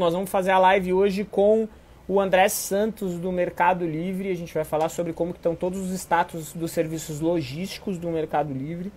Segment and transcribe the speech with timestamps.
[0.00, 1.66] Nós vamos fazer a live hoje com
[2.06, 4.30] o André Santos do Mercado Livre.
[4.30, 8.54] A gente vai falar sobre como estão todos os status dos serviços logísticos do Mercado
[8.54, 8.92] Livre,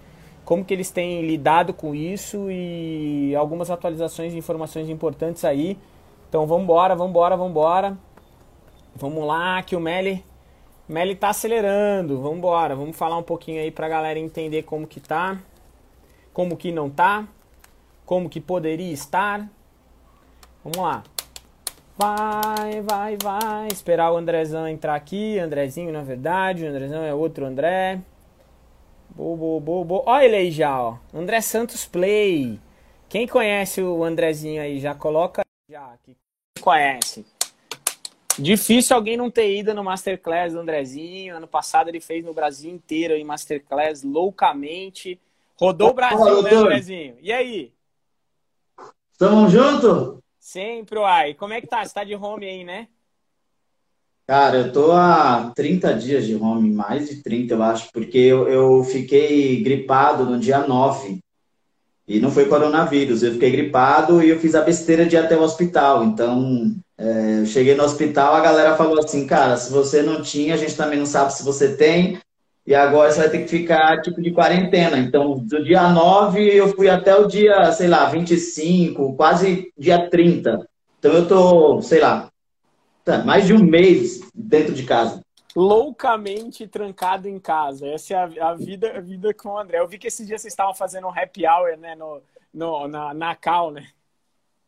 [0.46, 5.76] como que eles têm lidado com isso e algumas atualizações e informações importantes aí.
[6.30, 7.98] Então vamos embora, vamos embora, vamos embora.
[8.96, 10.24] Vamos lá, que o Meli
[10.88, 12.22] Meli tá acelerando.
[12.22, 15.42] Vamos embora, vamos falar um pouquinho aí pra galera entender como que tá,
[16.32, 17.28] como que não tá,
[18.06, 19.50] como que poderia estar.
[20.64, 21.04] Vamos lá.
[21.98, 23.68] Vai, vai, vai.
[23.72, 25.38] Esperar o Andrezão entrar aqui.
[25.40, 26.66] Andrezinho, na verdade.
[26.66, 28.00] O Andrezão é outro André.
[29.10, 30.04] Bo, bo, bo, bo.
[30.06, 30.98] Olha ele aí já, ó.
[31.14, 32.60] André Santos Play.
[33.10, 35.94] Quem conhece o Andrezinho aí, já coloca já.
[36.04, 36.16] Quem
[36.62, 37.26] conhece.
[38.40, 41.36] Difícil alguém não ter ido no Masterclass do Andrezinho.
[41.36, 45.20] Ano passado ele fez no Brasil inteiro em Masterclass, loucamente.
[45.60, 47.18] Rodou o Brasil, né, Andrezinho?
[47.22, 47.74] E aí?
[49.18, 50.21] Tamo junto?
[50.42, 51.36] Sempre, uai.
[51.36, 51.86] Como é que tá?
[51.86, 52.88] Você tá de home aí, né?
[54.26, 58.48] Cara, eu tô há 30 dias de home, mais de 30, eu acho, porque eu,
[58.48, 61.20] eu fiquei gripado no dia 9.
[62.08, 65.38] E não foi coronavírus, eu fiquei gripado e eu fiz a besteira de ir até
[65.38, 66.04] o hospital.
[66.06, 70.56] Então, é, eu cheguei no hospital, a galera falou assim, cara, se você não tinha,
[70.56, 72.20] a gente também não sabe se você tem,
[72.66, 74.98] e agora você vai ter que ficar tipo de quarentena.
[74.98, 80.68] Então, do dia 9 eu fui até o dia, sei lá, 25, quase dia 30.
[81.00, 82.30] Então eu tô, sei lá,
[83.04, 85.22] tá, mais de um mês dentro de casa.
[85.56, 87.88] Loucamente trancado em casa.
[87.88, 89.80] Essa é a, a vida, a vida com o André.
[89.80, 92.22] Eu vi que esses dias vocês estavam fazendo um happy hour, né, no,
[92.54, 93.88] no, na, na Cal, né?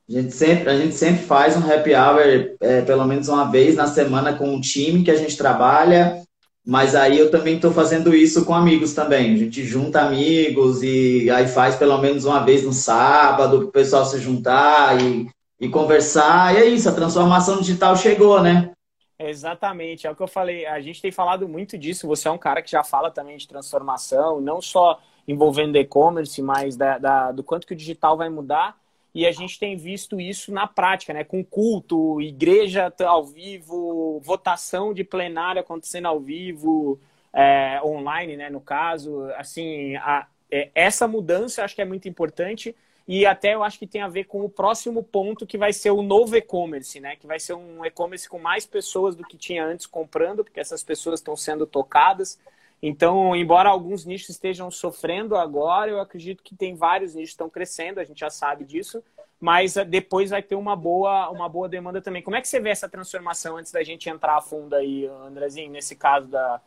[0.09, 3.75] A gente, sempre, a gente sempre faz um happy hour, é, pelo menos uma vez
[3.75, 6.21] na semana, com um time que a gente trabalha.
[6.66, 9.33] Mas aí eu também estou fazendo isso com amigos também.
[9.33, 13.72] A gente junta amigos e aí faz pelo menos uma vez no sábado, para o
[13.72, 15.28] pessoal se juntar e,
[15.59, 16.55] e conversar.
[16.55, 18.72] E é isso, a transformação digital chegou, né?
[19.20, 20.66] Exatamente, é o que eu falei.
[20.66, 22.08] A gente tem falado muito disso.
[22.08, 26.76] Você é um cara que já fala também de transformação, não só envolvendo e-commerce, mas
[26.76, 28.76] da, da, do quanto que o digital vai mudar
[29.14, 31.24] e a gente tem visto isso na prática, né?
[31.24, 37.00] Com culto, igreja ao vivo, votação de plenário acontecendo ao vivo,
[37.32, 38.50] é, online, né?
[38.50, 42.76] No caso, assim, a, é, essa mudança acho que é muito importante
[43.08, 45.92] e até eu acho que tem a ver com o próximo ponto que vai ser
[45.92, 47.16] o novo e-commerce, né?
[47.16, 50.84] Que vai ser um e-commerce com mais pessoas do que tinha antes comprando, porque essas
[50.84, 52.40] pessoas estão sendo tocadas.
[52.86, 57.49] Então, embora alguns nichos estejam sofrendo agora, eu acredito que tem vários nichos que estão
[57.49, 59.02] crescendo, a gente já sabe disso,
[59.39, 62.21] mas eh, depois vai ter uma boa, uma boa demanda também.
[62.21, 65.71] Como é que você vê essa transformação antes da gente entrar a fundo aí, Andrezinho,
[65.71, 66.60] nesse caso da.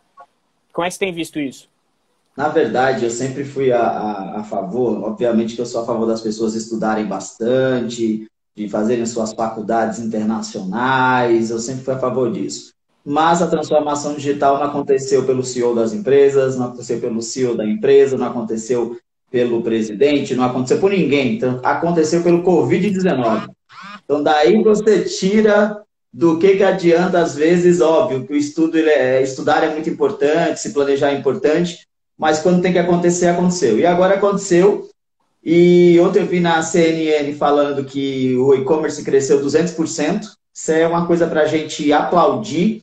[0.72, 1.68] Como é que você tem visto isso?
[2.34, 6.06] Na verdade, eu sempre fui a, a, a favor, obviamente que eu sou a favor
[6.06, 12.75] das pessoas estudarem bastante, de fazerem suas faculdades internacionais, eu sempre fui a favor disso
[13.06, 17.64] mas a transformação digital não aconteceu pelo CEO das empresas, não aconteceu pelo CEO da
[17.64, 18.98] empresa, não aconteceu
[19.30, 23.48] pelo presidente, não aconteceu por ninguém, então, aconteceu pelo Covid-19.
[24.04, 25.80] Então, daí você tira
[26.12, 29.88] do que, que adianta, às vezes, óbvio, que o estudo, ele é, estudar é muito
[29.88, 31.86] importante, se planejar é importante,
[32.18, 33.78] mas quando tem que acontecer, aconteceu.
[33.78, 34.88] E agora aconteceu,
[35.44, 40.22] e ontem eu vi na CNN falando que o e-commerce cresceu 200%,
[40.52, 42.80] isso é uma coisa para a gente aplaudir,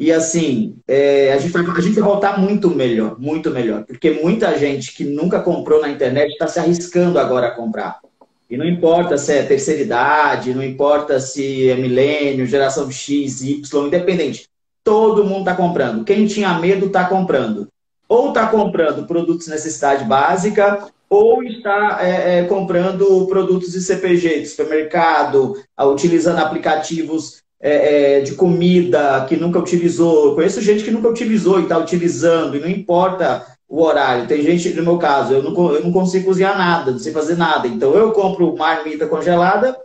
[0.00, 3.84] e assim, é, a, gente vai, a gente vai voltar muito melhor, muito melhor.
[3.84, 8.00] Porque muita gente que nunca comprou na internet está se arriscando agora a comprar.
[8.48, 13.86] E não importa se é terceira idade, não importa se é milênio, geração X, Y,
[13.86, 14.48] independente.
[14.82, 16.02] Todo mundo está comprando.
[16.02, 17.68] Quem tinha medo está comprando.
[18.08, 24.40] Ou está comprando produtos de necessidade básica, ou está é, é, comprando produtos de CPG,
[24.40, 30.28] de supermercado, utilizando aplicativos é, é, de comida que nunca utilizou.
[30.28, 34.26] Eu conheço gente que nunca utilizou e está utilizando, e não importa o horário.
[34.26, 37.36] Tem gente, no meu caso, eu não, eu não consigo cozinhar nada, não sei fazer
[37.36, 37.68] nada.
[37.68, 39.76] Então, eu compro marmita congelada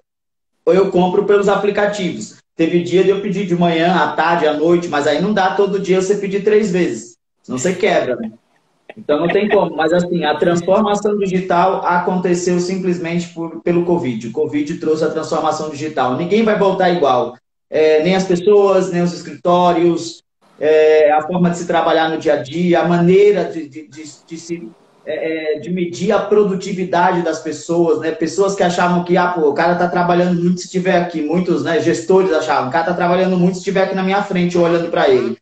[0.66, 2.38] ou eu compro pelos aplicativos.
[2.56, 5.56] Teve dia de eu pedir de manhã, à tarde, à noite, mas aí não dá
[5.56, 7.18] todo dia você pedir três vezes.
[7.44, 8.32] Senão você quebra, né?
[8.98, 9.76] Então não tem como.
[9.76, 14.28] Mas assim, a transformação digital aconteceu simplesmente por, pelo Covid.
[14.28, 16.16] O Covid trouxe a transformação digital.
[16.16, 17.36] Ninguém vai voltar igual
[17.70, 20.24] é, nem as pessoas, nem os escritórios,
[20.60, 24.04] é, a forma de se trabalhar no dia a dia, a maneira de, de, de,
[24.28, 24.70] de se,
[25.06, 28.12] é, é, de medir a produtividade das pessoas, né?
[28.12, 31.64] Pessoas que achavam que ah, pô, o cara está trabalhando muito se estiver aqui, muitos
[31.64, 34.90] né, gestores achavam, o cara está trabalhando muito se estiver aqui na minha frente, olhando
[34.90, 35.38] para ele.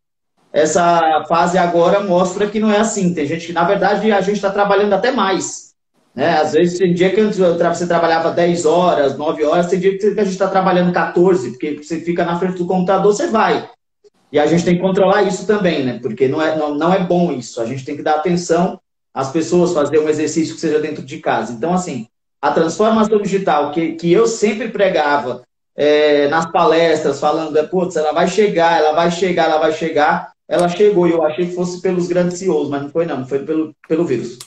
[0.51, 3.13] Essa fase agora mostra que não é assim.
[3.13, 5.72] Tem gente que, na verdade, a gente está trabalhando até mais.
[6.15, 6.37] Né?
[6.37, 10.23] Às vezes tem dia que você trabalhava 10 horas, 9 horas, tem dia que a
[10.23, 13.69] gente está trabalhando 14, porque você fica na frente do computador, você vai.
[14.31, 15.99] E a gente tem que controlar isso também, né?
[16.01, 17.61] Porque não é, não, não é bom isso.
[17.61, 18.79] A gente tem que dar atenção
[19.13, 21.53] às pessoas, fazer um exercício que seja dentro de casa.
[21.53, 22.07] Então, assim,
[22.41, 25.43] a transformação digital que, que eu sempre pregava
[25.75, 30.31] é, nas palestras, falando, é, putz, ela vai chegar, ela vai chegar, ela vai chegar,
[30.47, 31.07] ela chegou.
[31.07, 34.03] E eu achei que fosse pelos grandes CEOs, mas não foi não, foi pelo, pelo
[34.03, 34.39] vírus.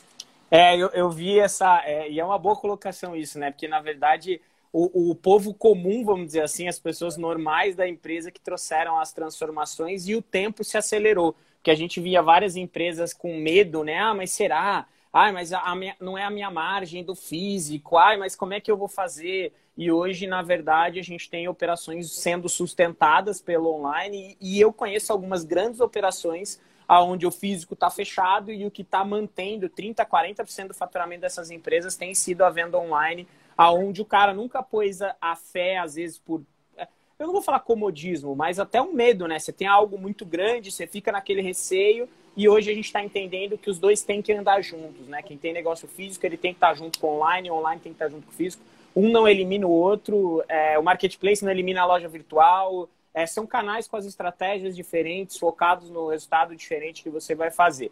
[0.50, 1.82] É, eu, eu vi essa.
[1.84, 3.50] É, e é uma boa colocação isso, né?
[3.50, 4.40] Porque, na verdade,
[4.72, 9.12] o, o povo comum, vamos dizer assim, as pessoas normais da empresa que trouxeram as
[9.12, 11.34] transformações e o tempo se acelerou.
[11.56, 13.98] Porque a gente via várias empresas com medo, né?
[13.98, 14.86] Ah, mas será?
[15.12, 17.96] Ah, mas a, minha, não é a minha margem do físico.
[17.96, 19.52] Ah, mas como é que eu vou fazer?
[19.76, 24.72] E hoje, na verdade, a gente tem operações sendo sustentadas pelo online e, e eu
[24.72, 30.06] conheço algumas grandes operações aonde o físico está fechado e o que está mantendo 30%,
[30.06, 35.00] 40% do faturamento dessas empresas tem sido a venda online, aonde o cara nunca pôs
[35.02, 36.42] a, fé, às vezes, por.
[36.76, 36.86] É,
[37.18, 39.38] eu não vou falar comodismo, mas até um medo, né?
[39.38, 43.56] Você tem algo muito grande, você fica naquele receio, e hoje a gente está entendendo
[43.56, 45.22] que os dois têm que andar juntos, né?
[45.22, 47.96] Quem tem negócio físico, ele tem que estar tá junto com online, online tem que
[47.96, 48.62] estar tá junto com o físico.
[48.94, 53.46] Um não elimina o outro, é, o marketplace não elimina a loja virtual, é, são
[53.46, 57.90] canais com as estratégias diferentes, focados no resultado diferente que você vai fazer.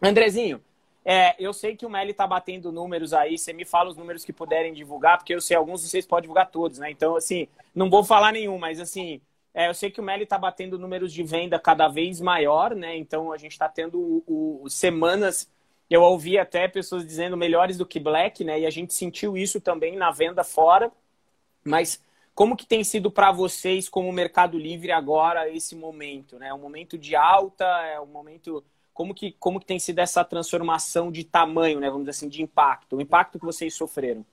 [0.00, 0.62] Andrezinho,
[1.02, 4.26] é, eu sei que o Meli está batendo números aí, você me fala os números
[4.26, 6.90] que puderem divulgar, porque eu sei alguns vocês podem divulgar todos, né?
[6.90, 9.22] Então, assim, não vou falar nenhum, mas assim,
[9.54, 12.94] é, eu sei que o Meli está batendo números de venda cada vez maior, né?
[12.94, 15.50] Então a gente está tendo o, o, semanas.
[15.88, 18.60] Eu ouvi até pessoas dizendo melhores do que Black, né?
[18.60, 20.92] E a gente sentiu isso também na venda fora.
[21.64, 22.02] Mas
[22.38, 26.50] como que tem sido para vocês como Mercado Livre agora esse momento, né?
[26.50, 28.62] É um momento de alta, é um momento
[28.94, 31.88] como que como que tem sido essa transformação de tamanho, né?
[31.88, 34.24] Vamos dizer assim, de impacto, o impacto que vocês sofreram.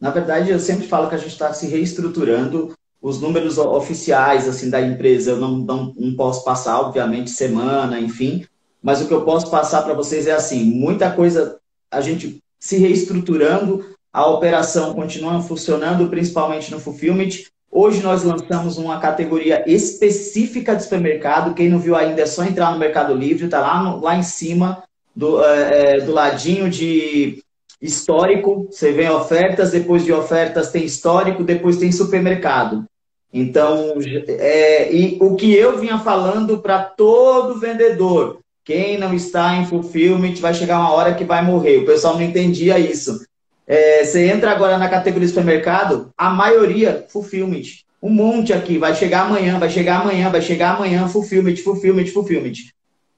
[0.00, 2.72] Na verdade, eu sempre falo que a gente está se reestruturando.
[3.02, 8.46] Os números oficiais assim da empresa eu não, não, não posso passar, obviamente, semana, enfim.
[8.82, 11.60] Mas o que eu posso passar para vocês é assim, muita coisa
[11.90, 17.30] a gente se reestruturando, a operação continua funcionando, principalmente no Fulfillment.
[17.68, 21.52] Hoje nós lançamos uma categoria específica de supermercado.
[21.52, 24.84] Quem não viu ainda é só entrar no Mercado Livre, está lá, lá em cima,
[25.16, 27.42] do, é, é, do ladinho de
[27.82, 28.68] histórico.
[28.70, 32.84] Você vê ofertas, depois de ofertas tem histórico, depois tem supermercado.
[33.32, 33.94] Então,
[34.28, 40.36] é, e o que eu vinha falando para todo vendedor, quem não está em fulfillment
[40.36, 41.78] vai chegar uma hora que vai morrer.
[41.78, 43.18] O pessoal não entendia isso.
[43.66, 47.84] É, você entra agora na categoria supermercado, a maioria fulfillment.
[48.02, 52.52] Um monte aqui, vai chegar amanhã, vai chegar amanhã, vai chegar amanhã, fulfillment, fulfillment, fulfillment.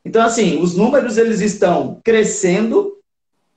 [0.05, 2.93] Então, assim, os números eles estão crescendo.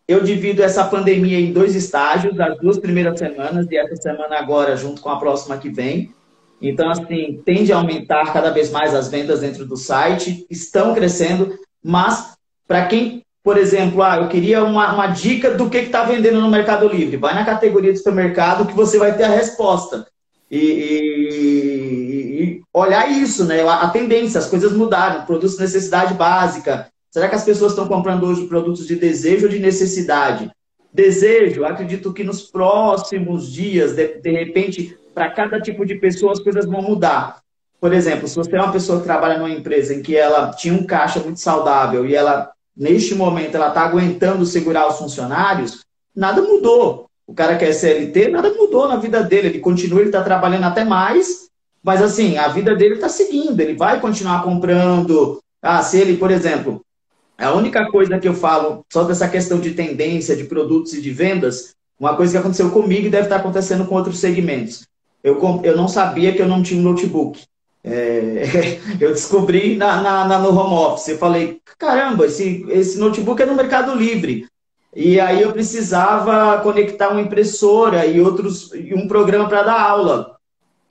[0.08, 4.76] Eu divido essa pandemia em dois estágios, as duas primeiras semanas e essa semana agora,
[4.76, 6.12] junto com a próxima que vem.
[6.60, 11.58] Então, assim, tende a aumentar cada vez mais as vendas dentro do site, estão crescendo,
[11.84, 12.34] mas
[12.68, 16.52] para quem por exemplo, ah, eu queria uma, uma dica do que está vendendo no
[16.52, 17.18] Mercado Livre.
[17.18, 20.06] Vai na categoria de supermercado que você vai ter a resposta.
[20.52, 23.64] E, e, e olhar isso, né?
[23.64, 26.92] A, a tendência, as coisas mudaram, produtos de necessidade básica.
[27.10, 30.52] Será que as pessoas estão comprando hoje produtos de desejo ou de necessidade?
[30.94, 36.40] Desejo, acredito que nos próximos dias, de, de repente, para cada tipo de pessoa, as
[36.40, 37.42] coisas vão mudar.
[37.82, 40.76] Por exemplo, se você é uma pessoa que trabalha numa empresa em que ela tinha
[40.76, 45.84] um caixa muito saudável e ela neste momento ela está aguentando segurar os funcionários,
[46.16, 47.10] nada mudou.
[47.28, 49.50] O cara que é CLT, nada mudou na vida dele.
[49.50, 51.50] Ele continua, ele está trabalhando até mais,
[51.84, 53.60] mas assim, a vida dele está seguindo.
[53.60, 55.40] Ele vai continuar comprando.
[55.62, 56.82] Ah, se ele, por exemplo,
[57.38, 61.12] a única coisa que eu falo só dessa questão de tendência de produtos e de
[61.12, 64.88] vendas, uma coisa que aconteceu comigo e deve estar acontecendo com outros segmentos.
[65.22, 67.44] Eu, eu não sabia que eu não tinha um notebook.
[67.92, 71.10] É, eu descobri na, na, na, no home office.
[71.10, 74.48] Eu falei, caramba, esse, esse notebook é no Mercado Livre.
[74.96, 80.38] E aí eu precisava conectar uma impressora e outros e um programa para dar aula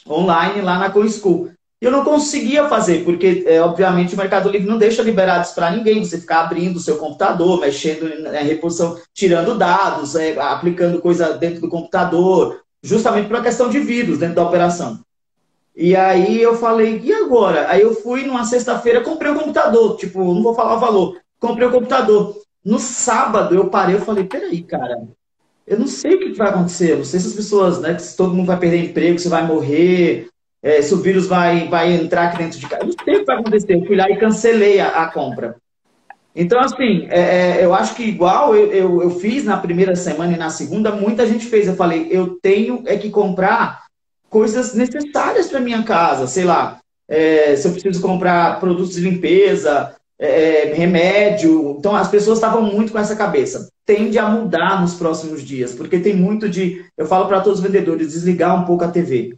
[0.08, 1.50] online lá na CoinSchool.
[1.80, 5.70] E eu não conseguia fazer, porque, é, obviamente, o Mercado Livre não deixa liberados para
[5.70, 6.04] ninguém.
[6.04, 11.60] Você ficar abrindo o seu computador, mexendo na reposição, tirando dados, é, aplicando coisa dentro
[11.60, 15.00] do computador, justamente por uma questão de vírus dentro da operação.
[15.80, 17.70] E aí eu falei, e agora?
[17.70, 21.20] Aí eu fui numa sexta-feira, comprei o um computador, tipo, não vou falar o valor,
[21.38, 22.36] comprei o um computador.
[22.64, 25.06] No sábado eu parei, eu falei, peraí, cara,
[25.64, 28.34] eu não sei o que vai acontecer, não sei se as pessoas, né, se todo
[28.34, 30.28] mundo vai perder emprego, se vai morrer,
[30.60, 33.24] é, se o vírus vai, vai entrar aqui dentro de casa, não sei o que
[33.24, 33.74] vai acontecer.
[33.76, 35.54] Eu fui lá e cancelei a, a compra.
[36.34, 40.32] Então, assim, é, é, eu acho que igual eu, eu, eu, fiz na primeira semana
[40.32, 41.68] e na segunda, muita gente fez.
[41.68, 43.87] Eu falei, eu tenho é que comprar
[44.28, 49.94] coisas necessárias para minha casa, sei lá, é, se eu preciso comprar produtos de limpeza,
[50.18, 51.76] é, remédio.
[51.78, 53.68] Então, as pessoas estavam muito com essa cabeça.
[53.86, 56.84] Tende a mudar nos próximos dias, porque tem muito de.
[56.96, 59.36] Eu falo para todos os vendedores, desligar um pouco a TV.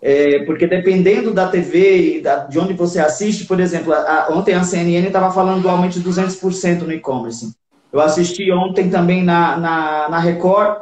[0.00, 4.32] É, porque dependendo da TV e da, de onde você assiste, por exemplo, a, a,
[4.32, 7.52] ontem a CNN estava falando do aumento de 200% no e-commerce.
[7.92, 10.78] Eu assisti ontem também na, na, na, Record,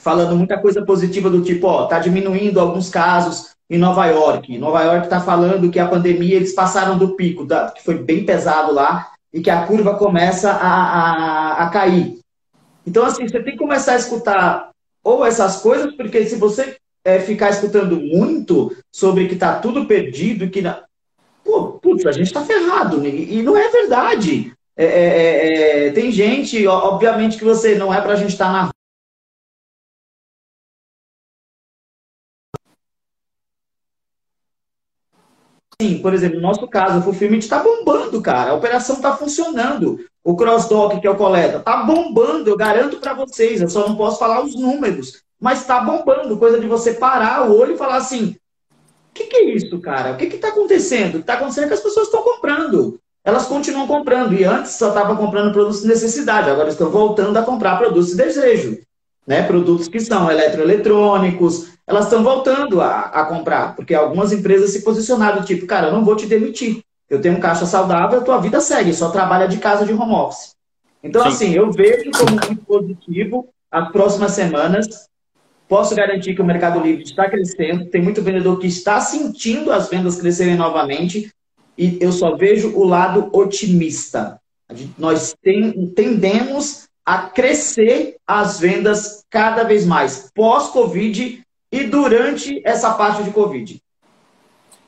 [0.00, 4.58] falando muita coisa positiva do tipo, ó, tá diminuindo alguns casos em Nova York.
[4.58, 8.24] Nova York está falando que a pandemia, eles passaram do pico, da, que foi bem
[8.24, 12.18] pesado lá, e que a curva começa a, a, a cair.
[12.86, 14.70] Então, assim, você tem que começar a escutar
[15.04, 20.48] ou essas coisas, porque se você é, ficar escutando muito sobre que está tudo perdido,
[20.48, 20.62] que.
[20.62, 20.82] Na...
[21.44, 23.06] Pô, putz, a gente está ferrado.
[23.06, 24.52] E não é verdade.
[24.76, 28.46] É, é, é, é, tem gente, obviamente que você não é para a gente estar
[28.46, 28.70] tá na
[35.80, 38.50] Sim, por exemplo, no nosso caso, o Fulfillment está bombando, cara.
[38.50, 39.98] A operação está funcionando.
[40.22, 43.60] O CrossDock, que é o coleta, está bombando, eu garanto para vocês.
[43.60, 46.36] Eu só não posso falar os números mas está bombando.
[46.36, 48.36] Coisa de você parar o olho e falar assim:
[49.10, 50.12] o que, que, é isso, cara?
[50.12, 51.08] O que está acontecendo?
[51.08, 53.00] O que está acontecendo é que as pessoas estão comprando.
[53.24, 54.34] Elas continuam comprando.
[54.34, 58.16] E antes só estavam comprando produtos de necessidade, agora estão voltando a comprar produtos de
[58.16, 58.78] desejo.
[59.30, 59.44] Né?
[59.44, 65.44] Produtos que são eletroeletrônicos, elas estão voltando a, a comprar, porque algumas empresas se posicionaram,
[65.44, 66.82] tipo, cara, eu não vou te demitir.
[67.08, 70.14] Eu tenho um caixa saudável, a tua vida segue, só trabalha de casa de home
[70.14, 70.56] office.
[71.00, 71.28] Então, Sim.
[71.28, 75.08] assim, eu vejo como muito positivo as próximas semanas
[75.68, 79.88] Posso garantir que o Mercado Livre está crescendo, tem muito vendedor que está sentindo as
[79.88, 81.32] vendas crescerem novamente,
[81.78, 84.40] e eu só vejo o lado otimista.
[84.98, 91.42] Nós tem, tendemos a crescer as vendas cada vez mais, pós-Covid
[91.72, 93.82] e durante essa parte de Covid.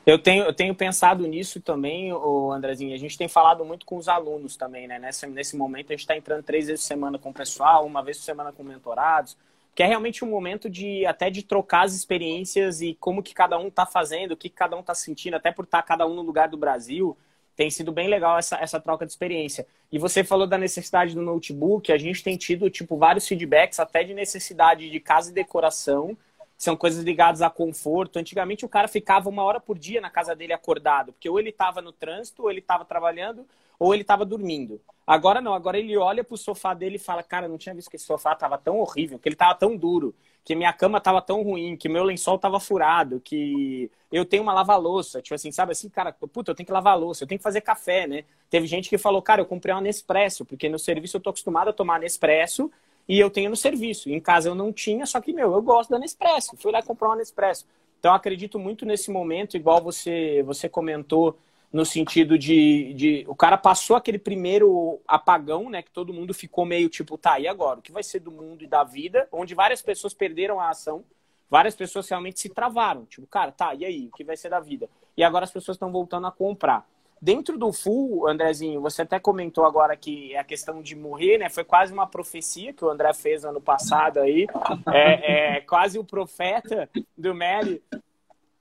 [0.05, 2.93] Eu tenho, eu tenho pensado nisso também, o Andrezinho.
[2.93, 4.99] A gente tem falado muito com os alunos também, né?
[4.99, 8.03] Nesse, nesse momento, a gente está entrando três vezes por semana com o pessoal, uma
[8.03, 9.37] vez por semana com mentorados
[9.75, 13.57] que é realmente um momento de até de trocar as experiências e como que cada
[13.57, 16.13] um está fazendo, o que cada um está sentindo, até por estar tá cada um
[16.13, 17.17] no lugar do Brasil.
[17.55, 19.65] Tem sido bem legal essa, essa troca de experiência.
[19.91, 24.03] E você falou da necessidade do notebook, a gente tem tido tipo vários feedbacks até
[24.03, 26.17] de necessidade de casa e decoração,
[26.57, 28.17] são coisas ligadas a conforto.
[28.17, 31.49] Antigamente o cara ficava uma hora por dia na casa dele acordado, porque ou ele
[31.49, 33.45] estava no trânsito, ou ele estava trabalhando,
[33.77, 34.81] ou ele estava dormindo.
[35.05, 37.97] Agora não, agora ele olha pro sofá dele e fala, cara, não tinha visto que
[37.97, 41.41] esse sofá tava tão horrível, que ele tava tão duro, que minha cama tava tão
[41.41, 45.89] ruim, que meu lençol tava furado, que eu tenho uma lava-louça, tipo assim, sabe assim,
[45.89, 48.25] cara, puta, eu tenho que lavar louça, eu tenho que fazer café, né?
[48.49, 51.69] Teve gente que falou, cara, eu comprei uma Nespresso, porque no serviço eu tô acostumado
[51.69, 52.69] a tomar Nespresso
[53.07, 54.09] e eu tenho no serviço.
[54.09, 56.55] Em casa eu não tinha, só que, meu, eu gosto da Nespresso.
[56.57, 57.65] Fui lá comprar uma Nespresso.
[57.99, 61.37] Então, acredito muito nesse momento, igual você, você comentou,
[61.73, 66.65] no sentido de, de o cara passou aquele primeiro apagão, né, que todo mundo ficou
[66.65, 67.79] meio tipo, tá, e agora?
[67.79, 69.27] O que vai ser do mundo e da vida?
[69.31, 71.03] Onde várias pessoas perderam a ação,
[71.49, 74.07] várias pessoas realmente se travaram, tipo, cara, tá, e aí?
[74.07, 74.87] O que vai ser da vida?
[75.17, 76.87] E agora as pessoas estão voltando a comprar.
[77.19, 81.49] Dentro do full, Andrezinho, você até comentou agora que a questão de morrer, né?
[81.49, 84.45] Foi quase uma profecia que o André fez ano passado aí.
[84.91, 87.81] É, é quase o profeta do Meli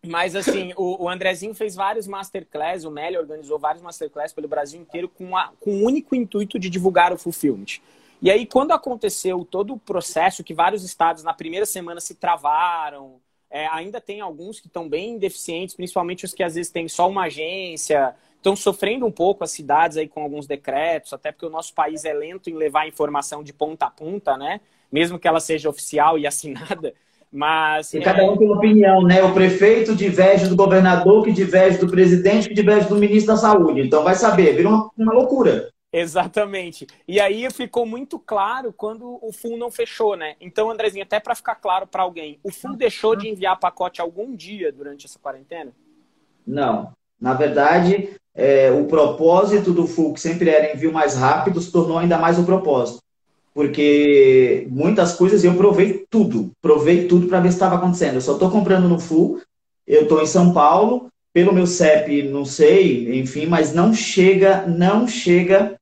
[0.05, 4.81] mas, assim, o, o, Andrezinho fez vários masterclass, o Meli organizou vários masterclass pelo Brasil
[4.81, 7.81] inteiro com, a, com o único intuito de divulgar o Fulfillment.
[8.21, 13.21] E aí, quando aconteceu todo o processo, que vários estados na primeira semana se travaram,
[13.51, 17.09] é, ainda tem alguns que estão bem deficientes, principalmente os que às vezes têm só
[17.09, 21.51] uma agência, estão sofrendo um pouco as cidades aí com alguns decretos, até porque o
[21.51, 24.61] nosso país é lento em levar informação de ponta a ponta, né?
[24.91, 26.93] Mesmo que ela seja oficial e assinada.
[27.33, 27.95] Mas.
[27.95, 28.03] E é...
[28.03, 29.23] cada um tem opinião, né?
[29.23, 33.81] O prefeito diverge do governador, que diverge do presidente, que diverge do ministro da saúde.
[33.81, 35.71] Então vai saber, vira uma, uma loucura.
[35.91, 36.87] Exatamente.
[37.07, 40.37] E aí ficou muito claro quando o FUN não fechou, né?
[40.41, 44.35] Então, Andrezinho, até para ficar claro para alguém, o FUN deixou de enviar pacote algum
[44.35, 45.71] dia durante essa quarentena?
[46.47, 46.93] Não.
[47.21, 51.99] Na verdade, é, o propósito do FUN, que sempre era envio mais rápido, se tornou
[51.99, 53.02] ainda mais o propósito
[53.55, 58.15] porque muitas coisas eu provei tudo, provei tudo para ver se estava acontecendo.
[58.15, 59.41] Eu só estou comprando no full,
[59.87, 65.07] eu estou em São Paulo, pelo meu CEP, não sei, enfim, mas não chega, não
[65.09, 65.77] chega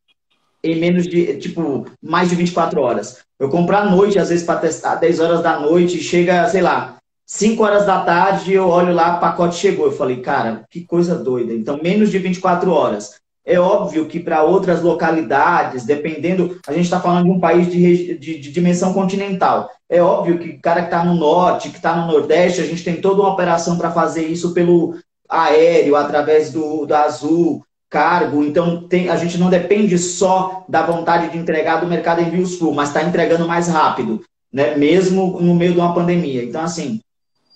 [0.63, 3.19] em menos de, tipo, mais de 24 horas.
[3.39, 6.99] Eu compro à noite, às vezes, para testar 10 horas da noite, chega, sei lá,
[7.27, 9.87] 5 horas da tarde, eu olho lá, o pacote chegou.
[9.87, 11.55] Eu falei, cara, que coisa doida.
[11.55, 13.21] Então, menos de 24 horas.
[13.45, 18.19] É óbvio que para outras localidades, dependendo, a gente está falando de um país de,
[18.19, 19.71] de, de, dimensão continental.
[19.89, 22.85] É óbvio que o cara que está no norte, que está no nordeste, a gente
[22.85, 24.95] tem toda uma operação para fazer isso pelo
[25.29, 28.45] aéreo, através do, do Azul, cargo.
[28.45, 32.75] Então, tem, a gente não depende só da vontade de entregar do mercado envio sul,
[32.75, 34.77] mas está entregando mais rápido, né?
[34.77, 36.45] mesmo no meio de uma pandemia.
[36.45, 37.01] Então, assim,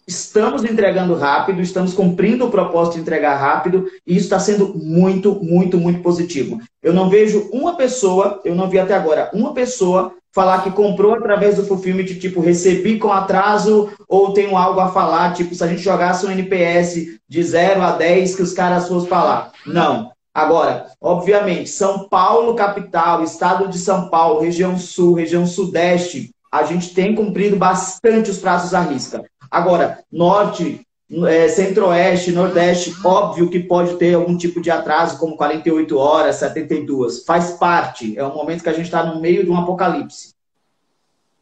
[0.06, 5.42] estamos entregando rápido, estamos cumprindo o propósito de entregar rápido, e isso está sendo muito,
[5.42, 6.60] muito, muito positivo.
[6.82, 11.14] Eu não vejo uma pessoa, eu não vi até agora, uma pessoa falar que comprou
[11.14, 15.68] através do Fulfillment, tipo, recebi com atraso, ou tenho algo a falar, tipo, se a
[15.68, 19.52] gente jogasse um NPS de 0 a 10, que os caras fossem falar.
[19.64, 20.10] Não.
[20.34, 26.92] Agora, obviamente, São Paulo, capital, estado de São Paulo, região sul, região sudeste, a gente
[26.92, 29.24] tem cumprido bastante os prazos à risca.
[29.54, 30.84] Agora, norte,
[31.28, 37.24] é, centro-oeste, nordeste, óbvio que pode ter algum tipo de atraso, como 48 horas, 72.
[37.24, 38.18] Faz parte.
[38.18, 40.34] É um momento que a gente está no meio de um apocalipse.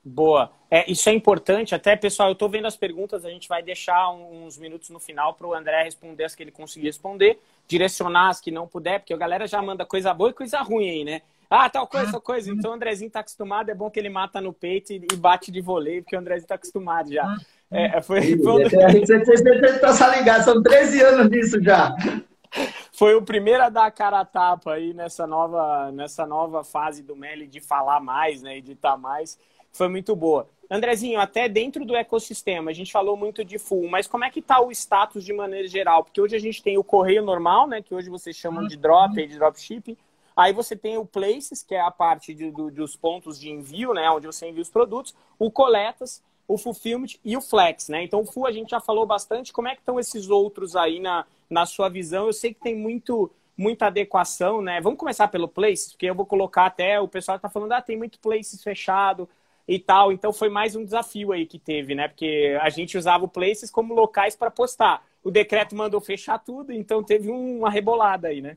[0.05, 0.51] Boa.
[0.71, 1.75] É, isso é importante.
[1.75, 5.35] Até, pessoal, eu estou vendo as perguntas, a gente vai deixar uns minutos no final
[5.35, 7.39] para o André responder as que ele conseguir responder,
[7.69, 10.89] direcionar as que não puder, porque a galera já manda coisa boa e coisa ruim
[10.89, 11.23] aí, né?
[11.49, 12.51] Ah, tal coisa, tal coisa.
[12.51, 15.61] Então o Andrezinho está acostumado, é bom que ele mata no peito e, bate de
[15.61, 17.37] voleio, porque o Andrezinho está acostumado já.
[17.73, 18.69] É, é, foi, foi um...
[18.69, 21.95] Você está ligado, são 13 anos disso já.
[22.93, 27.03] Foi o primeiro a dar a cara a tapa aí nessa nova, nessa nova fase
[27.03, 29.39] do Meli de falar mais, né, editar mais.
[29.73, 30.47] Foi muito boa.
[30.71, 34.41] Andrezinho, até dentro do ecossistema, a gente falou muito de full, mas como é que
[34.41, 36.05] está o status de maneira geral?
[36.05, 39.15] Porque hoje a gente tem o correio normal, né, que hoje vocês chamam de drop,
[39.15, 39.97] de dropshipping.
[40.37, 43.93] Aí você tem o Places, que é a parte de, do, dos pontos de envio,
[43.93, 48.05] né, onde você envia os produtos, o Coletas, o Fulfillment e o Flex, né?
[48.05, 49.53] Então, o Full a gente já falou bastante.
[49.53, 52.27] Como é que estão esses outros aí na, na sua visão?
[52.27, 54.81] Eu sei que tem muito muita adequação, né?
[54.81, 57.97] Vamos começar pelo Places, porque eu vou colocar até o pessoal está falando, ah, tem
[57.97, 59.29] muito Places fechado
[59.69, 60.13] e tal.
[60.13, 62.09] Então, foi mais um desafio aí que teve, né?
[62.09, 65.07] Porque a gente usava o Places como locais para postar.
[65.23, 68.57] O decreto mandou fechar tudo, então teve uma rebolada aí, né?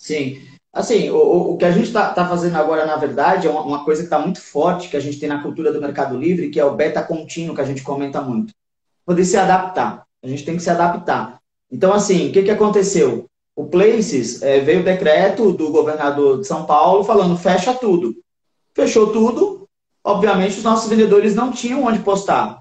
[0.00, 0.40] Sim.
[0.72, 3.84] Assim, o, o que a gente está tá fazendo agora, na verdade, é uma, uma
[3.84, 6.58] coisa que está muito forte, que a gente tem na cultura do Mercado Livre, que
[6.58, 8.54] é o beta contínuo, que a gente comenta muito.
[9.04, 10.04] Poder se adaptar.
[10.22, 11.38] A gente tem que se adaptar.
[11.70, 13.26] Então, assim, o que, que aconteceu?
[13.54, 18.14] O Places, é, veio o decreto do governador de São Paulo falando fecha tudo.
[18.74, 19.68] Fechou tudo,
[20.02, 22.58] obviamente os nossos vendedores não tinham onde postar.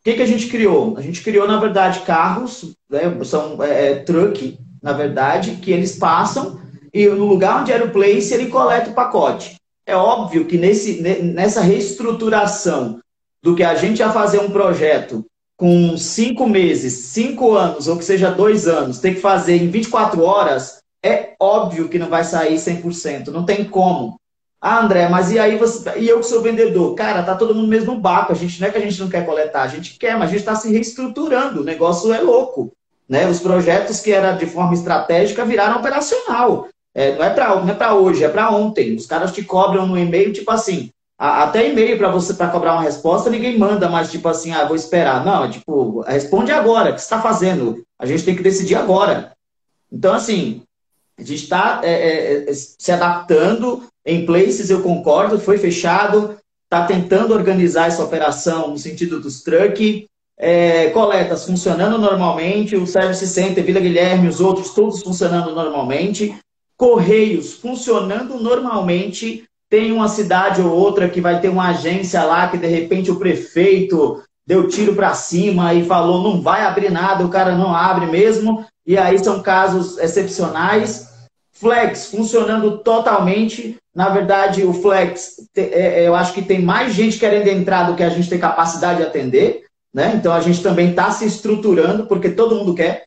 [0.00, 0.96] O que, que a gente criou?
[0.96, 5.96] A gente criou, na verdade, carros, né, são é, é truck, na verdade, que eles
[5.96, 6.58] passam
[6.92, 9.56] e no lugar onde era o place, ele coleta o pacote.
[9.86, 13.00] É óbvio que nesse, nessa reestruturação
[13.42, 15.24] do que a gente ia fazer um projeto
[15.56, 20.22] com cinco meses, cinco anos, ou que seja dois anos, tem que fazer em 24
[20.22, 24.18] horas, é óbvio que não vai sair 100%, não tem como.
[24.60, 26.94] Ah, André, mas e aí você, e eu que sou vendedor?
[26.94, 28.32] Cara, tá todo mundo no mesmo barco.
[28.32, 30.32] A gente não é que a gente não quer coletar, a gente quer, mas a
[30.32, 31.62] gente está se reestruturando.
[31.62, 32.70] O negócio é louco,
[33.08, 33.26] né?
[33.26, 36.68] Os projetos que era de forma estratégica viraram operacional.
[36.94, 38.94] É, não é para é hoje, é para ontem.
[38.94, 42.72] Os caras te cobram no e-mail, tipo assim, a, até e-mail para você para cobrar
[42.72, 45.24] uma resposta, ninguém manda, mas tipo assim, ah, vou esperar.
[45.24, 47.84] Não, é tipo, responde agora, o que está fazendo?
[47.98, 49.32] A gente tem que decidir agora.
[49.92, 50.62] Então, assim,
[51.18, 53.84] a gente está é, é, é, se adaptando.
[54.04, 60.06] Em places, eu concordo, foi fechado, está tentando organizar essa operação no sentido dos truck.
[60.38, 66.34] É, coletas funcionando normalmente, o Service Center, Vila Guilherme, os outros, todos funcionando normalmente.
[66.80, 72.56] Correios funcionando normalmente, tem uma cidade ou outra que vai ter uma agência lá que
[72.56, 77.28] de repente o prefeito deu tiro para cima e falou não vai abrir nada, o
[77.28, 81.06] cara não abre mesmo, e aí são casos excepcionais.
[81.52, 83.76] Flex funcionando totalmente.
[83.94, 87.94] Na verdade, o Flex, é, é, eu acho que tem mais gente querendo entrar do
[87.94, 89.66] que a gente tem capacidade de atender.
[89.92, 90.14] Né?
[90.16, 93.04] Então a gente também está se estruturando, porque todo mundo quer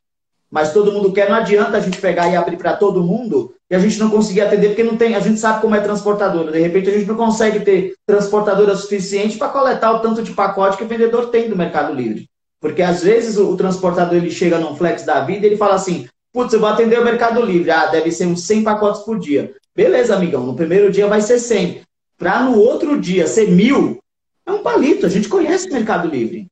[0.54, 3.74] mas todo mundo quer, não adianta a gente pegar e abrir para todo mundo e
[3.74, 6.52] a gente não conseguir atender, porque não tem, a gente sabe como é transportadora.
[6.52, 10.78] De repente a gente não consegue ter transportadora suficiente para coletar o tanto de pacote
[10.78, 12.30] que o vendedor tem do Mercado Livre.
[12.62, 15.74] Porque às vezes o, o transportador ele chega num flex da vida e ele fala
[15.74, 17.72] assim: putz, eu vou atender o Mercado Livre.
[17.72, 19.56] Ah, deve ser uns 100 pacotes por dia.
[19.76, 21.82] Beleza, amigão, no primeiro dia vai ser 100.
[22.16, 23.98] Para no outro dia ser mil,
[24.46, 26.46] é um palito, a gente conhece o Mercado Livre.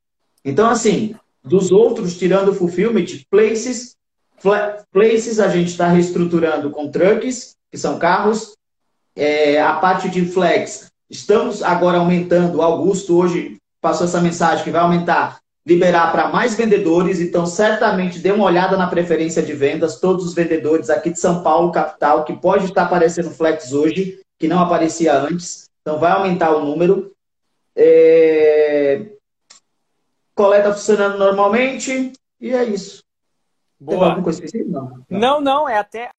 [0.44, 3.96] Então, assim, dos outros, tirando o fulfillment, places,
[4.92, 8.54] places a gente está reestruturando com trucks, que são carros.
[9.16, 12.62] É, a parte de flex, estamos agora aumentando.
[12.62, 18.32] Augusto hoje passou essa mensagem que vai aumentar liberar para mais vendedores, então certamente dê
[18.32, 22.34] uma olhada na preferência de vendas, todos os vendedores aqui de São Paulo, capital, que
[22.34, 27.12] pode estar aparecendo Flex hoje, que não aparecia antes, então vai aumentar o número.
[27.76, 29.12] É...
[30.42, 33.04] Coleta funcionando normalmente, e é isso.
[33.80, 34.16] Boa.
[34.66, 35.06] Não.
[35.08, 36.10] não, não, é até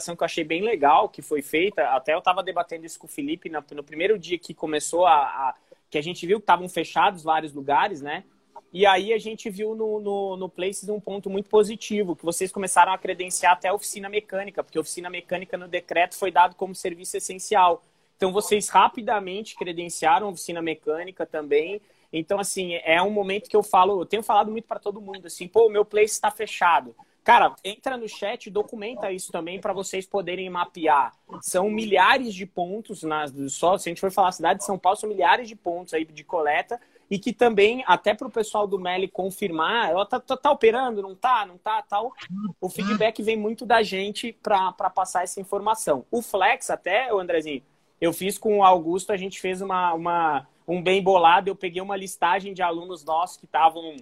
[0.00, 1.86] que eu achei bem legal que foi feita.
[1.90, 5.16] Até eu estava debatendo isso com o Felipe no, no primeiro dia que começou a,
[5.16, 5.54] a,
[5.90, 8.24] que a gente viu que estavam fechados vários lugares, né?
[8.72, 12.50] E aí a gente viu no, no, no Places um ponto muito positivo, que vocês
[12.50, 16.56] começaram a credenciar até a oficina mecânica, porque a oficina mecânica no decreto foi dado
[16.56, 17.84] como serviço essencial.
[18.16, 21.80] Então vocês rapidamente credenciaram a oficina mecânica também.
[22.12, 25.26] Então, assim, é um momento que eu falo, eu tenho falado muito para todo mundo,
[25.26, 26.94] assim, pô, meu place está fechado.
[27.24, 31.12] Cara, entra no chat, documenta isso também para vocês poderem mapear.
[31.40, 34.98] São milhares de pontos nas só, se a gente for falar cidade de São Paulo,
[34.98, 36.78] são milhares de pontos aí de coleta
[37.10, 41.00] e que também até para o pessoal do Meli confirmar, ela tá, tá, tá, operando,
[41.00, 42.12] não tá, não tá, tal.
[42.60, 46.04] O feedback vem muito da gente para passar essa informação.
[46.10, 47.62] O Flex até, o Andrezinho,
[48.00, 51.82] eu fiz com o Augusto, a gente fez uma, uma um bem bolado, eu peguei
[51.82, 53.96] uma listagem de alunos nossos que estavam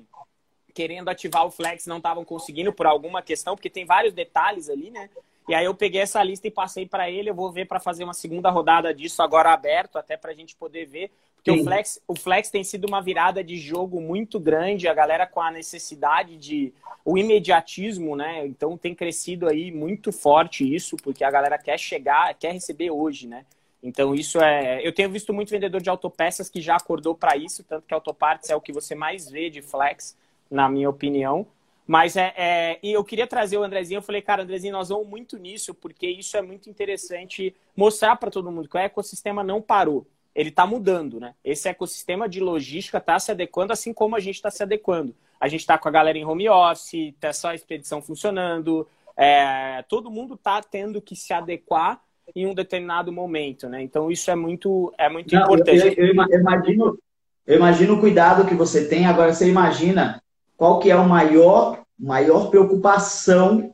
[0.72, 4.90] querendo ativar o Flex não estavam conseguindo por alguma questão, porque tem vários detalhes ali,
[4.90, 5.10] né?
[5.48, 7.28] E aí eu peguei essa lista e passei para ele.
[7.28, 10.54] Eu vou ver para fazer uma segunda rodada disso agora aberto, até para a gente
[10.54, 11.10] poder ver.
[11.34, 14.86] Porque o Flex, o Flex tem sido uma virada de jogo muito grande.
[14.86, 16.72] A galera com a necessidade de.
[17.04, 18.46] o imediatismo, né?
[18.46, 23.26] Então tem crescido aí muito forte isso, porque a galera quer chegar, quer receber hoje,
[23.26, 23.44] né?
[23.82, 24.86] Então isso é.
[24.86, 28.48] Eu tenho visto muito vendedor de autopeças que já acordou para isso, tanto que Autoparts
[28.48, 30.16] é o que você mais vê de Flex
[30.50, 31.46] na minha opinião.
[31.86, 33.98] Mas é, é, e eu queria trazer o Andrezinho.
[33.98, 38.30] Eu falei, cara, Andrezinho, nós vamos muito nisso, porque isso é muito interessante mostrar para
[38.30, 40.06] todo mundo que o ecossistema não parou.
[40.34, 41.34] Ele está mudando, né?
[41.44, 45.14] Esse ecossistema de logística está se adequando, assim como a gente está se adequando.
[45.40, 48.88] A gente está com a galera em home office, tá só a expedição funcionando.
[49.16, 52.00] É, todo mundo está tendo que se adequar
[52.34, 53.82] em um determinado momento, né?
[53.82, 55.94] Então isso é muito, é muito não, importante.
[55.98, 56.98] Eu, eu, eu, imagino,
[57.46, 59.06] eu imagino o cuidado que você tem.
[59.06, 60.22] Agora você imagina
[60.56, 63.72] qual que é a maior, maior preocupação,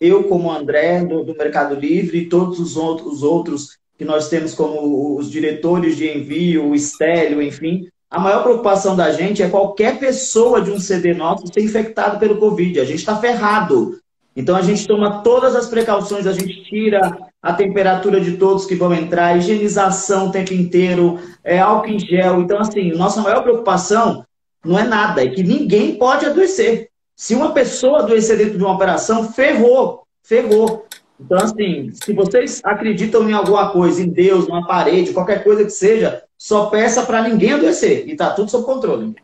[0.00, 4.28] eu como André, do, do Mercado Livre, e todos os outros, os outros que nós
[4.28, 9.50] temos como os diretores de envio, o Estélio, enfim, a maior preocupação da gente é
[9.50, 12.80] qualquer pessoa de um CD nosso ser infectado pelo Covid.
[12.80, 14.00] A gente está ferrado.
[14.34, 18.74] Então a gente toma todas as precauções, a gente tira a temperatura de todos que
[18.74, 22.40] vão entrar, higienização o tempo inteiro, é, álcool em gel.
[22.40, 24.24] Então, assim, nossa maior preocupação
[24.64, 26.88] não é nada, é que ninguém pode adoecer.
[27.14, 30.86] Se uma pessoa adoecer dentro de uma operação, ferrou, ferrou.
[31.20, 35.70] Então, assim, se vocês acreditam em alguma coisa, em Deus, numa parede, qualquer coisa que
[35.70, 38.08] seja, só peça para ninguém adoecer.
[38.08, 39.16] E tá tudo sob controle.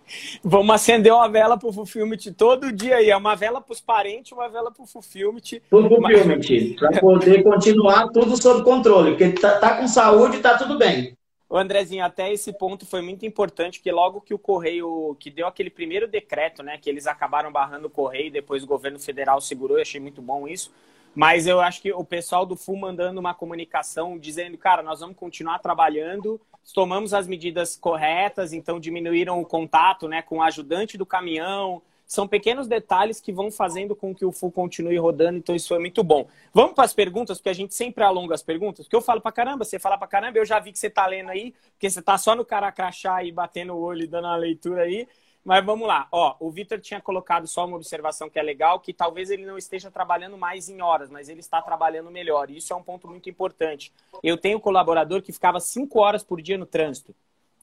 [0.42, 3.10] Vamos acender uma vela pro Fulfillment todo dia aí.
[3.10, 5.60] É uma vela pros parentes, uma vela pro Fulfillment.
[5.70, 6.76] Pro Fulfillment.
[6.76, 9.12] Para poder continuar tudo sob controle.
[9.12, 11.16] Porque tá, tá com saúde, tá tudo bem.
[11.48, 15.46] O Andrezinho, até esse ponto foi muito importante, que logo que o Correio, que deu
[15.46, 19.76] aquele primeiro decreto, né, que eles acabaram barrando o Correio, depois o governo federal segurou,
[19.76, 20.72] eu achei muito bom isso.
[21.14, 25.16] Mas eu acho que o pessoal do FU mandando uma comunicação dizendo, cara, nós vamos
[25.16, 26.40] continuar trabalhando,
[26.74, 32.28] tomamos as medidas corretas, então diminuíram o contato né, com o ajudante do caminhão, são
[32.28, 36.02] pequenos detalhes que vão fazendo com que o full continue rodando, então isso é muito
[36.04, 36.26] bom.
[36.52, 39.32] Vamos para as perguntas, porque a gente sempre alonga as perguntas, porque eu falo para
[39.32, 42.00] caramba, você fala para caramba, eu já vi que você está lendo aí, porque você
[42.00, 45.08] está só no cara crachá e batendo o olho e dando a leitura aí.
[45.44, 46.08] Mas vamos lá.
[46.10, 49.58] Ó, o Vitor tinha colocado só uma observação que é legal, que talvez ele não
[49.58, 52.50] esteja trabalhando mais em horas, mas ele está trabalhando melhor.
[52.50, 53.92] Isso é um ponto muito importante.
[54.22, 57.14] Eu tenho um colaborador que ficava cinco horas por dia no trânsito.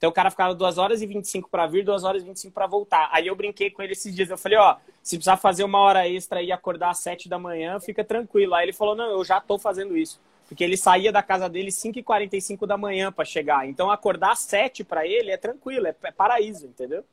[0.02, 2.66] Então o cara ficava 2 horas e 25 para vir, 2 horas e 25 para
[2.66, 3.08] voltar.
[3.12, 4.32] Aí eu brinquei com ele esses dias.
[4.32, 7.80] Eu falei, ó, se precisar fazer uma hora extra e acordar às 7 da manhã,
[7.80, 8.56] fica tranquilo.
[8.56, 10.20] Aí ele falou, não, eu já tô fazendo isso.
[10.48, 13.70] Porque ele saía da casa dele 5h45 da manhã para chegar.
[13.70, 17.06] Então acordar às 7 para ele é tranquilo, é, é paraíso, entendeu?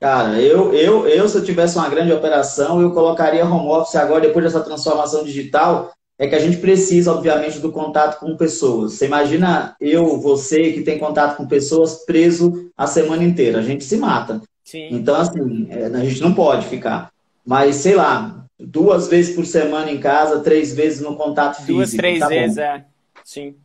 [0.00, 4.20] Cara, eu, eu, eu, se eu tivesse uma grande operação, eu colocaria home office agora,
[4.20, 8.92] depois dessa transformação digital, é que a gente precisa, obviamente, do contato com pessoas.
[8.92, 13.58] Você imagina eu, você, que tem contato com pessoas, preso a semana inteira.
[13.58, 14.40] A gente se mata.
[14.64, 14.88] Sim.
[14.90, 17.12] Então, assim, é, a gente não pode ficar.
[17.44, 21.72] Mas, sei lá, duas vezes por semana em casa, três vezes no contato físico.
[21.72, 22.62] Duas, três tá vezes, bom.
[22.62, 22.84] é.
[23.24, 23.56] Sim.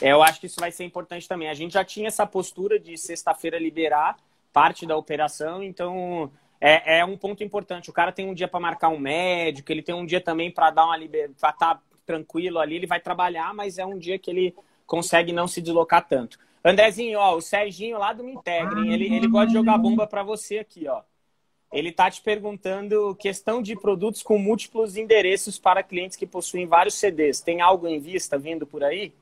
[0.00, 1.48] É, eu acho que isso vai ser importante também.
[1.48, 4.16] A gente já tinha essa postura de sexta-feira liberar
[4.58, 7.90] parte da operação, então é, é um ponto importante.
[7.90, 10.72] O cara tem um dia para marcar um médico, ele tem um dia também para
[10.72, 14.18] dar uma liberdade, para estar tá tranquilo ali, ele vai trabalhar, mas é um dia
[14.18, 14.52] que ele
[14.84, 16.40] consegue não se deslocar tanto.
[16.64, 20.24] Andrezinho, ó, o Serginho lá do Me Integrem, ele, ele gosta de jogar bomba para
[20.24, 21.02] você aqui, ó.
[21.72, 26.94] Ele tá te perguntando questão de produtos com múltiplos endereços para clientes que possuem vários
[26.94, 27.40] CDs.
[27.40, 29.12] Tem algo em vista vindo por aí?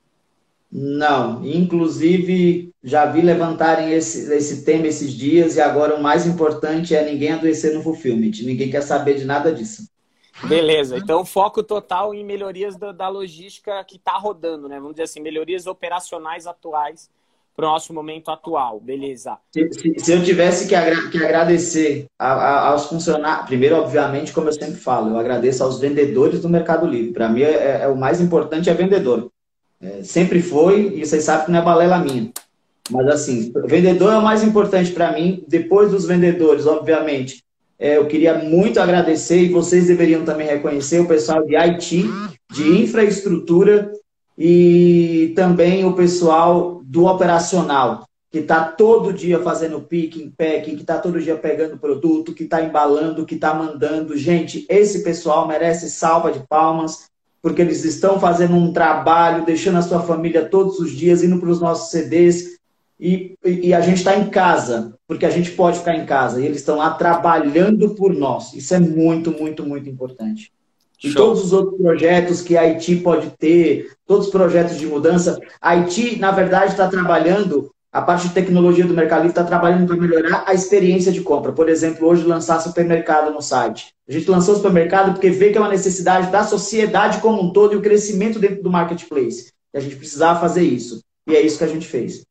[0.78, 6.94] Não, inclusive já vi levantarem esse, esse tema esses dias e agora o mais importante
[6.94, 8.44] é ninguém adoecer no fulfillment.
[8.44, 9.88] Ninguém quer saber de nada disso.
[10.44, 14.76] Beleza, então foco total em melhorias da, da logística que está rodando, né?
[14.76, 17.08] Vamos dizer assim, melhorias operacionais atuais
[17.56, 19.38] para o nosso momento atual, beleza?
[19.54, 24.30] Se, se, se eu tivesse que, agra que agradecer a, a, aos funcionários, primeiro, obviamente,
[24.30, 27.14] como eu sempre falo, eu agradeço aos vendedores do Mercado Livre.
[27.14, 29.32] Para mim, é, é, o mais importante é vendedor.
[29.80, 32.30] É, sempre foi, e vocês sabem que não é balela minha.
[32.90, 35.44] Mas assim, vendedor é o mais importante para mim.
[35.46, 37.42] Depois dos vendedores, obviamente,
[37.78, 42.04] é, eu queria muito agradecer e vocês deveriam também reconhecer o pessoal de IT,
[42.50, 43.92] de infraestrutura
[44.38, 50.98] e também o pessoal do operacional, que está todo dia fazendo picking, packing, que está
[50.98, 54.16] todo dia pegando produto, que está embalando, que está mandando.
[54.16, 57.08] Gente, esse pessoal merece salva de palmas
[57.46, 61.48] porque eles estão fazendo um trabalho, deixando a sua família todos os dias, indo para
[61.48, 62.58] os nossos CDs,
[62.98, 66.44] e, e a gente está em casa, porque a gente pode ficar em casa, e
[66.44, 68.52] eles estão lá trabalhando por nós.
[68.52, 70.50] Isso é muito, muito, muito importante.
[71.04, 71.22] E Show.
[71.22, 75.70] todos os outros projetos que a Haiti pode ter, todos os projetos de mudança, a
[75.70, 79.96] Haiti, na verdade, está trabalhando a parte de tecnologia do Mercado Livre está trabalhando para
[79.96, 81.52] melhorar a experiência de compra.
[81.52, 83.94] Por exemplo, hoje lançar supermercado no site.
[84.08, 87.52] A gente lançou o supermercado porque vê que é uma necessidade da sociedade como um
[87.52, 89.52] todo e o crescimento dentro do marketplace.
[89.74, 91.00] E a gente precisava fazer isso.
[91.26, 92.24] E é isso que a gente fez.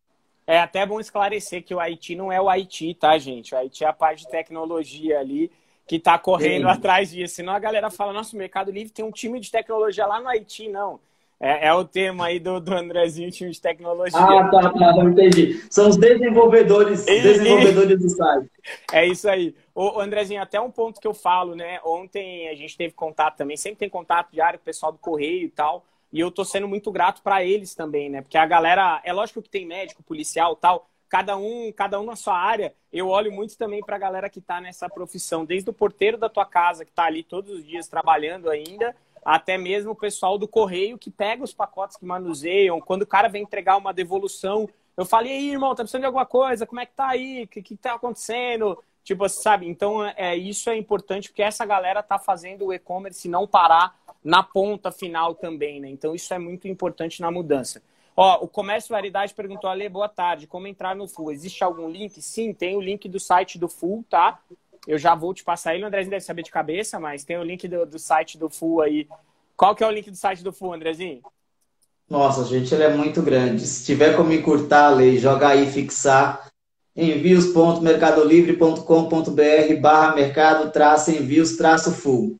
[0.48, 3.54] É até bom esclarecer que o Haiti não é o Haiti, tá, gente?
[3.54, 5.52] O Haiti é a parte de tecnologia ali
[5.88, 6.70] que está correndo Sim.
[6.70, 7.36] atrás disso.
[7.36, 10.30] Senão a galera fala, nossa, o Mercado Livre tem um time de tecnologia lá no
[10.30, 10.70] Haiti.
[10.70, 11.00] Não.
[11.39, 14.17] É, é, o tema aí do, do Andrezinho, time de tecnologia.
[14.17, 15.62] Ah, tá, tá, entendi.
[15.69, 18.50] São os desenvolvedores, e, desenvolvedores do site.
[18.91, 19.54] É isso aí.
[19.74, 21.80] O Andrezinho, até um ponto que eu falo, né?
[21.84, 25.45] Ontem a gente teve contato também, sempre tem contato diário com o pessoal do Correio
[25.45, 25.86] e tal.
[26.12, 28.21] E eu tô sendo muito grato para eles também, né?
[28.21, 32.15] Porque a galera, é lógico que tem médico, policial tal, cada um, cada um na
[32.15, 32.74] sua área.
[32.91, 36.30] Eu olho muito também para a galera que está nessa profissão, desde o porteiro da
[36.30, 38.95] tua casa que está ali todos os dias trabalhando ainda,
[39.26, 43.28] até mesmo o pessoal do correio que pega os pacotes que manuseiam, quando o cara
[43.28, 46.68] vem entregar uma devolução, eu falei, aí, irmão, tá precisando de alguma coisa?
[46.68, 47.44] Como é que tá aí?
[47.44, 48.82] O que, que tá acontecendo?
[49.04, 49.68] Tipo, sabe?
[49.68, 54.44] Então, é, isso é importante porque essa galera tá fazendo o e-commerce não parar na
[54.44, 55.90] ponta final também, né?
[55.90, 57.82] Então, isso é muito importante na mudança.
[58.16, 61.32] Ó, o Comércio Variedade perguntou, Ale, boa tarde, como entrar no Full?
[61.32, 62.22] Existe algum link?
[62.22, 64.40] Sim, tem o link do site do Full, tá?
[64.88, 67.43] Eu já vou te passar ele, o Andrezinho deve saber de cabeça, mas tem o
[67.43, 69.08] link do, do site do Full aí.
[69.58, 71.21] Qual que é o link do site do Full, Andrezinho?
[72.10, 73.65] Nossa, gente, ele é muito grande.
[73.65, 76.50] Se tiver como encurtar a lei, jogar aí, fixar,
[76.95, 82.36] envios.mercadolivre.com.br barra mercado traço envios traço full.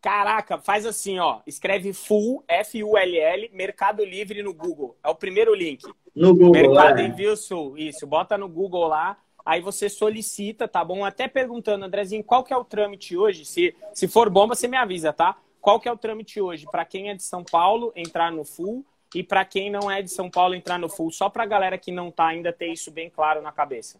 [0.00, 1.40] Caraca, faz assim, ó.
[1.46, 4.96] Escreve full, F-U-L-L, Mercado Livre no Google.
[5.04, 5.84] É o primeiro link.
[6.14, 7.04] No Google, Mercado é.
[7.04, 7.78] Envios Sul.
[7.78, 11.04] Isso, bota no Google lá aí você solicita, tá bom?
[11.04, 13.44] Até perguntando, Andrezinho, qual que é o trâmite hoje?
[13.44, 15.36] Se, se for bom, você me avisa, tá?
[15.60, 18.84] Qual que é o trâmite hoje para quem é de São Paulo entrar no Full
[19.14, 21.12] e para quem não é de São Paulo entrar no Full?
[21.12, 23.98] Só para a galera que não tá ainda ter isso bem claro na cabeça.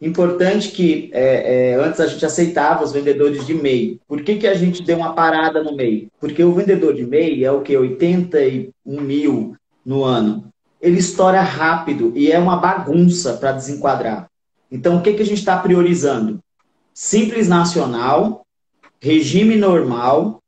[0.00, 3.98] Importante que é, é, antes a gente aceitava os vendedores de MEI.
[4.06, 6.08] Por que, que a gente deu uma parada no MEI?
[6.20, 7.74] Porque o vendedor de MEI é o que?
[7.76, 10.52] 81 mil no ano
[10.86, 14.30] ele estoura rápido e é uma bagunça para desenquadrar.
[14.70, 16.38] Então, o que, que a gente está priorizando?
[16.94, 18.46] Simples Nacional,
[19.00, 20.40] regime normal,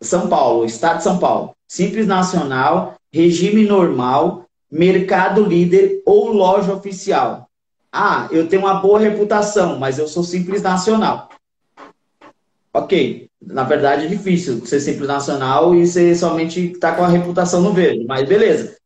[0.00, 1.54] São Paulo, Estado de São Paulo.
[1.68, 7.46] Simples Nacional, regime normal, mercado líder ou loja oficial.
[7.92, 11.28] Ah, eu tenho uma boa reputação, mas eu sou Simples Nacional.
[12.72, 17.60] Ok, na verdade é difícil ser Simples Nacional e você somente está com a reputação
[17.60, 18.80] no verde, mas beleza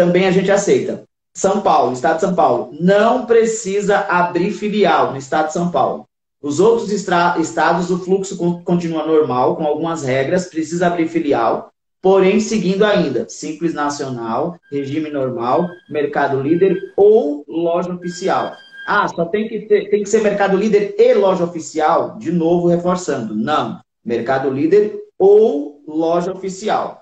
[0.00, 1.04] também a gente aceita.
[1.34, 6.06] São Paulo, Estado de São Paulo, não precisa abrir filial no Estado de São Paulo.
[6.40, 12.82] Os outros estados, o fluxo continua normal, com algumas regras, precisa abrir filial, porém seguindo
[12.82, 18.54] ainda Simples Nacional, regime normal, Mercado Líder ou loja oficial.
[18.88, 22.16] Ah, só tem que, ter, tem que ser Mercado Líder e loja oficial?
[22.16, 23.34] De novo, reforçando.
[23.34, 23.78] Não.
[24.02, 26.99] Mercado Líder ou loja oficial.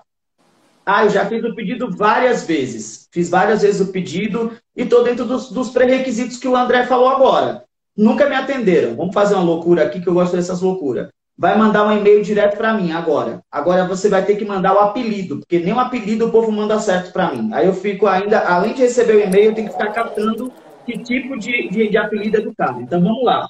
[0.89, 3.07] Ah, eu já fiz o pedido várias vezes.
[3.11, 7.09] Fiz várias vezes o pedido e estou dentro dos, dos pré-requisitos que o André falou
[7.09, 7.63] agora.
[7.95, 8.95] Nunca me atenderam.
[8.95, 11.09] Vamos fazer uma loucura aqui que eu gosto dessas loucuras.
[11.37, 13.39] vai mandar um e-mail direto para mim agora.
[13.51, 16.79] Agora você vai ter que mandar o apelido, porque nem o apelido o povo manda
[16.79, 17.51] certo para mim.
[17.53, 20.51] Aí eu fico ainda, além de receber o e-mail, eu tenho que ficar captando
[20.87, 22.81] que tipo de, de, de apelido é do cara.
[22.81, 23.47] Então vamos lá.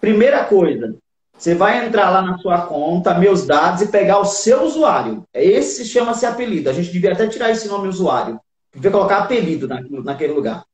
[0.00, 0.96] Primeira coisa,
[1.36, 5.22] você vai entrar lá na sua conta, meus dados, e pegar o seu usuário.
[5.34, 6.70] Esse chama-se apelido.
[6.70, 8.40] A gente devia até tirar esse nome usuário.
[8.74, 10.64] Devia colocar apelido naquele lugar.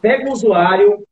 [0.00, 1.06] Pega o usuário,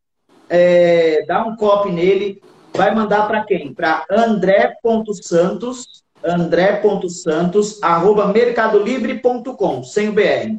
[0.48, 2.42] é, dá um copy nele,
[2.74, 3.72] vai mandar para quem?
[3.72, 10.59] Para andré.santos, andré.santos, arroba mercadolibre.com, sem o BR.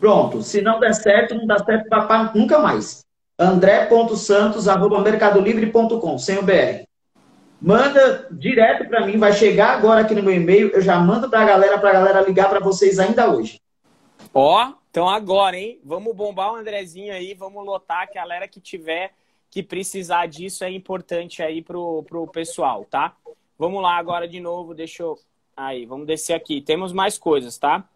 [0.00, 0.42] Pronto.
[0.42, 3.03] Se não der certo, não dá certo para nunca mais.
[3.38, 6.84] andré.santos, arroba mercadolibre.com, sem o BR.
[7.60, 11.40] Manda direto para mim, vai chegar agora aqui no meu e-mail, eu já mando para
[11.40, 13.60] a galera, para a galera ligar para vocês ainda hoje.
[14.32, 15.80] Ó, então agora, hein?
[15.82, 19.12] Vamos bombar o Andrezinho aí, vamos lotar a galera que tiver
[19.54, 23.16] que precisar disso é importante aí pro, pro pessoal, tá?
[23.56, 25.16] Vamos lá agora de novo, deixa eu...
[25.56, 26.60] Aí, vamos descer aqui.
[26.60, 27.88] Temos mais coisas, tá?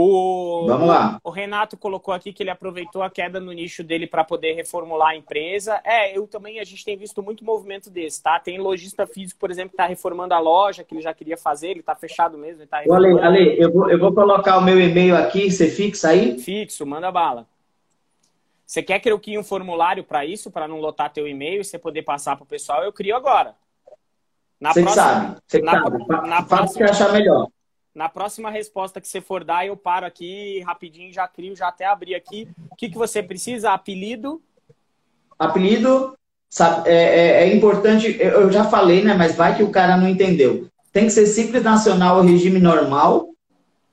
[0.00, 1.18] O, Vamos lá.
[1.24, 5.08] O Renato colocou aqui que ele aproveitou a queda no nicho dele para poder reformular
[5.08, 5.80] a empresa.
[5.82, 8.38] É, eu também, a gente tem visto muito movimento desse, tá?
[8.38, 11.70] Tem lojista físico, por exemplo, que está reformando a loja, que ele já queria fazer,
[11.70, 12.62] ele está fechado mesmo.
[12.62, 16.10] Ele tá Ale, Ale, eu vou, eu vou colocar o meu e-mail aqui, você fixa
[16.10, 16.38] aí?
[16.38, 17.44] Fixo, manda bala.
[18.64, 21.64] Você quer que eu crie um formulário para isso, para não lotar teu e-mail e
[21.64, 22.84] você poder passar para o pessoal?
[22.84, 23.56] Eu crio agora.
[24.60, 26.28] Na você próxima, sabe, você na, sabe.
[26.28, 27.48] Na, próxima, que achar melhor.
[27.98, 31.84] Na próxima resposta que você for dar, eu paro aqui rapidinho, já crio, já até
[31.84, 32.48] abri aqui.
[32.70, 33.72] O que, que você precisa?
[33.72, 34.40] Apelido?
[35.36, 36.16] Apelido,
[36.48, 39.14] sabe, é, é, é importante, eu já falei, né?
[39.14, 40.68] Mas vai que o cara não entendeu.
[40.92, 43.30] Tem que ser simples nacional ou regime normal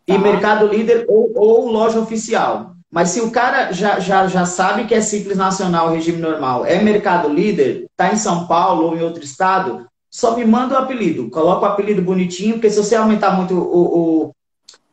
[0.05, 0.13] tá.
[0.13, 2.75] e mercado líder ou, ou loja oficial.
[2.91, 6.79] Mas se o cara já, já, já sabe que é simples nacional, regime normal, é
[6.79, 11.29] mercado líder, está em São Paulo ou em outro estado, só me manda o apelido.
[11.29, 14.31] Coloca o apelido bonitinho, porque se você aumentar muito o,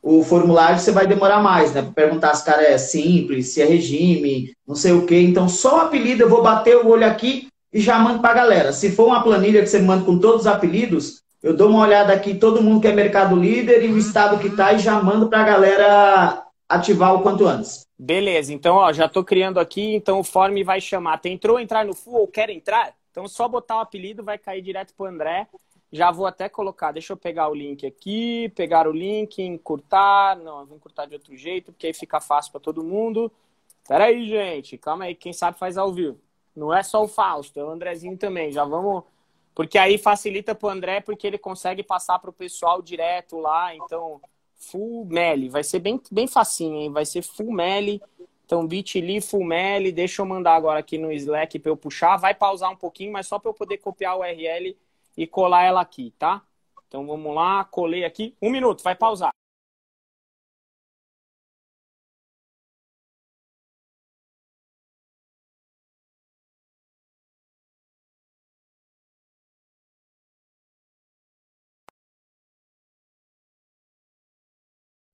[0.02, 1.80] o, o formulário, você vai demorar mais, né?
[1.80, 5.20] Para perguntar se o cara é simples, se é regime, não sei o quê.
[5.20, 8.34] Então, só o apelido, eu vou bater o olho aqui e já mando para a
[8.34, 8.72] galera.
[8.72, 12.12] Se for uma planilha que você manda com todos os apelidos, eu dou uma olhada
[12.12, 15.28] aqui, todo mundo que é mercado líder e o estado que tá, e já mando
[15.28, 17.86] para a galera ativar o quanto antes.
[17.96, 21.18] Beleza, então ó, já estou criando aqui, então o form vai chamar.
[21.18, 22.92] Tentou entrar no full ou quer entrar?
[23.12, 25.46] Então, só botar o apelido vai cair direto para André.
[25.92, 30.34] Já vou até colocar, deixa eu pegar o link aqui, pegar o link, encurtar.
[30.38, 33.30] Não, vou encurtar de outro jeito, porque aí fica fácil para todo mundo.
[33.86, 36.18] Pera aí, gente, calma aí, quem sabe faz ao vivo.
[36.56, 38.50] Não é só o Fausto, é o Andrezinho também.
[38.50, 39.04] Já vamos.
[39.54, 43.74] Porque aí facilita para o André, porque ele consegue passar para o pessoal direto lá.
[43.74, 44.18] Então,
[44.54, 45.50] full mele.
[45.50, 46.90] Vai ser bem, bem facinho, hein?
[46.90, 48.00] Vai ser full mele.
[48.44, 52.16] Então, bit.ly, Fumeli, deixa eu mandar agora aqui no Slack para eu puxar.
[52.16, 54.76] Vai pausar um pouquinho, mas só para eu poder copiar a URL
[55.16, 56.42] e colar ela aqui, tá?
[56.88, 58.36] Então, vamos lá, colei aqui.
[58.40, 59.32] Um minuto, vai pausar.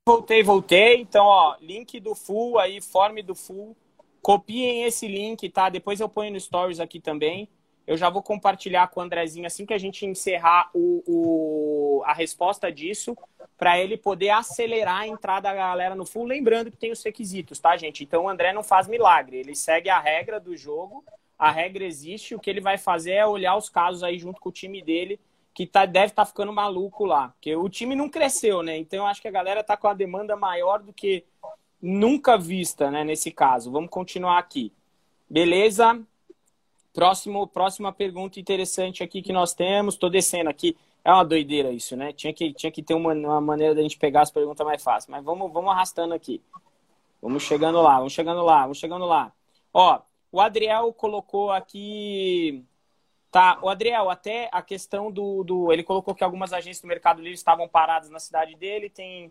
[0.08, 1.02] Voltei, voltei.
[1.02, 3.76] Então, ó, link do full aí, form do full.
[4.22, 5.68] Copiem esse link, tá?
[5.68, 7.46] Depois eu ponho no stories aqui também.
[7.86, 12.14] Eu já vou compartilhar com o Andrezinho assim que a gente encerrar o, o a
[12.14, 13.14] resposta disso,
[13.58, 16.24] para ele poder acelerar a entrada da galera no full.
[16.24, 18.02] Lembrando que tem os requisitos, tá, gente?
[18.02, 19.36] Então o André não faz milagre.
[19.36, 21.04] Ele segue a regra do jogo.
[21.38, 22.34] A regra existe.
[22.34, 25.20] O que ele vai fazer é olhar os casos aí junto com o time dele
[25.58, 27.30] que tá, deve estar tá ficando maluco lá.
[27.30, 28.78] Porque o time não cresceu, né?
[28.78, 31.24] Então eu acho que a galera tá com a demanda maior do que
[31.82, 33.02] nunca vista, né?
[33.02, 33.72] Nesse caso.
[33.72, 34.72] Vamos continuar aqui.
[35.28, 36.00] Beleza?
[36.94, 39.94] Próximo, próxima pergunta interessante aqui que nós temos.
[39.94, 40.76] Estou descendo aqui.
[41.04, 42.12] É uma doideira isso, né?
[42.12, 45.08] Tinha que, tinha que ter uma, uma maneira da gente pegar as perguntas mais fáceis.
[45.08, 46.40] Mas vamos, vamos arrastando aqui.
[47.20, 49.32] Vamos chegando lá, vamos chegando lá, vamos chegando lá.
[49.74, 49.98] Ó,
[50.30, 52.64] o Adriel colocou aqui
[53.30, 55.70] Tá, o Adriel, até a questão do, do.
[55.70, 59.30] Ele colocou que algumas agências do Mercado Livre estavam paradas na cidade dele, tem,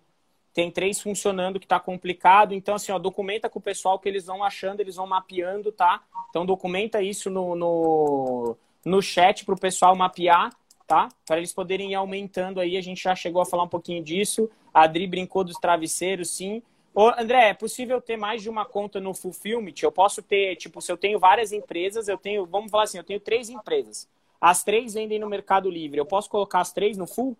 [0.53, 2.53] tem três funcionando que está complicado.
[2.53, 6.03] Então, assim, ó, documenta com o pessoal que eles vão achando, eles vão mapeando, tá?
[6.29, 10.51] Então, documenta isso no, no, no chat para o pessoal mapear,
[10.85, 11.09] tá?
[11.25, 12.77] Para eles poderem ir aumentando aí.
[12.77, 14.47] A gente já chegou a falar um pouquinho disso.
[14.71, 16.61] A Adri brincou dos travesseiros, sim.
[16.99, 19.75] Ô, André, é possível ter mais de uma conta no Fulfillment?
[19.83, 23.03] Eu posso ter, tipo, se eu tenho várias empresas, eu tenho, vamos falar assim, eu
[23.03, 24.07] tenho três empresas.
[24.41, 25.99] As três vendem no Mercado Livre.
[25.99, 27.37] Eu posso colocar as três no Full?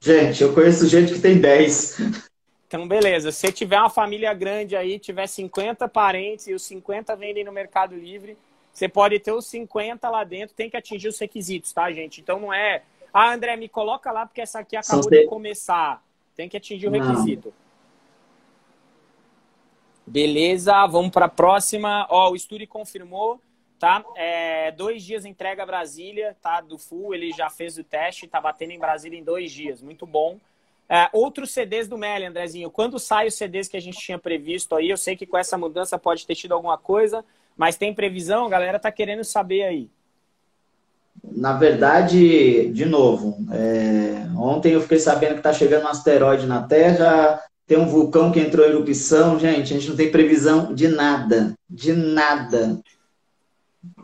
[0.00, 1.98] Gente, eu conheço gente que tem 10.
[2.66, 3.30] Então, beleza.
[3.30, 7.94] Se tiver uma família grande aí, tiver 50 parentes e os 50 vendem no Mercado
[7.94, 8.36] Livre,
[8.72, 12.20] você pode ter os 50 lá dentro, tem que atingir os requisitos, tá, gente?
[12.20, 12.82] Então não é,
[13.14, 16.02] ah, André, me coloca lá porque essa aqui acabou de começar.
[16.34, 17.54] Tem que atingir o requisito.
[20.06, 22.06] Beleza, vamos para a próxima.
[22.08, 23.40] Ó, o Estúdio confirmou,
[23.78, 24.04] tá?
[24.14, 26.60] É, dois dias entrega a Brasília, tá?
[26.60, 30.06] Do Full, ele já fez o teste, tá batendo em Brasília em dois dias, muito
[30.06, 30.38] bom.
[30.88, 32.70] É, outros CDs do Meli, Andrezinho.
[32.70, 34.88] Quando sai os CDs que a gente tinha previsto aí?
[34.88, 37.24] Eu sei que com essa mudança pode ter tido alguma coisa,
[37.56, 38.46] mas tem previsão?
[38.46, 39.90] A galera tá querendo saber aí.
[41.24, 44.28] Na verdade, de novo, é...
[44.36, 48.38] ontem eu fiquei sabendo que está chegando um asteroide na Terra, tem um vulcão que
[48.38, 52.80] entrou em erupção, gente, a gente não tem previsão de nada, de nada.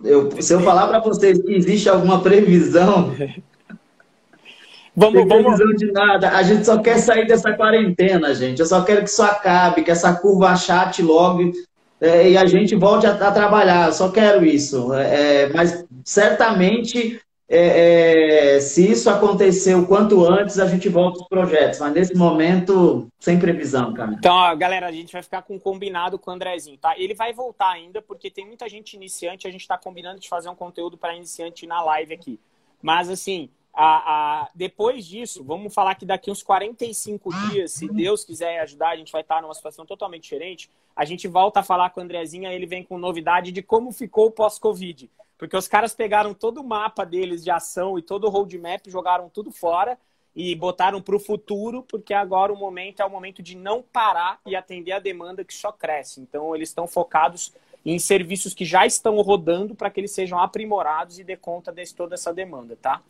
[0.02, 3.14] Eu, se eu falar para vocês que existe alguma previsão,
[4.96, 5.76] vamos, tem previsão vamos.
[5.76, 6.30] de nada.
[6.30, 8.58] A gente só quer sair dessa quarentena, gente.
[8.58, 11.52] Eu só quero que isso acabe, que essa curva achate logo
[12.00, 13.86] é, e a gente volte a, a, trabalhar.
[13.86, 14.92] Eu só quero isso.
[14.92, 17.20] É, mas certamente
[17.54, 21.80] é, é, se isso acontecer o quanto antes, a gente volta os projetos.
[21.80, 24.14] Mas nesse momento, sem previsão, cara.
[24.18, 26.98] Então, ó, galera, a gente vai ficar com um combinado com o Andrezinho, tá?
[26.98, 30.48] Ele vai voltar ainda, porque tem muita gente iniciante, a gente está combinando de fazer
[30.48, 32.40] um conteúdo para iniciante na live aqui.
[32.80, 38.24] Mas, assim, a, a, depois disso, vamos falar que daqui uns 45 dias, se Deus
[38.24, 40.70] quiser ajudar, a gente vai estar numa situação totalmente diferente.
[40.96, 44.28] A gente volta a falar com o Andrezinho, ele vem com novidade de como ficou
[44.28, 45.10] o pós-Covid.
[45.42, 49.28] Porque os caras pegaram todo o mapa deles de ação e todo o roadmap, jogaram
[49.28, 49.98] tudo fora
[50.36, 54.38] e botaram para o futuro, porque agora o momento é o momento de não parar
[54.46, 56.20] e atender a demanda que só cresce.
[56.20, 57.52] Então, eles estão focados
[57.84, 61.92] em serviços que já estão rodando para que eles sejam aprimorados e dê conta de
[61.92, 63.02] toda essa demanda, tá?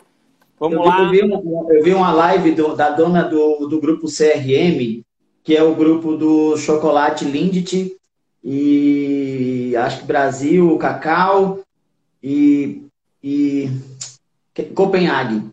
[0.59, 1.03] Vamos eu, lá.
[1.03, 5.03] Eu vi, uma, eu vi uma live do, da dona do, do grupo CRM,
[5.45, 7.95] que é o grupo do chocolate Lindt
[8.43, 11.61] e acho que Brasil, Cacau,
[12.23, 12.87] e,
[13.23, 13.71] e
[14.75, 15.51] Copenhague.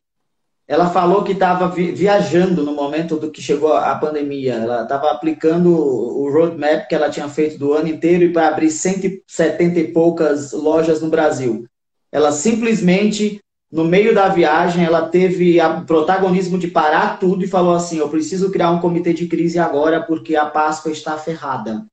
[0.67, 4.53] Ela falou que estava viajando no momento do que chegou a pandemia.
[4.53, 8.69] Ela estava aplicando o roadmap que ela tinha feito do ano inteiro e para abrir
[8.69, 11.65] 170 e poucas lojas no Brasil.
[12.11, 13.39] Ela simplesmente,
[13.71, 18.09] no meio da viagem, ela teve o protagonismo de parar tudo e falou assim: Eu
[18.09, 21.83] preciso criar um comitê de crise agora porque a Páscoa está ferrada.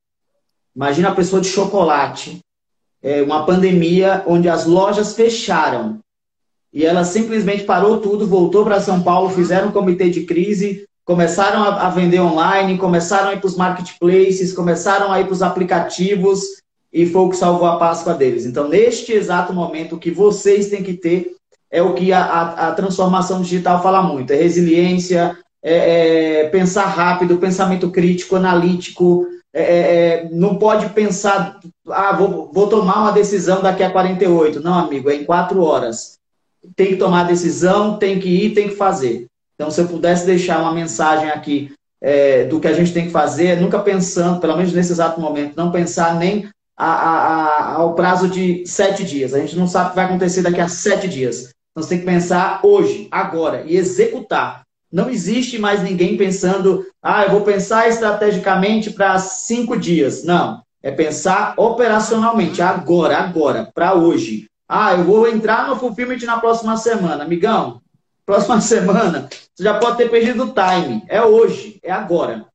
[0.74, 2.40] Imagina a pessoa de chocolate
[3.06, 6.00] é, uma pandemia onde as lojas fecharam.
[6.74, 11.62] E ela simplesmente parou tudo, voltou para São Paulo, fizeram um comitê de crise, começaram
[11.62, 15.40] a, a vender online, começaram a ir para os marketplaces, começaram a ir para os
[15.40, 16.40] aplicativos
[16.92, 18.44] e foi o que salvou a Páscoa deles.
[18.44, 21.30] Então, neste exato momento, o que vocês têm que ter
[21.70, 26.86] é o que a, a, a transformação digital fala muito: é resiliência, é, é pensar
[26.86, 29.24] rápido, pensamento crítico, analítico,
[29.56, 34.60] é, é, é, não pode pensar, ah, vou, vou tomar uma decisão daqui a 48.
[34.60, 36.18] Não, amigo, é em quatro horas.
[36.76, 39.24] Tem que tomar a decisão, tem que ir, tem que fazer.
[39.54, 43.10] Então, se eu pudesse deixar uma mensagem aqui é, do que a gente tem que
[43.10, 47.94] fazer, nunca pensando, pelo menos nesse exato momento, não pensar nem a, a, a, ao
[47.94, 49.32] prazo de sete dias.
[49.32, 51.48] A gente não sabe o que vai acontecer daqui a sete dias.
[51.70, 54.65] Então, você tem que pensar hoje, agora, e executar.
[54.96, 60.24] Não existe mais ninguém pensando, ah, eu vou pensar estrategicamente para cinco dias.
[60.24, 60.62] Não.
[60.82, 64.48] É pensar operacionalmente, agora, agora, para hoje.
[64.66, 67.24] Ah, eu vou entrar no Fulfillment na próxima semana.
[67.24, 67.82] Amigão,
[68.24, 71.04] próxima semana, você já pode ter perdido o time.
[71.08, 72.46] É hoje, é agora.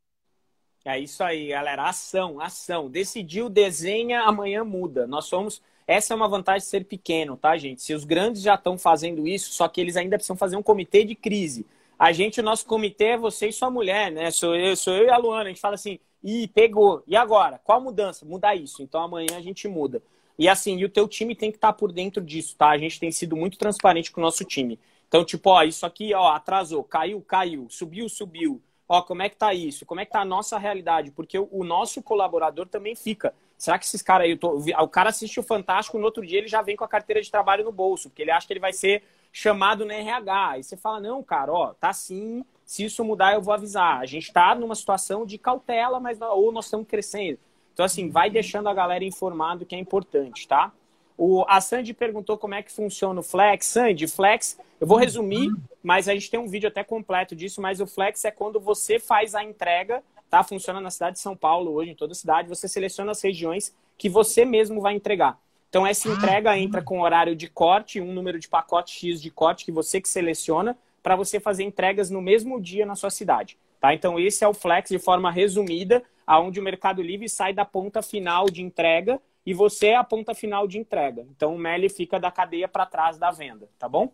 [0.84, 1.89] É isso aí, galera.
[1.89, 2.89] Ação, ação.
[2.89, 5.06] Decidiu, desenha, amanhã muda.
[5.06, 5.62] Nós somos.
[5.86, 7.84] Essa é uma vantagem de ser pequeno, tá, gente?
[7.84, 11.04] Se os grandes já estão fazendo isso, só que eles ainda precisam fazer um comitê
[11.04, 11.68] de crise.
[12.02, 14.32] A gente, o nosso comitê é você e sua mulher, né?
[14.32, 15.43] Sou eu, sou eu e a Luana.
[15.43, 17.04] A gente fala assim, ih, pegou.
[17.06, 17.62] E agora?
[17.64, 18.26] Qual mudança?
[18.26, 18.82] Mudar isso.
[18.82, 20.02] Então amanhã a gente muda.
[20.36, 22.70] E assim, e o teu time tem que estar tá por dentro disso, tá?
[22.70, 24.80] A gente tem sido muito transparente com o nosso time.
[25.08, 28.60] Então, tipo, ó, isso aqui, ó, atrasou, caiu, caiu, subiu, subiu.
[28.89, 29.86] Ó, como é que tá isso?
[29.86, 31.12] Como é que tá a nossa realidade?
[31.12, 33.32] Porque o, o nosso colaborador também fica.
[33.60, 36.47] Será que esses caras aí, tô, o cara assiste o Fantástico, no outro dia ele
[36.47, 38.74] já vem com a carteira de trabalho no bolso, porque ele acha que ele vai
[38.74, 40.50] ser chamado no RH.
[40.50, 44.00] Aí você fala, não, cara, ó, tá sim, se isso mudar eu vou avisar.
[44.00, 47.40] A gente está numa situação de cautela, mas ou nós estamos crescendo.
[47.74, 50.72] Então, assim, vai deixando a galera informado que é importante, tá?
[51.18, 53.68] O, a Sandy perguntou como é que funciona o Flex.
[53.68, 55.50] Sandy, Flex, eu vou resumir,
[55.84, 59.00] mas a gente tem um vídeo até completo disso, mas o Flex é quando você
[59.00, 60.44] faz a entrega, tá?
[60.44, 63.76] Funciona na cidade de São Paulo hoje, em toda a cidade, você seleciona as regiões
[63.98, 65.38] que você mesmo vai entregar.
[65.72, 69.32] Então, essa ah, entrega entra com horário de corte, um número de pacote X de
[69.32, 73.58] corte que você que seleciona para você fazer entregas no mesmo dia na sua cidade.
[73.80, 73.94] Tá?
[73.94, 78.02] Então, esse é o Flex de forma resumida, aonde o Mercado Livre sai da ponta
[78.02, 81.26] final de entrega e você é a ponta final de entrega.
[81.36, 84.12] Então o Meli fica da cadeia para trás da venda, tá bom?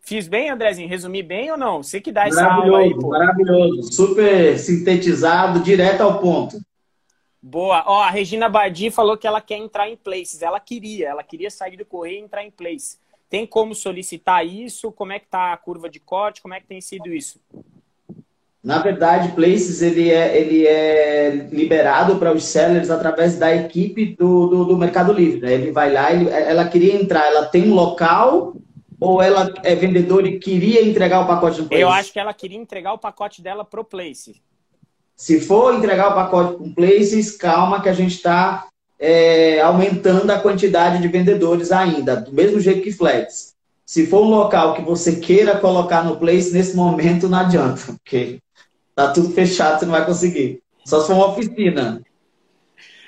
[0.00, 0.88] Fiz bem, Andrezinho?
[0.88, 1.82] Resumi bem ou não?
[1.82, 3.08] Você que dá essa aula aí, pô.
[3.08, 6.58] Maravilhoso, super sintetizado, direto ao ponto.
[7.42, 7.84] Boa.
[7.86, 10.42] Ó, a Regina Bardi falou que ela quer entrar em Places.
[10.42, 12.98] Ela queria, ela queria sair do correio e entrar em Place.
[13.28, 14.92] Tem como solicitar isso?
[14.92, 16.42] Como é que tá a curva de corte?
[16.42, 17.40] Como é que tem sido isso?
[18.62, 24.48] Na verdade, Places ele é, ele é liberado para os sellers através da equipe do,
[24.48, 25.40] do, do Mercado Livre.
[25.40, 25.54] Né?
[25.54, 28.54] Ele vai lá, ele, ela queria entrar, ela tem um local
[29.00, 31.82] ou ela é vendedora e queria entregar o pacote no Place?
[31.82, 34.42] Eu acho que ela queria entregar o pacote dela pro Place.
[35.20, 38.66] Se for entregar o pacote com Places, calma que a gente está
[38.98, 43.52] é, aumentando a quantidade de vendedores ainda, do mesmo jeito que Flex.
[43.84, 48.38] Se for um local que você queira colocar no Place, nesse momento não adianta, porque
[48.94, 50.62] tá tudo fechado, você não vai conseguir.
[50.86, 52.00] Só se for uma oficina.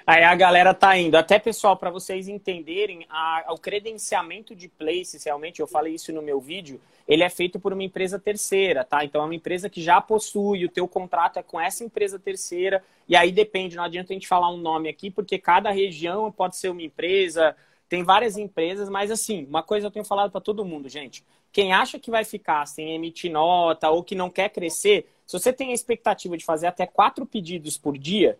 [0.06, 1.16] Aí a galera tá indo.
[1.16, 6.20] Até, pessoal, para vocês entenderem, a, o credenciamento de Places, realmente, eu falei isso no
[6.20, 9.04] meu vídeo, ele é feito por uma empresa terceira, tá?
[9.04, 12.82] Então é uma empresa que já possui, o teu contrato é com essa empresa terceira,
[13.08, 16.56] e aí depende, não adianta a gente falar um nome aqui, porque cada região pode
[16.56, 17.56] ser uma empresa,
[17.88, 21.24] tem várias empresas, mas assim, uma coisa eu tenho falado para todo mundo, gente.
[21.52, 25.52] Quem acha que vai ficar sem emitir nota ou que não quer crescer, se você
[25.52, 28.38] tem a expectativa de fazer até quatro pedidos por dia,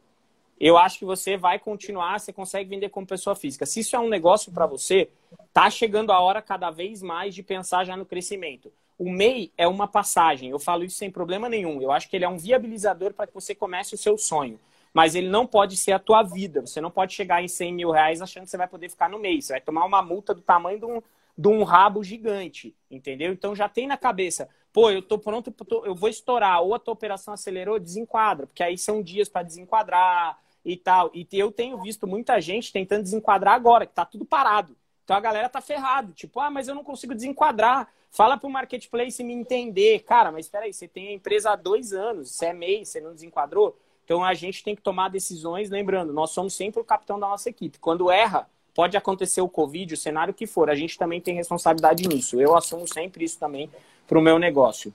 [0.60, 3.66] eu acho que você vai continuar, você consegue vender como pessoa física.
[3.66, 5.08] Se isso é um negócio para você,
[5.52, 8.72] tá chegando a hora cada vez mais de pensar já no crescimento.
[8.98, 11.82] O MEI é uma passagem, eu falo isso sem problema nenhum.
[11.82, 14.60] Eu acho que ele é um viabilizador para que você comece o seu sonho.
[14.94, 16.60] Mas ele não pode ser a tua vida.
[16.60, 19.18] Você não pode chegar em 100 mil reais achando que você vai poder ficar no
[19.18, 19.40] MEI.
[19.40, 21.02] Você vai tomar uma multa do tamanho de um,
[21.36, 23.32] de um rabo gigante, entendeu?
[23.32, 25.54] Então já tem na cabeça, pô, eu tô pronto,
[25.84, 30.38] eu vou estourar, ou a tua operação acelerou, desenquadra, porque aí são dias para desenquadrar,
[30.64, 31.10] e tal.
[31.12, 34.76] E eu tenho visto muita gente tentando desenquadrar agora, que tá tudo parado.
[35.04, 37.88] Então a galera tá ferrado, tipo, ah, mas eu não consigo desenquadrar.
[38.10, 40.00] Fala pro marketplace me entender.
[40.00, 43.14] Cara, mas aí, você tem a empresa há dois anos, você é MEI, você não
[43.14, 43.76] desenquadrou.
[44.04, 47.48] Então a gente tem que tomar decisões, lembrando, nós somos sempre o capitão da nossa
[47.48, 47.78] equipe.
[47.78, 52.06] Quando erra, pode acontecer o Covid, o cenário que for, a gente também tem responsabilidade
[52.06, 52.40] nisso.
[52.40, 53.70] Eu assumo sempre isso também
[54.06, 54.92] pro meu negócio.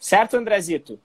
[0.00, 0.98] Certo, Andrezito?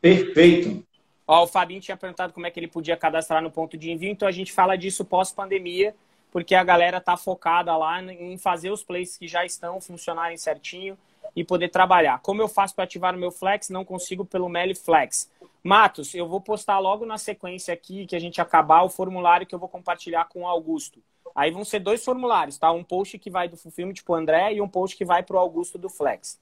[0.00, 0.84] Perfeito.
[1.26, 4.10] Ó, o Fabinho tinha perguntado como é que ele podia cadastrar no ponto de envio,
[4.10, 5.94] então a gente fala disso pós-pandemia,
[6.30, 10.96] porque a galera tá focada lá em fazer os plays que já estão funcionarem certinho
[11.36, 12.20] e poder trabalhar.
[12.20, 13.68] Como eu faço para ativar o meu Flex?
[13.68, 15.30] Não consigo pelo Meli Flex.
[15.62, 19.54] Matos, eu vou postar logo na sequência aqui que a gente acabar o formulário que
[19.54, 21.02] eu vou compartilhar com o Augusto.
[21.34, 22.72] Aí vão ser dois formulários, tá?
[22.72, 25.38] Um post que vai do Fulfillment tipo André e um post que vai para o
[25.38, 26.38] Augusto do Flex.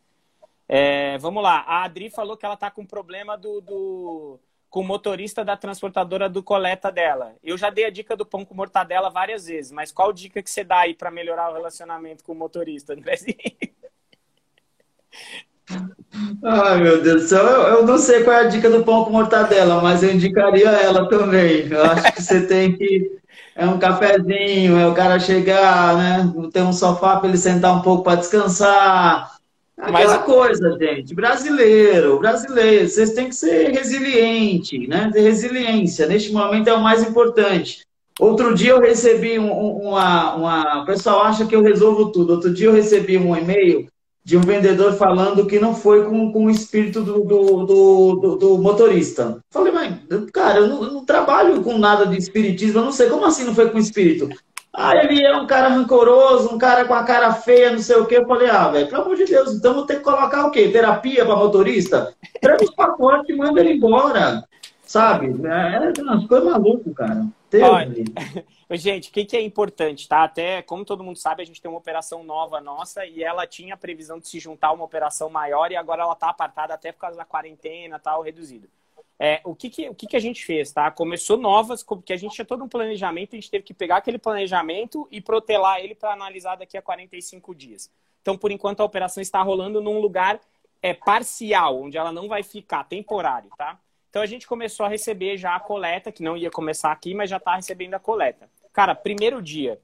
[0.69, 1.65] É, vamos lá.
[1.67, 6.29] A Adri falou que ela tá com problema do, do com o motorista da transportadora
[6.29, 7.35] do coleta dela.
[7.43, 10.51] Eu já dei a dica do pão com mortadela várias vezes, mas qual dica que
[10.51, 13.37] você dá aí para melhorar o relacionamento com o motorista, Andrezinho?
[16.45, 19.05] Ai, meu Deus do céu, eu, eu, não sei qual é a dica do pão
[19.05, 21.67] com mortadela, mas eu indicaria ela também.
[21.69, 23.19] Eu acho que você tem que.
[23.55, 26.33] É um cafezinho, é o cara chegar, né?
[26.53, 29.36] Ter um sofá para ele sentar um pouco para descansar
[29.79, 30.25] Aquela Mas...
[30.25, 35.11] coisa, gente, brasileiro, brasileiro, vocês têm que ser resiliente, né?
[35.13, 37.87] Ter resiliência, neste momento é o mais importante.
[38.19, 40.83] Outro dia eu recebi um, uma, uma.
[40.83, 42.33] O pessoal acha que eu resolvo tudo.
[42.33, 43.87] Outro dia eu recebi um e-mail
[44.25, 48.59] de um vendedor falando que não foi com, com o espírito do, do, do, do
[48.59, 49.39] motorista.
[49.53, 49.95] Falei, mas,
[50.33, 53.45] cara, eu não, eu não, trabalho com nada de espiritismo, eu não sei como assim
[53.45, 54.29] não foi com espírito.
[54.79, 58.05] Ah, ele é um cara rancoroso, um cara com a cara feia, não sei o
[58.05, 58.19] quê.
[58.19, 60.69] Eu falei, ah, velho, pelo amor de Deus, então vou ter que colocar o quê?
[60.69, 62.15] Terapia para motorista?
[62.43, 64.47] Treme os pacotes e manda ele embora.
[64.83, 65.35] Sabe?
[65.49, 67.27] É, é umas coisas malucas, cara.
[67.63, 68.05] Olha,
[68.77, 70.25] gente, o que, que é importante, tá?
[70.25, 73.75] Até, como todo mundo sabe, a gente tem uma operação nova nossa e ela tinha
[73.75, 76.93] a previsão de se juntar a uma operação maior e agora ela tá apartada até
[76.93, 78.69] por causa da quarentena tal, reduzido.
[79.19, 80.91] É, o que, que, o que, que a gente fez, tá?
[80.91, 84.19] Começou novas, porque a gente tinha todo um planejamento, a gente teve que pegar aquele
[84.19, 87.91] planejamento e protelar ele para analisar daqui a 45 dias.
[88.21, 90.39] Então, por enquanto, a operação está rolando num lugar
[90.83, 93.81] é, parcial, onde ela não vai ficar, temporário, tá?
[94.11, 97.31] Então, a gente começou a receber já a coleta, que não ia começar aqui, mas
[97.31, 98.51] já está recebendo a coleta.
[98.73, 99.81] Cara, primeiro dia.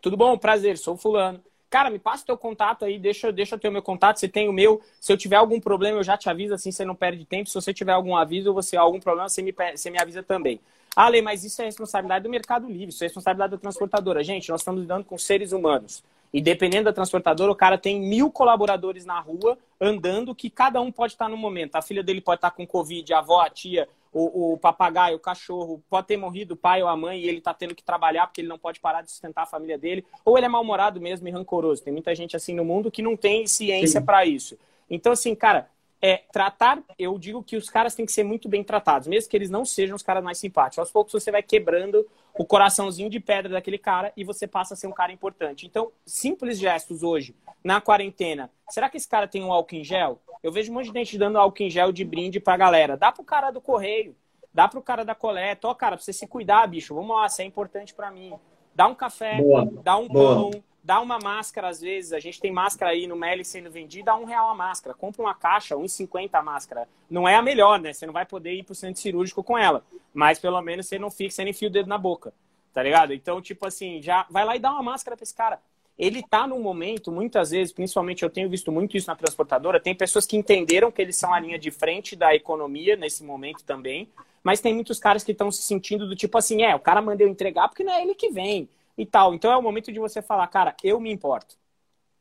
[0.00, 0.36] Tudo bom?
[0.36, 1.42] Prazer, sou fulano.
[1.68, 4.28] Cara, me passa o teu contato aí, deixa, deixa eu ter o meu contato, você
[4.28, 4.80] tem o meu.
[5.00, 7.48] Se eu tiver algum problema, eu já te aviso, assim você não perde tempo.
[7.48, 10.60] Se você tiver algum aviso você algum problema, você me, você me avisa também.
[10.94, 14.24] Ah, mas isso é responsabilidade do Mercado Livre, isso é responsabilidade da transportadora.
[14.24, 16.02] Gente, nós estamos lidando com seres humanos.
[16.32, 20.90] E dependendo da transportadora, o cara tem mil colaboradores na rua andando que cada um
[20.90, 21.76] pode estar no momento.
[21.76, 23.88] A filha dele pode estar com Covid, a avó, a tia,
[24.18, 27.38] o, o papagaio, o cachorro, pode ter morrido o pai ou a mãe e ele
[27.38, 30.38] tá tendo que trabalhar porque ele não pode parar de sustentar a família dele, ou
[30.38, 31.82] ele é mal-humorado mesmo e rancoroso.
[31.82, 34.56] Tem muita gente assim no mundo que não tem ciência para isso.
[34.88, 35.68] Então, assim, cara,
[36.06, 39.36] é, tratar, eu digo que os caras têm que ser muito bem tratados, mesmo que
[39.36, 40.78] eles não sejam os caras mais simpáticos.
[40.78, 44.76] Aos poucos você vai quebrando o coraçãozinho de pedra daquele cara e você passa a
[44.76, 45.66] ser um cara importante.
[45.66, 47.34] Então, simples gestos hoje,
[47.64, 48.48] na quarentena.
[48.68, 50.20] Será que esse cara tem um álcool em gel?
[50.44, 52.96] Eu vejo um monte de gente dando álcool em gel de brinde pra galera.
[52.96, 54.14] Dá pro cara do correio,
[54.54, 55.66] dá pro cara da coleta.
[55.66, 58.32] Ó, cara, pra você se cuidar, bicho, vamos lá, isso é importante para mim.
[58.72, 59.68] Dá um café, Boa.
[59.82, 60.34] dá um Boa.
[60.34, 62.12] pão, dá uma máscara às vezes.
[62.12, 64.94] A gente tem máscara aí no Meli sendo vendida a um real a máscara.
[64.94, 66.88] Compra uma caixa, 1,50 a máscara.
[67.10, 67.92] Não é a melhor, né?
[67.92, 69.84] Você não vai poder ir pro centro cirúrgico com ela.
[70.14, 72.32] Mas pelo menos você não fica, você nem enfia o dedo na boca.
[72.72, 73.12] Tá ligado?
[73.12, 75.60] Então, tipo assim, já vai lá e dá uma máscara pra esse cara
[75.98, 79.94] ele está num momento, muitas vezes, principalmente eu tenho visto muito isso na transportadora, tem
[79.94, 84.06] pessoas que entenderam que eles são a linha de frente da economia nesse momento também,
[84.44, 87.22] mas tem muitos caras que estão se sentindo do tipo assim, é, o cara manda
[87.22, 89.34] eu entregar porque não é ele que vem e tal.
[89.34, 91.56] Então é o momento de você falar, cara, eu me importo.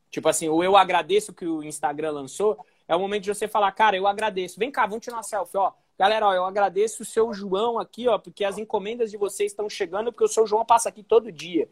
[0.09, 2.57] Tipo assim, o eu agradeço que o Instagram lançou,
[2.87, 4.59] é o momento de você falar, cara, eu agradeço.
[4.59, 5.71] Vem cá, vamos tirar uma selfie, ó.
[5.97, 9.69] Galera, ó, eu agradeço o seu João aqui, ó, porque as encomendas de vocês estão
[9.69, 11.69] chegando, porque o seu João passa aqui todo dia.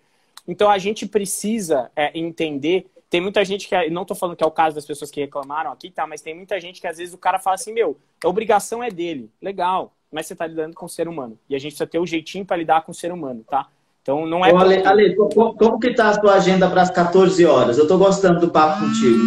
[0.48, 2.90] Então a gente precisa é, entender.
[3.10, 3.90] Tem muita gente que.
[3.90, 6.08] Não estou falando que é o caso das pessoas que reclamaram aqui, tá?
[6.08, 8.90] Mas tem muita gente que às vezes o cara fala assim: meu, a obrigação é
[8.90, 9.30] dele.
[9.42, 9.94] Legal.
[10.12, 11.40] Mas você está lidando com o ser humano.
[11.50, 13.68] E a gente precisa ter o um jeitinho para lidar com o ser humano, tá?
[14.04, 14.54] Então não é.
[14.54, 17.78] Ô, Ale, Ale, como, como que tá a sua agenda para as 14 horas?
[17.78, 19.24] Eu estou gostando do papo contigo.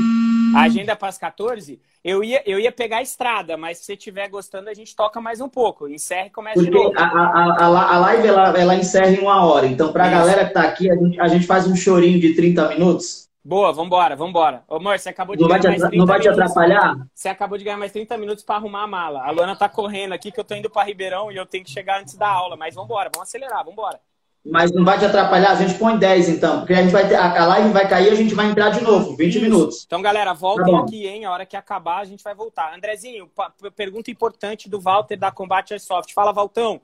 [0.55, 1.81] A agenda para as 14?
[2.05, 5.21] Eu ia, eu ia pegar a estrada, mas se você estiver gostando, a gente toca
[5.21, 5.89] mais um pouco.
[5.89, 6.93] Encerra e começa Porque de novo.
[6.97, 9.67] A, a, a, a live ela, ela encerra em uma hora.
[9.67, 12.35] Então, para a galera que está aqui, a gente, a gente faz um chorinho de
[12.35, 13.27] 30 minutos.
[13.43, 14.63] Boa, vambora, vambora.
[14.69, 16.97] Ô, amor, você acabou de não ganhar mais 30 Não vai te atrapalhar?
[17.15, 19.23] Você acabou de ganhar mais 30 minutos para arrumar a mala.
[19.23, 21.71] A Luana tá correndo aqui que eu tô indo para Ribeirão e eu tenho que
[21.71, 22.57] chegar antes da aula.
[22.57, 24.01] Mas vambora, vamos acelerar, vambora.
[24.49, 25.51] Mas não vai te atrapalhar?
[25.51, 28.11] A gente põe 10 então, porque a gente vai ter, a live vai cair e
[28.11, 29.41] a gente vai entrar de novo, 20 Isso.
[29.41, 29.85] minutos.
[29.85, 31.25] Então, galera, voltem tá aqui, hein?
[31.25, 32.75] A hora que acabar, a gente vai voltar.
[32.75, 33.29] Andrezinho,
[33.75, 36.15] pergunta importante do Walter da Combate Airsoft.
[36.15, 36.81] Fala, Valtão.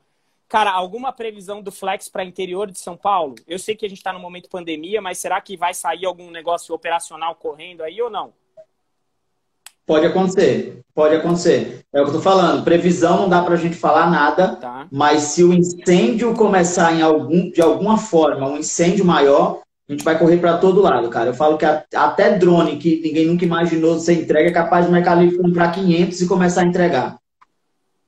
[0.49, 3.37] Cara, alguma previsão do Flex para interior de São Paulo?
[3.47, 6.31] Eu sei que a gente está no momento pandemia, mas será que vai sair algum
[6.31, 8.35] negócio operacional correndo aí ou não?
[9.87, 11.81] Pode acontecer, pode acontecer.
[11.93, 12.65] É o que eu tô falando.
[12.65, 14.87] Previsão não dá para a gente falar nada, tá.
[14.91, 20.05] mas se o incêndio começar em algum, de alguma forma, um incêndio maior, a gente
[20.05, 21.31] vai correr para todo lado, cara.
[21.31, 25.21] Eu falo que até drone que ninguém nunca imaginou ser entregue é capaz de Mercado
[25.21, 27.19] Livre comprar 500 e começar a entregar.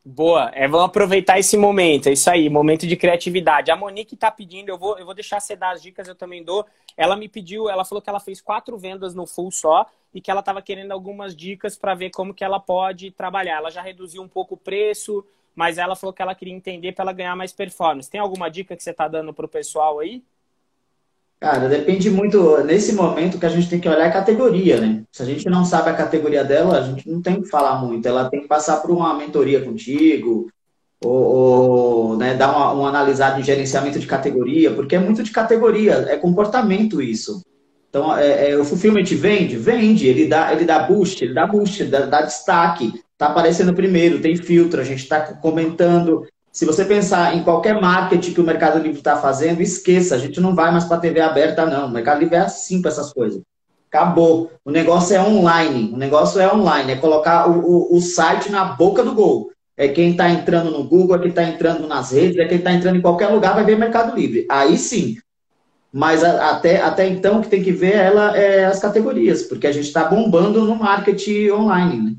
[0.06, 3.70] Boa, é, vamos aproveitar esse momento, é isso aí, momento de criatividade.
[3.70, 6.44] A Monique tá pedindo, eu vou, eu vou deixar você dar as dicas, eu também
[6.44, 6.66] dou.
[6.94, 10.30] Ela me pediu, ela falou que ela fez quatro vendas no full só e que
[10.30, 13.56] ela estava querendo algumas dicas para ver como que ela pode trabalhar.
[13.56, 15.24] Ela já reduziu um pouco o preço,
[15.54, 18.10] mas ela falou que ela queria entender para ela ganhar mais performance.
[18.10, 20.22] Tem alguma dica que você está dando para o pessoal aí?
[21.44, 22.56] Cara, depende muito.
[22.64, 25.02] Nesse momento que a gente tem que olhar a categoria, né?
[25.12, 28.08] Se a gente não sabe a categoria dela, a gente não tem que falar muito.
[28.08, 30.48] Ela tem que passar por uma mentoria contigo,
[31.04, 35.30] ou, ou né, dar uma, uma analisada em gerenciamento de categoria, porque é muito de
[35.30, 37.42] categoria, é comportamento isso.
[37.90, 39.58] Então, é, é, o fulfillment vende?
[39.58, 44.18] Vende, ele dá, ele dá boost, ele dá boost, dá, dá destaque, tá aparecendo primeiro,
[44.18, 46.26] tem filtro, a gente está comentando.
[46.54, 50.40] Se você pensar em qualquer marketing que o Mercado Livre está fazendo, esqueça, a gente
[50.40, 51.88] não vai mais para TV aberta, não.
[51.88, 53.42] O Mercado Livre é assim para essas coisas.
[53.88, 54.52] Acabou.
[54.64, 55.90] O negócio é online.
[55.92, 59.50] O negócio é online, é colocar o, o, o site na boca do gol.
[59.76, 62.72] É quem está entrando no Google, é quem está entrando nas redes, é quem está
[62.72, 64.46] entrando em qualquer lugar, vai ver Mercado Livre.
[64.48, 65.16] Aí sim,
[65.92, 69.66] mas a, até, até então o que tem que ver ela é as categorias, porque
[69.66, 72.00] a gente está bombando no marketing online.
[72.00, 72.16] Né?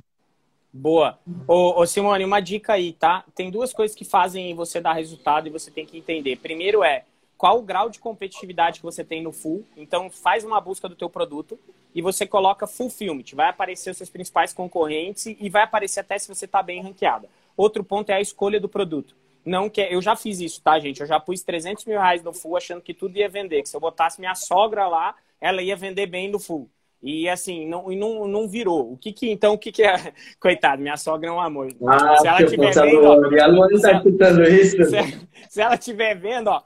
[0.78, 1.18] Boa.
[1.48, 3.24] Ô, ô, Simone, uma dica aí, tá?
[3.34, 6.36] Tem duas coisas que fazem você dar resultado e você tem que entender.
[6.36, 7.06] Primeiro é
[7.38, 9.66] qual o grau de competitividade que você tem no full.
[9.78, 11.58] Então, faz uma busca do teu produto
[11.94, 13.24] e você coloca fulfillment.
[13.34, 17.30] Vai aparecer os seus principais concorrentes e vai aparecer até se você está bem ranqueada.
[17.56, 19.16] Outro ponto é a escolha do produto
[19.46, 19.94] não quer.
[19.94, 21.00] Eu já fiz isso, tá, gente?
[21.00, 23.62] Eu já pus 300 mil reais no full achando que tudo ia vender.
[23.62, 26.68] Que se eu botasse minha sogra lá, ela ia vender bem no full.
[27.02, 28.94] E assim, não, e não, não virou.
[28.94, 30.14] O que que, então, o que que é...
[30.40, 31.72] Coitado, minha sogra é um amor.
[31.88, 33.04] Ah, se ela estiver vendo...
[33.06, 34.78] Ó, minha Luana está escutando isso.
[34.86, 36.64] Se, se ela estiver vendo, ó,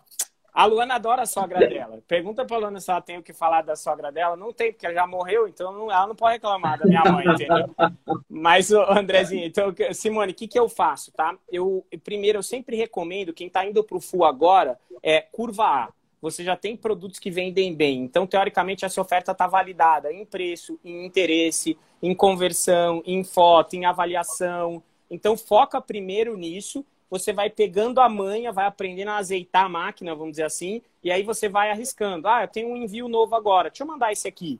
[0.53, 1.99] a Luana adora a sogra dela.
[2.07, 4.35] Pergunta pra Luana se ela tem o que falar da sogra dela.
[4.35, 7.25] Não tem, porque ela já morreu, então não, ela não pode reclamar da minha mãe,
[7.27, 7.69] entendeu?
[8.29, 11.35] Mas, Andrezinho, então, Simone, o que, que eu faço, tá?
[11.49, 15.89] Eu, primeiro, eu sempre recomendo, quem tá indo pro FU agora, é curva A.
[16.21, 18.01] Você já tem produtos que vendem bem.
[18.01, 23.85] Então, teoricamente, essa oferta está validada em preço, em interesse, em conversão, em foto, em
[23.85, 24.83] avaliação.
[25.09, 30.13] Então, foca primeiro nisso você vai pegando a manha, vai aprendendo a azeitar a máquina,
[30.13, 32.27] vamos dizer assim, e aí você vai arriscando.
[32.27, 34.59] Ah, eu tenho um envio novo agora, deixa eu mandar esse aqui.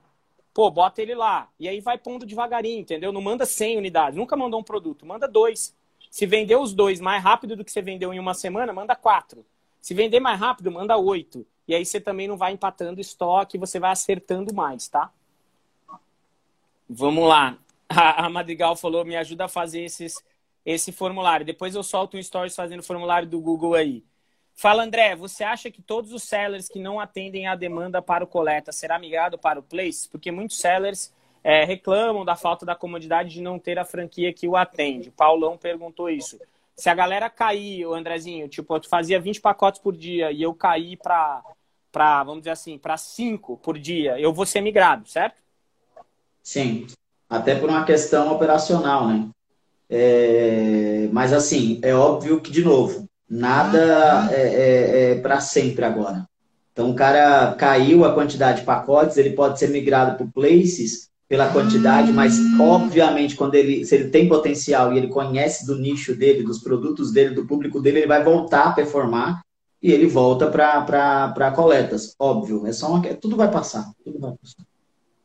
[0.53, 1.47] Pô, bota ele lá.
[1.60, 3.12] E aí vai pondo devagarinho, entendeu?
[3.12, 5.76] Não manda 100 unidades, nunca mandou um produto, manda dois.
[6.10, 9.45] Se vender os dois mais rápido do que você vendeu em uma semana, manda quatro.
[9.82, 11.46] Se vender mais rápido, manda oito.
[11.68, 15.12] E aí você também não vai empatando estoque, você vai acertando mais, tá?
[16.90, 17.58] Vamos lá.
[17.88, 20.16] A, Madrigal falou, me ajuda a fazer esses,
[20.66, 21.46] esse formulário.
[21.46, 24.04] Depois eu solto um stories fazendo o formulário do Google aí.
[24.56, 28.28] Fala, André, você acha que todos os sellers que não atendem à demanda para o
[28.28, 30.10] coleta será migrado para o Place?
[30.10, 31.14] Porque muitos sellers
[31.44, 35.12] é, reclamam da falta da comodidade de não ter a franquia que o atende.
[35.12, 36.38] Paulão perguntou isso.
[36.80, 40.54] Se a galera cair, o Andrezinho, tipo, eu fazia 20 pacotes por dia e eu
[40.54, 45.42] cair para, vamos dizer assim, para 5 por dia, eu vou ser migrado, certo?
[46.42, 46.88] Sim,
[47.30, 49.28] até por uma questão operacional, né?
[49.90, 56.26] É, mas assim, é óbvio que, de novo, nada é, é, é para sempre agora.
[56.72, 61.54] Então, o cara caiu a quantidade de pacotes, ele pode ser migrado para places pela
[61.54, 66.42] quantidade, mas obviamente quando ele, se ele tem potencial e ele conhece do nicho dele,
[66.42, 69.42] dos produtos dele, do público dele, ele vai voltar a performar
[69.82, 72.16] e ele volta para coletas.
[72.18, 74.66] Óbvio, é só uma, tudo vai passar, tudo vai passar.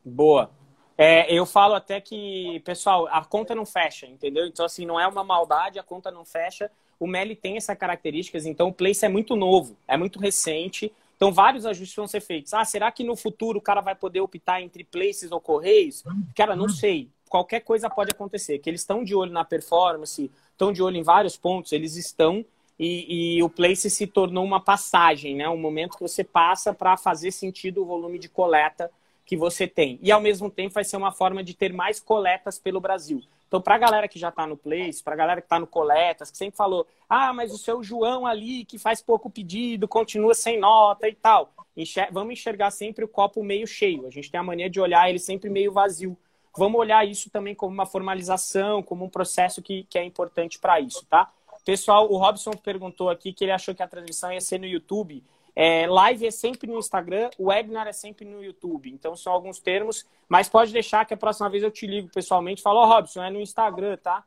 [0.05, 0.51] Boa.
[0.95, 4.45] É, eu falo até que, pessoal, a conta não fecha, entendeu?
[4.45, 6.69] Então, assim, não é uma maldade, a conta não fecha.
[6.99, 10.93] O Meli tem essas características, então o Place é muito novo, é muito recente.
[11.15, 12.53] Então, vários ajustes vão ser feitos.
[12.53, 16.03] Ah, será que no futuro o cara vai poder optar entre Places ou Correios?
[16.35, 17.09] Cara, não sei.
[17.29, 18.59] Qualquer coisa pode acontecer.
[18.59, 22.45] Que eles estão de olho na performance, estão de olho em vários pontos, eles estão.
[22.77, 25.47] E, e o Place se tornou uma passagem, né?
[25.47, 28.91] Um momento que você passa para fazer sentido o volume de coleta
[29.25, 29.97] que você tem.
[30.01, 33.21] E ao mesmo tempo vai ser uma forma de ter mais coletas pelo Brasil.
[33.47, 35.67] Então, para a galera que já está no Place, para a galera que está no
[35.67, 40.33] Coletas, que sempre falou, ah, mas o seu João ali, que faz pouco pedido, continua
[40.33, 41.53] sem nota e tal.
[41.77, 44.07] Enxer vamos enxergar sempre o copo meio cheio.
[44.07, 46.17] A gente tem a mania de olhar ele sempre meio vazio.
[46.57, 50.79] Vamos olhar isso também como uma formalização, como um processo que, que é importante para
[50.79, 51.29] isso, tá?
[51.65, 55.23] Pessoal, o Robson perguntou aqui que ele achou que a transmissão ia ser no YouTube.
[55.55, 58.91] É, live é sempre no Instagram, webinar é sempre no YouTube.
[58.91, 62.59] Então são alguns termos, mas pode deixar que a próxima vez eu te ligo pessoalmente
[62.59, 64.23] e falo, oh, Robson, é no Instagram, tá?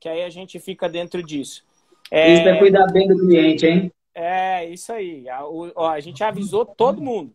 [0.00, 1.64] Que aí a gente fica dentro disso.
[2.10, 2.34] É...
[2.34, 3.92] Isso é cuidar bem do cliente, hein?
[4.14, 5.28] É, isso aí.
[5.28, 7.32] A, ó, a gente avisou todo mundo.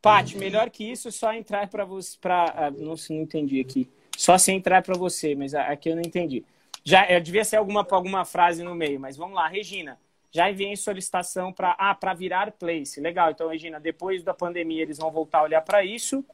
[0.00, 2.16] Paty, melhor que isso, só entrar para você.
[2.20, 3.90] Pra, ah, não, não entendi aqui.
[4.16, 6.44] Só se entrar para você, mas aqui eu não entendi.
[6.84, 9.48] Já devia ser alguma, alguma frase no meio, mas vamos lá.
[9.48, 9.98] Regina,
[10.30, 13.00] já enviei solicitação para ah, para virar place.
[13.00, 16.24] Legal, então, Regina, depois da pandemia eles vão voltar a olhar para isso.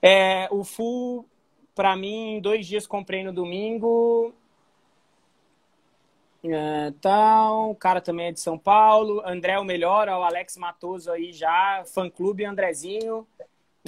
[0.00, 1.28] É, o full,
[1.74, 4.32] para mim, dois dias comprei no domingo.
[6.42, 9.20] Então, o cara também é de São Paulo.
[9.24, 13.26] André, o melhor, o Alex Matoso aí já, fã clube Andrezinho.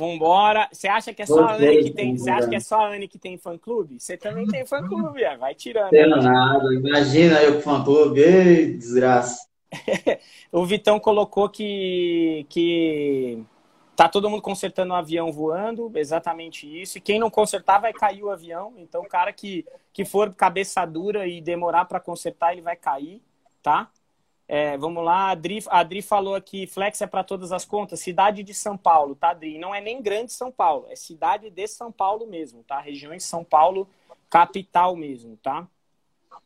[0.00, 0.68] Vambora.
[0.72, 2.16] Você acha que é só a Anne que tem?
[2.16, 4.00] Você acha que é só a Anne que tem fã clube?
[4.00, 5.36] Você também tem fã clube, é.
[5.36, 5.92] vai tirando.
[5.92, 6.74] Não nada.
[6.74, 9.48] Imagina eu com fã clube, Ei, desgraça.
[10.50, 13.42] o Vitão colocou que que
[13.94, 16.98] tá todo mundo consertando o avião voando, exatamente isso.
[16.98, 18.72] E quem não consertar vai cair o avião.
[18.78, 23.20] Então, o cara que que for cabeça dura e demorar para consertar, ele vai cair,
[23.62, 23.90] tá?
[24.52, 28.00] É, vamos lá, a Adri, a Adri falou aqui, flex é para todas as contas,
[28.00, 29.58] cidade de São Paulo, tá, Adri?
[29.58, 32.80] Não é nem grande São Paulo, é cidade de São Paulo mesmo, tá?
[32.80, 33.86] Região de São Paulo,
[34.28, 35.68] capital mesmo, tá?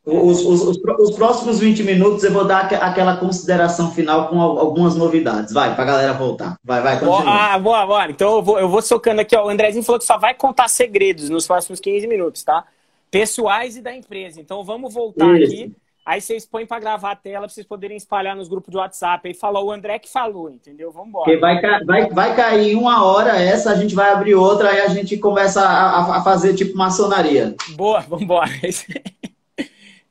[0.05, 4.95] Os, os, os, os, próximos 20 minutos eu vou dar aquela consideração final com algumas
[4.95, 5.51] novidades.
[5.51, 6.59] Vai, pra galera voltar.
[6.63, 7.23] Vai, vai, continua.
[7.25, 8.11] Ah, boa, boa.
[8.11, 9.47] Então eu vou, eu vou socando aqui, ó.
[9.47, 12.65] O Andrezinho falou que só vai contar segredos nos próximos 15 minutos, tá?
[13.09, 14.39] Pessoais e da empresa.
[14.39, 15.51] Então vamos voltar Isso.
[15.51, 15.75] aqui
[16.05, 19.27] Aí vocês põem para gravar a tela para vocês poderem espalhar nos grupos de WhatsApp.
[19.27, 20.91] Aí falou o André que falou, entendeu?
[20.91, 21.39] Vamos embora.
[21.39, 25.17] Vai, vai, vai cair uma hora essa, a gente vai abrir outra, aí a gente
[25.17, 27.55] começa a, a fazer tipo maçonaria.
[27.69, 28.51] Boa, vamos embora.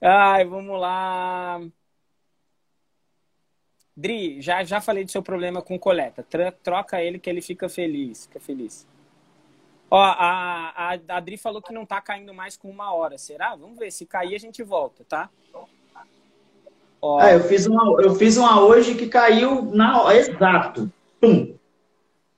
[0.02, 1.60] Ai, vamos lá.
[3.96, 6.26] Dri, já, já falei do seu problema com coleta.
[6.60, 8.26] Troca ele que ele fica feliz.
[8.26, 8.84] Fica feliz.
[9.88, 13.16] Ó, a, a, a Dri falou que não tá caindo mais com uma hora.
[13.16, 13.54] Será?
[13.54, 13.92] Vamos ver.
[13.92, 15.30] Se cair, a gente volta, tá?
[17.04, 17.20] Ó.
[17.20, 20.90] É, eu fiz, uma, eu fiz uma hoje que caiu na exato.
[21.20, 21.54] Pum.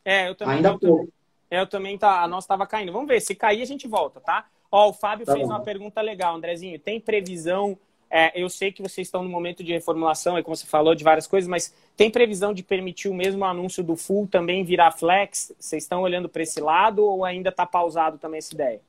[0.04, 0.56] É, eu também.
[0.56, 1.08] Ainda eu, pouco.
[1.48, 2.20] É, eu também tá.
[2.20, 2.90] A nossa estava caindo.
[2.90, 3.20] Vamos ver.
[3.20, 4.46] Se cair, a gente volta, tá?
[4.68, 5.54] Ó, o Fábio tá fez bom.
[5.54, 6.80] uma pergunta legal, Andrezinho.
[6.80, 7.78] Tem previsão?
[8.10, 11.04] É, eu sei que vocês estão no momento de reformulação, é como você falou, de
[11.04, 15.52] várias coisas, mas tem previsão de permitir o mesmo anúncio do full também virar flex?
[15.58, 18.80] Vocês estão olhando para esse lado ou ainda está pausado também essa ideia?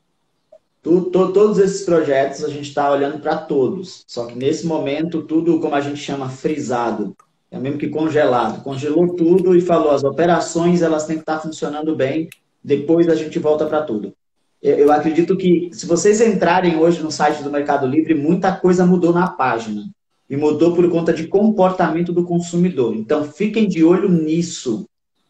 [1.12, 4.04] Todos esses projetos a gente está olhando para todos.
[4.08, 7.16] Só que nesse momento, tudo como a gente chama frisado.
[7.50, 8.64] É mesmo que congelado.
[8.64, 12.30] Congelou tudo e falou: as operações elas têm que estar tá funcionando bem.
[12.64, 14.14] Depois a gente volta para tudo.
[14.62, 19.14] Eu acredito que se vocês entrarem hoje no site do Mercado Livre, muita coisa mudou
[19.14, 19.84] na página.
[20.30, 22.96] E mudou por conta de comportamento do consumidor.
[22.96, 24.86] Então fiquem de olho nisso.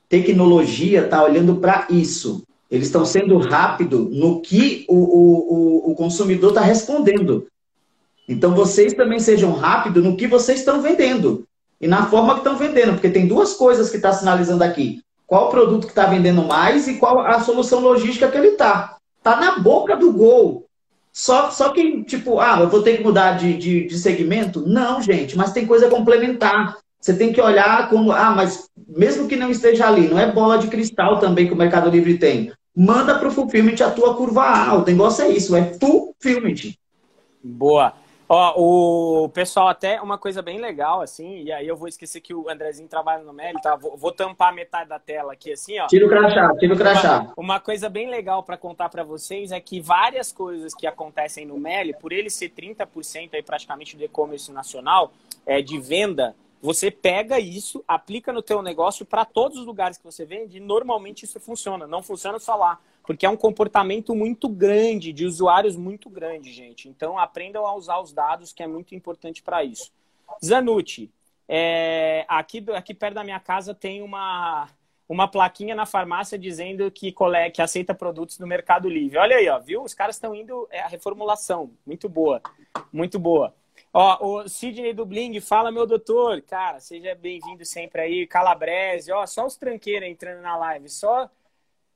[0.10, 2.44] Tecnologia está olhando para isso.
[2.70, 7.48] Eles estão sendo rápido no que o, o, o consumidor está respondendo.
[8.28, 11.48] Então vocês também sejam rápidos no que vocês estão vendendo
[11.80, 15.02] e na forma que estão vendendo, porque tem duas coisas que está sinalizando aqui.
[15.26, 18.98] Qual o produto que está vendendo mais e qual a solução logística que ele está.
[19.18, 20.66] Está na boca do gol.
[21.12, 24.68] Só, só que, tipo, ah, eu vou ter que mudar de, de, de segmento?
[24.68, 26.78] Não, gente, mas tem coisa complementar.
[27.00, 30.58] Você tem que olhar como, ah, mas mesmo que não esteja ali, não é bola
[30.58, 32.52] de cristal também que o Mercado Livre tem.
[32.76, 34.76] Manda para o Fulfillment a tua curva A.
[34.76, 36.74] O negócio é isso, é Fulfillment.
[37.44, 37.94] Boa.
[38.30, 42.34] Ó, o pessoal até uma coisa bem legal, assim, e aí eu vou esquecer que
[42.34, 43.78] o Andrezinho trabalha no Meli, tá?
[43.78, 45.88] Vou, vou, tampar metade da tela aqui, assim, ó.
[45.88, 47.20] Tira o crachá, tira o crachá.
[47.20, 51.46] Uma, uma coisa bem legal para contar para vocês é que várias coisas que acontecem
[51.46, 55.14] no Meli, por ele ser 30% aí praticamente do e-commerce nacional,
[55.46, 60.04] é, de venda, você pega isso, aplica no teu negócio para todos os lugares que
[60.04, 61.86] você vende e normalmente isso funciona.
[61.86, 66.90] Não funciona só lá, porque é um comportamento muito grande, de usuários muito grande, gente.
[66.90, 69.92] Então aprendam a usar os dados, que é muito importante para isso.
[70.44, 71.12] Zanucci,
[71.48, 74.68] é, aqui, aqui perto da minha casa tem uma,
[75.08, 79.18] uma plaquinha na farmácia dizendo que, cole, que aceita produtos do Mercado Livre.
[79.18, 79.84] Olha aí, ó, viu?
[79.84, 80.68] Os caras estão indo.
[80.70, 81.72] É a reformulação.
[81.86, 82.42] Muito boa.
[82.92, 83.54] Muito boa.
[84.00, 86.40] Ó, o Sidney do Bling, fala, meu doutor.
[86.44, 88.28] Cara, seja bem-vindo sempre aí.
[88.28, 90.88] Calabrese, ó, só os tranqueiros entrando na live.
[90.88, 91.28] Só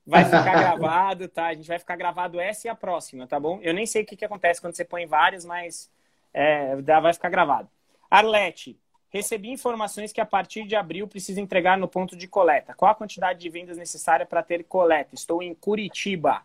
[0.03, 1.45] vai ficar gravado, tá?
[1.45, 3.59] A gente vai ficar gravado essa e a próxima, tá bom?
[3.61, 5.91] Eu nem sei o que, que acontece quando você põe várias, mas
[6.33, 7.69] é, vai ficar gravado.
[8.09, 8.79] Arlete,
[9.11, 12.73] recebi informações que a partir de abril precisa entregar no ponto de coleta.
[12.73, 15.13] Qual a quantidade de vendas necessária para ter coleta?
[15.13, 16.41] Estou em Curitiba.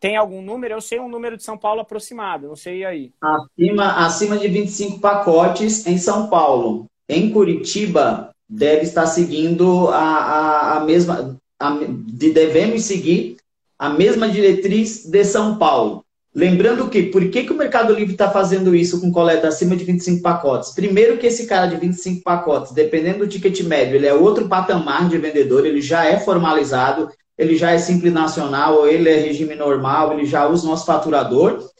[0.00, 0.74] Tem algum número?
[0.74, 3.12] Eu sei um número de São Paulo aproximado, não sei aí.
[3.20, 6.86] Acima, acima de 25 pacotes em São Paulo.
[7.08, 11.36] Em Curitiba, deve estar seguindo a, a, a mesma.
[11.60, 13.36] A, de, devemos seguir
[13.78, 16.04] a mesma diretriz de São Paulo.
[16.34, 19.84] Lembrando que, por que, que o Mercado Livre está fazendo isso com coleta acima de
[19.84, 20.70] 25 pacotes?
[20.70, 25.08] Primeiro que esse cara de 25 pacotes, dependendo do ticket médio, ele é outro patamar
[25.08, 29.54] de vendedor, ele já é formalizado, ele já é simples nacional, ou ele é regime
[29.54, 31.70] normal, ele já usa o nosso faturador.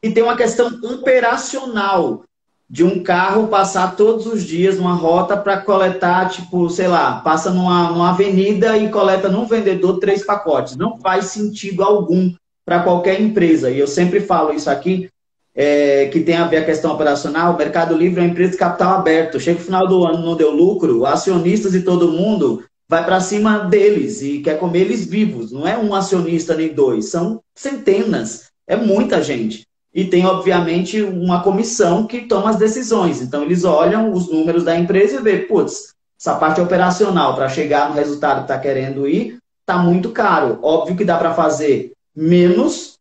[0.00, 2.22] E tem uma questão operacional
[2.68, 7.50] de um carro passar todos os dias numa rota para coletar, tipo, sei lá, passa
[7.50, 10.76] numa, numa avenida e coleta num vendedor três pacotes.
[10.76, 12.32] Não faz sentido algum
[12.64, 13.68] para qualquer empresa.
[13.68, 15.10] E eu sempre falo isso aqui,
[15.52, 17.54] é, que tem a ver a questão operacional.
[17.54, 19.40] O Mercado Livre é uma empresa de capital aberto.
[19.40, 23.60] Chega o final do ano, não deu lucro, acionistas e todo mundo vai para cima
[23.60, 25.52] deles e quer comer eles vivos.
[25.52, 29.64] Não é um acionista nem dois, são centenas, é muita gente.
[29.94, 33.22] E tem, obviamente, uma comissão que toma as decisões.
[33.22, 37.88] Então, eles olham os números da empresa e vê, putz, essa parte operacional para chegar
[37.88, 40.58] no resultado que está querendo ir, está muito caro.
[40.60, 42.98] Óbvio que dá para fazer menos,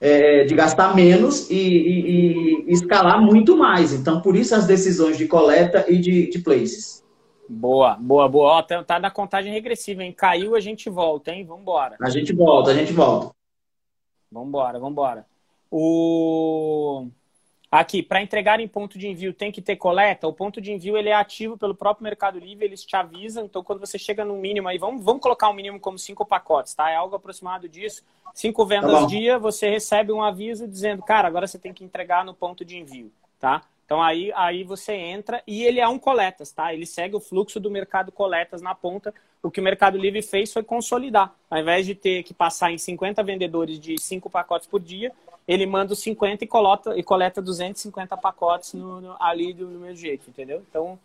[0.00, 3.92] é, de gastar menos e, e, e, escalar muito mais.
[3.92, 7.02] Então, por isso as decisões de coleta e de, de places.
[7.48, 8.52] Boa, boa, boa.
[8.58, 10.12] Ó, tá, tá na contagem regressiva, hein?
[10.12, 11.44] Caiu, a gente volta, hein?
[11.44, 11.96] Vambora.
[12.00, 13.34] A gente volta, a gente volta.
[14.30, 15.26] Vambora, vambora.
[15.70, 17.06] O...
[17.70, 20.26] Aqui, para entregar em ponto de envio tem que ter coleta.
[20.26, 23.44] O ponto de envio ele é ativo pelo próprio Mercado Livre, eles te avisam.
[23.44, 26.74] Então, quando você chega no mínimo aí, vamos, vamos colocar um mínimo como cinco pacotes,
[26.74, 26.90] tá?
[26.90, 28.02] É algo aproximado disso.
[28.34, 32.24] Cinco vendas tá dia, você recebe um aviso dizendo, cara, agora você tem que entregar
[32.24, 33.62] no ponto de envio, tá?
[33.88, 36.74] Então aí, aí você entra e ele é um coletas, tá?
[36.74, 39.14] Ele segue o fluxo do mercado coletas na ponta.
[39.42, 41.34] O que o Mercado Livre fez foi consolidar.
[41.50, 45.10] Ao invés de ter que passar em 50 vendedores de 5 pacotes por dia,
[45.46, 49.78] ele manda os 50 e coleta, e coleta 250 pacotes no, no, ali do, do
[49.78, 50.62] mesmo jeito, entendeu?
[50.68, 50.98] Então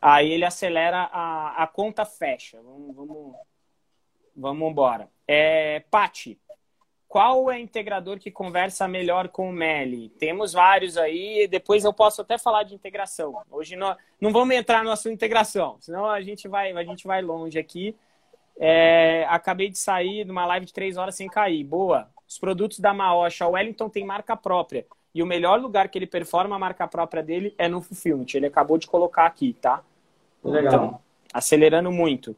[0.00, 2.60] aí ele acelera a, a conta fecha.
[2.62, 3.34] Vamos, vamos,
[4.36, 5.08] vamos embora.
[5.26, 6.38] É, Pati,
[7.08, 10.10] qual é o integrador que conversa melhor com o Meli?
[10.10, 13.40] Temos vários aí, depois eu posso até falar de integração.
[13.50, 17.22] Hoje não, não vamos entrar no assunto integração, senão a gente vai, a gente vai
[17.22, 17.96] longe aqui.
[18.60, 21.64] É, acabei de sair de uma live de três horas sem cair.
[21.64, 22.10] Boa.
[22.28, 24.84] Os produtos da Maocha, o Wellington tem marca própria.
[25.14, 28.26] E o melhor lugar que ele performa a marca própria dele é no Fulfillment.
[28.34, 29.82] Ele acabou de colocar aqui, tá?
[30.44, 30.74] Legal.
[30.74, 31.00] Então,
[31.32, 32.36] acelerando muito.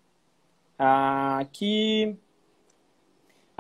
[0.79, 2.17] Aqui.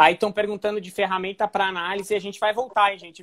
[0.00, 3.22] Aí estão perguntando de ferramenta para análise e a gente vai voltar, hein, gente?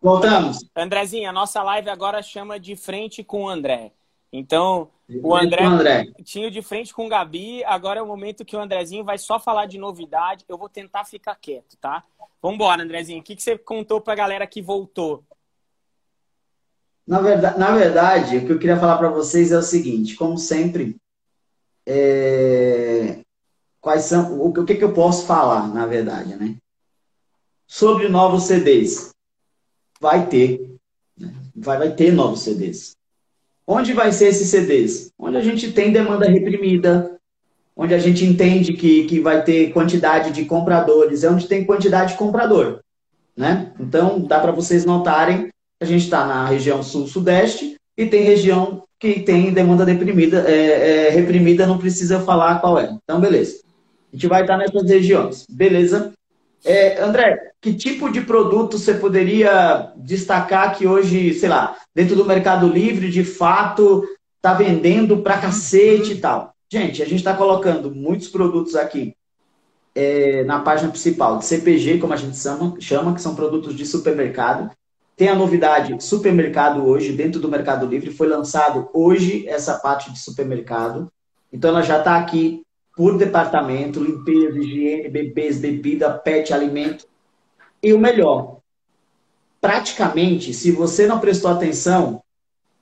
[0.00, 0.64] Voltamos.
[0.74, 3.92] Andrezinho, a nossa live agora chama de frente com o André.
[4.32, 4.88] Então,
[5.22, 8.58] o André, André, tinha de frente com o Gabi, agora é o momento que o
[8.58, 10.46] Andrezinho vai só falar de novidade.
[10.48, 12.04] Eu vou tentar ficar quieto, tá?
[12.40, 13.20] Vamos embora, Andrezinho.
[13.20, 15.22] O que, que você contou para a galera que voltou?
[17.06, 20.38] Na verdade, na verdade, o que eu queria falar para vocês é o seguinte: como
[20.38, 20.96] sempre,
[21.86, 23.20] é...
[23.80, 26.56] quais são o que, que eu posso falar, na verdade, né?
[27.66, 29.10] Sobre novos CDs.
[30.00, 30.60] Vai ter.
[31.16, 31.32] Né?
[31.54, 32.96] Vai, vai ter novos CDs.
[33.66, 35.12] Onde vai ser esses CDs?
[35.18, 37.18] Onde a gente tem demanda reprimida,
[37.76, 42.12] onde a gente entende que, que vai ter quantidade de compradores, é onde tem quantidade
[42.12, 42.80] de comprador.
[43.36, 43.72] Né?
[43.78, 45.50] Então, dá para vocês notarem
[45.80, 51.10] a gente está na região sul-sudeste e tem região que tem demanda deprimida, é, é,
[51.10, 52.94] reprimida, não precisa falar qual é.
[53.02, 53.62] Então, beleza.
[54.12, 55.46] A gente vai estar nessas regiões.
[55.48, 56.12] Beleza.
[56.64, 62.24] É, André, que tipo de produto você poderia destacar que hoje, sei lá, dentro do
[62.24, 64.04] Mercado Livre, de fato,
[64.36, 66.54] está vendendo pra cacete e tal?
[66.70, 69.14] Gente, a gente está colocando muitos produtos aqui
[69.94, 73.84] é, na página principal de CPG, como a gente chama, chama, que são produtos de
[73.86, 74.70] supermercado.
[75.16, 80.18] Tem a novidade supermercado hoje, dentro do Mercado Livre, foi lançado hoje essa parte de
[80.18, 81.10] supermercado.
[81.52, 82.62] Então ela já está aqui
[82.96, 87.06] por departamento, limpeza, higiene, bebês, bebida, pet, alimento.
[87.82, 88.58] E o melhor,
[89.60, 92.22] praticamente, se você não prestou atenção,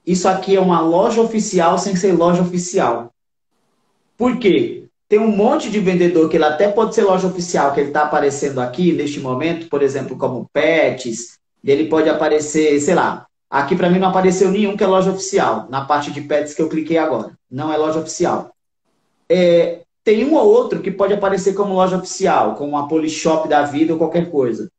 [0.06, 3.12] isso aqui é uma loja oficial sem ser loja oficial.
[4.16, 4.84] Por quê?
[5.08, 8.02] Tem um monte de vendedor que ele até pode ser loja oficial, que ele está
[8.02, 13.26] aparecendo aqui neste momento, por exemplo, como Pets, ele pode aparecer, sei lá.
[13.50, 16.60] Aqui para mim não apareceu nenhum que é loja oficial, na parte de pets que
[16.60, 17.32] eu cliquei agora.
[17.50, 18.54] Não é loja oficial.
[19.28, 23.64] É, tem um ou outro que pode aparecer como loja oficial, como uma Polishop da
[23.64, 24.70] vida ou qualquer coisa.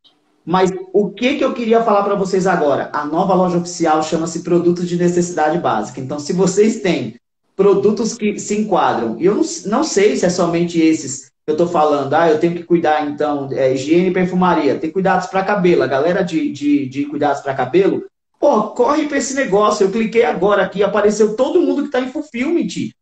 [0.43, 2.89] Mas o que, que eu queria falar para vocês agora?
[2.91, 6.01] A nova loja oficial chama-se Produtos de Necessidade Básica.
[6.01, 7.19] Então, se vocês têm
[7.55, 11.67] produtos que se enquadram, e eu não, não sei se é somente esses eu estou
[11.67, 15.83] falando, ah, eu tenho que cuidar, então, é, higiene e perfumaria, tem cuidados para cabelo,
[15.83, 18.03] a galera de, de, de cuidados para cabelo,
[18.39, 19.85] pô, corre para esse negócio.
[19.85, 22.93] Eu cliquei agora aqui, apareceu todo mundo que está em fulfillment.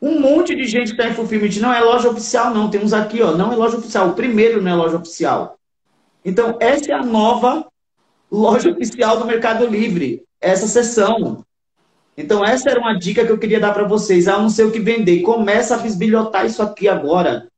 [0.00, 1.60] Um monte de gente que está em fulfillment.
[1.60, 2.70] Não é loja oficial, não.
[2.70, 4.08] Tem uns aqui, ó, não é loja oficial.
[4.08, 5.58] O primeiro não é loja oficial.
[6.24, 7.66] Então, essa é a nova
[8.30, 11.44] loja oficial do Mercado Livre, essa sessão.
[12.16, 14.28] Então, essa era uma dica que eu queria dar para vocês.
[14.28, 15.22] Ah, não sei o que vender.
[15.22, 17.48] Começa a bisbilhotar isso aqui agora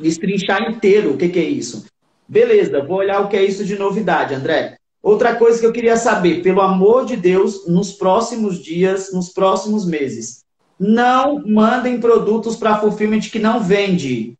[0.00, 1.84] destrinchar inteiro o que, que é isso.
[2.26, 4.76] Beleza, vou olhar o que é isso de novidade, André.
[5.02, 9.86] Outra coisa que eu queria saber, pelo amor de Deus, nos próximos dias, nos próximos
[9.86, 10.43] meses,
[10.78, 14.36] não mandem produtos para fulfillment que não vende.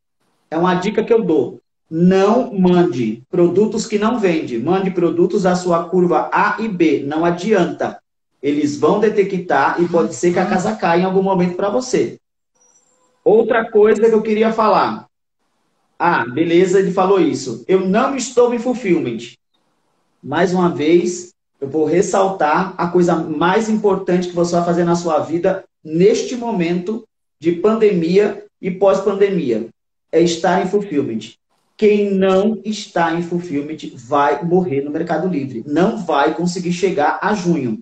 [0.51, 1.61] É uma dica que eu dou.
[1.91, 4.59] Não mande produtos que não vende.
[4.59, 7.05] Mande produtos da sua curva A e B.
[7.07, 8.01] Não adianta.
[8.43, 12.19] Eles vão detectar e pode ser que a casa caia em algum momento para você.
[13.25, 15.07] Outra coisa que eu queria falar.
[15.99, 17.65] Ah, beleza, ele falou isso.
[17.67, 19.35] Eu não estou em fulfillment.
[20.23, 24.97] Mais uma vez, eu vou ressaltar a coisa mais importante que você vai fazer na
[24.97, 27.05] sua vida neste momento
[27.39, 29.69] de pandemia e pós-pandemia.
[30.11, 31.35] É estar em fulfillment.
[31.77, 35.65] Quem não está em fulfillment vai morrer no Mercado Livre.
[35.67, 37.81] Não vai conseguir chegar a junho.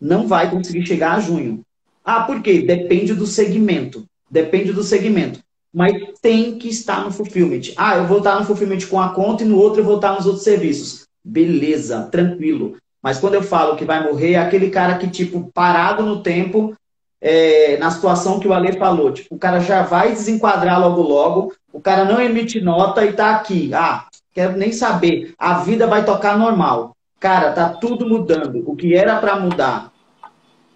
[0.00, 1.60] Não vai conseguir chegar a junho.
[2.04, 2.62] Ah, por quê?
[2.62, 4.04] Depende do segmento.
[4.30, 5.40] Depende do segmento
[5.72, 7.72] mas tem que estar no fulfillment.
[7.76, 10.14] Ah, eu vou estar no fulfillment com a conta e no outro eu vou estar
[10.14, 11.06] nos outros serviços.
[11.24, 12.76] Beleza, tranquilo.
[13.02, 16.74] Mas quando eu falo que vai morrer, é aquele cara que, tipo, parado no tempo,
[17.20, 19.12] é, na situação que o Ale falou.
[19.12, 23.36] Tipo, o cara já vai desenquadrar logo logo, o cara não emite nota e tá
[23.36, 23.72] aqui.
[23.74, 25.34] Ah, quero nem saber.
[25.38, 26.96] A vida vai tocar normal.
[27.20, 28.62] Cara, tá tudo mudando.
[28.66, 29.92] O que era para mudar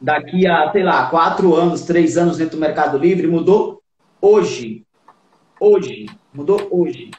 [0.01, 3.81] daqui a, sei lá, quatro anos, três anos dentro do Mercado Livre, mudou
[4.21, 4.85] hoje.
[5.61, 6.07] Hoje.
[6.35, 7.11] Mudou hoje.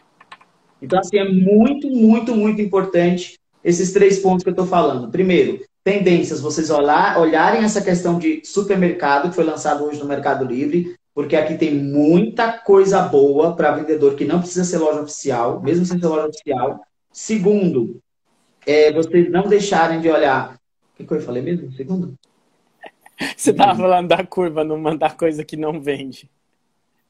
[0.81, 5.09] Então, assim, é muito, muito, muito importante esses três pontos que eu estou falando.
[5.09, 10.45] Primeiro, tendências, vocês olhar, olharem essa questão de supermercado, que foi lançado hoje no Mercado
[10.45, 15.61] Livre, porque aqui tem muita coisa boa para vendedor que não precisa ser loja oficial,
[15.61, 16.79] mesmo sem ser loja oficial.
[17.11, 17.99] Segundo,
[18.65, 20.55] é, vocês não deixarem de olhar.
[20.55, 21.71] O que, que eu falei mesmo?
[21.73, 22.15] Segundo?
[23.35, 26.29] Você estava falando da curva, não mandar coisa que não vende.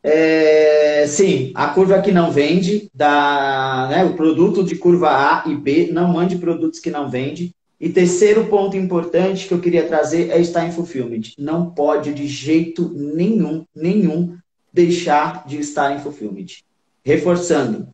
[0.02, 5.56] É, sim, a curva que não vende, da, né, o produto de curva A e
[5.56, 7.56] B, não mande produtos que não vende.
[7.80, 11.34] E terceiro ponto importante que eu queria trazer é estar em fulfillment.
[11.38, 14.38] Não pode de jeito nenhum, nenhum,
[14.72, 16.48] deixar de estar em fulfillment.
[17.04, 17.90] Reforçando: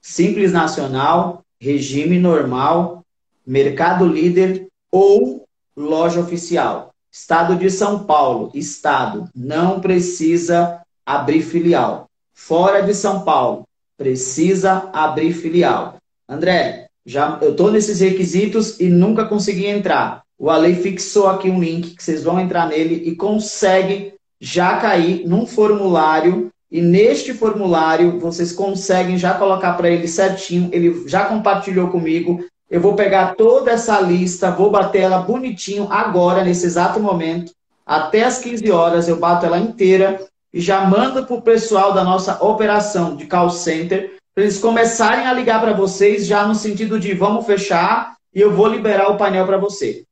[0.00, 3.04] Simples Nacional, Regime Normal,
[3.46, 5.46] Mercado Líder ou
[5.76, 6.92] Loja Oficial.
[7.10, 12.08] Estado de São Paulo, Estado, não precisa abrir filial.
[12.32, 15.98] Fora de São Paulo, precisa abrir filial.
[16.28, 20.22] André, já eu estou nesses requisitos e nunca consegui entrar.
[20.38, 25.26] O Ale fixou aqui um link que vocês vão entrar nele e conseguem já cair
[25.26, 26.50] num formulário.
[26.70, 30.68] E neste formulário vocês conseguem já colocar para ele certinho.
[30.72, 32.44] Ele já compartilhou comigo.
[32.70, 37.52] Eu vou pegar toda essa lista, vou bater ela bonitinho agora, nesse exato momento.
[37.84, 42.02] Até as 15 horas eu bato ela inteira e já mando para o pessoal da
[42.02, 46.98] nossa operação de call center para eles começarem a ligar para vocês já no sentido
[46.98, 50.04] de vamos fechar e eu vou liberar o painel para você.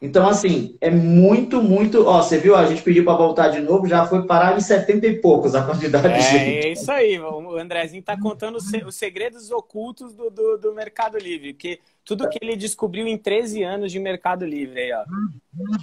[0.00, 2.06] Então, assim, é muito, muito.
[2.06, 2.54] Ó, você viu?
[2.54, 5.64] A gente pediu para voltar de novo, já foi parar em 70 e poucos a
[5.64, 6.66] quantidade é, de gente.
[6.66, 11.52] É isso aí, o Andrezinho está contando os segredos ocultos do, do, do, Mercado Livre,
[11.52, 15.04] que tudo que ele descobriu em 13 anos de Mercado Livre aí, ó.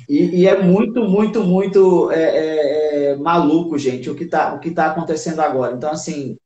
[0.07, 4.59] E, e é muito, muito, muito é, é, é maluco, gente, o que está o
[4.59, 5.75] que tá acontecendo agora.
[5.75, 6.37] Então, assim,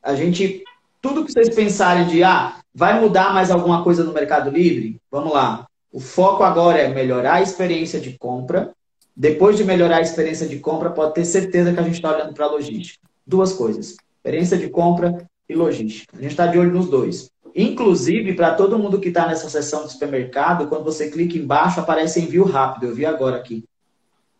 [0.00, 0.62] a gente.
[1.08, 5.00] Tudo que vocês pensarem de ah, vai mudar mais alguma coisa no Mercado Livre?
[5.10, 8.70] Vamos lá o foco agora é melhorar a experiência de compra.
[9.16, 12.34] Depois de melhorar a experiência de compra, pode ter certeza que a gente está olhando
[12.34, 13.00] para a logística.
[13.26, 16.14] Duas coisas: experiência de compra e logística.
[16.14, 17.30] A gente está de olho nos dois.
[17.54, 22.20] Inclusive, para todo mundo que está nessa seção do supermercado, quando você clica embaixo, aparece
[22.20, 22.88] envio rápido.
[22.88, 23.64] Eu vi agora aqui.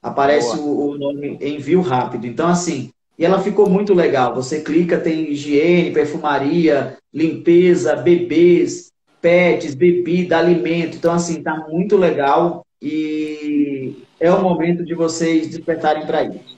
[0.03, 2.27] Aparece o, o, nome envio rápido.
[2.27, 4.35] Então, assim, e ela ficou muito legal.
[4.35, 10.97] Você clica, tem higiene, perfumaria, limpeza, bebês, pets, bebida, alimento.
[10.97, 16.57] Então, assim, tá muito legal e é o momento de vocês despertarem para isso.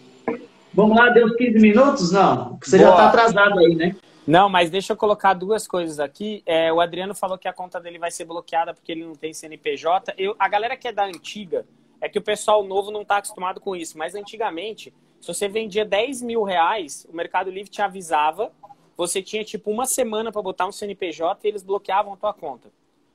[0.75, 2.13] Vamos lá, deu 15 minutos?
[2.13, 2.91] Não, você Boa.
[2.91, 3.97] já está atrasado aí, né?
[4.27, 6.43] Não, mas deixa eu colocar duas coisas aqui.
[6.45, 9.33] É, o Adriano falou que a conta dele vai ser bloqueada porque ele não tem
[9.33, 10.13] CNPJ.
[10.19, 11.65] Eu, a galera que é da antiga,
[12.01, 13.97] é que o pessoal novo não está acostumado com isso.
[13.97, 18.53] Mas antigamente, se você vendia 10 mil reais, o Mercado Livre te avisava
[18.99, 22.69] você tinha tipo uma semana para botar um CNPJ e eles bloqueavam a tua conta.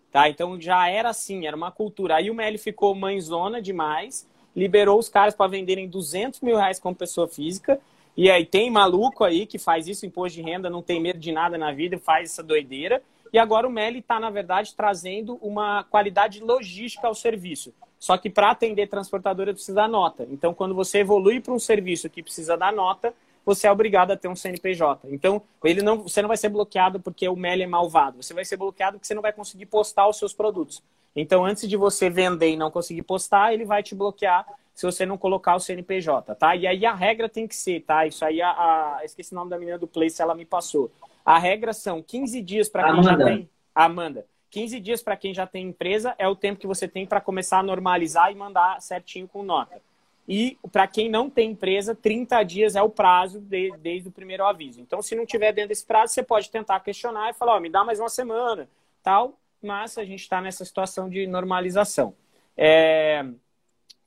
[0.09, 0.29] Tá?
[0.29, 2.15] Então já era assim, era uma cultura.
[2.15, 4.25] Aí o Meli ficou mãezona demais,
[4.55, 7.81] liberou os caras para venderem 200 mil reais como pessoa física.
[8.15, 11.33] E aí tem maluco aí que faz isso, imposto de renda, não tem medo de
[11.33, 13.03] nada na vida, faz essa doideira.
[13.33, 17.73] E agora o Meli está, na verdade, trazendo uma qualidade logística ao serviço.
[18.03, 20.27] Só que para atender transportadora precisa dar nota.
[20.29, 23.13] Então, quando você evolui para um serviço que precisa dar nota,
[23.45, 25.07] você é obrigado a ter um CNPJ.
[25.09, 28.21] Então, ele não, você não vai ser bloqueado porque o Meli é malvado.
[28.21, 30.83] Você vai ser bloqueado porque você não vai conseguir postar os seus produtos.
[31.15, 34.45] Então, antes de você vender e não conseguir postar, ele vai te bloquear
[34.75, 36.57] se você não colocar o CNPJ, tá?
[36.57, 38.05] E aí a regra tem que ser, tá?
[38.05, 40.91] Isso aí, a, a esqueci o nome da menina do Place, ela me passou.
[41.23, 43.49] A regra são 15 dias para quem já tem...
[43.73, 44.25] Amanda.
[44.53, 47.57] 15 dias para quem já tem empresa é o tempo que você tem para começar
[47.57, 49.81] a normalizar e mandar certinho com nota.
[50.29, 54.45] E para quem não tem empresa, 30 dias é o prazo de, desde o primeiro
[54.45, 54.79] aviso.
[54.79, 57.67] Então, se não tiver dentro desse prazo, você pode tentar questionar e falar, oh, me
[57.67, 58.69] dá mais uma semana,
[59.01, 59.33] tal.
[59.59, 62.13] Mas a gente está nessa situação de normalização.
[62.55, 63.25] É,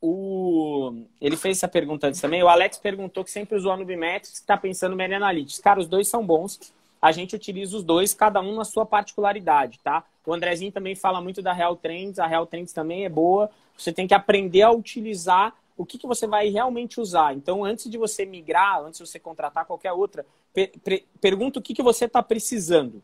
[0.01, 2.40] o, ele fez essa pergunta antes também.
[2.40, 5.59] O Alex perguntou que sempre usou a Nubimetrics, está pensando no Meta Analytics.
[5.59, 6.72] Cara, os dois são bons.
[7.01, 10.05] A gente utiliza os dois, cada um na sua particularidade, tá?
[10.24, 12.18] O Andrezinho também fala muito da Real Trends.
[12.18, 13.51] A Real Trends também é boa.
[13.76, 17.34] Você tem que aprender a utilizar o que, que você vai realmente usar.
[17.34, 20.72] Então, antes de você migrar, antes de você contratar qualquer outra, per
[21.20, 23.03] pergunta o que, que você está precisando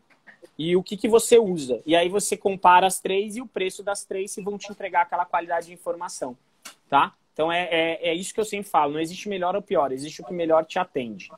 [0.57, 1.81] e o que, que você usa.
[1.85, 5.03] E aí você compara as três e o preço das três se vão te entregar
[5.03, 6.35] aquela qualidade de informação,
[6.89, 7.13] tá?
[7.33, 8.93] Então, é, é, é isso que eu sempre falo.
[8.93, 11.29] Não existe melhor ou pior, existe o que melhor te atende,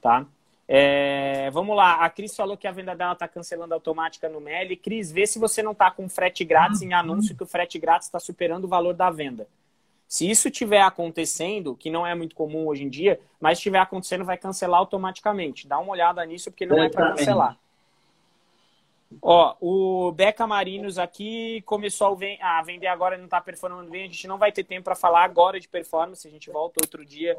[0.00, 0.26] tá?
[0.72, 4.76] É, vamos lá, a Cris falou que a venda dela está cancelando automática no Meli.
[4.76, 8.06] Cris, vê se você não está com frete grátis em anúncio, que o frete grátis
[8.06, 9.48] está superando o valor da venda.
[10.06, 14.24] Se isso estiver acontecendo, que não é muito comum hoje em dia, mas estiver acontecendo,
[14.24, 15.66] vai cancelar automaticamente.
[15.66, 17.58] Dá uma olhada nisso, porque não é para cancelar.
[19.20, 24.04] Ó, o Beca Marinos aqui começou a vender agora, não está performando bem.
[24.04, 26.28] A gente não vai ter tempo para falar agora de performance.
[26.28, 27.36] A gente volta outro dia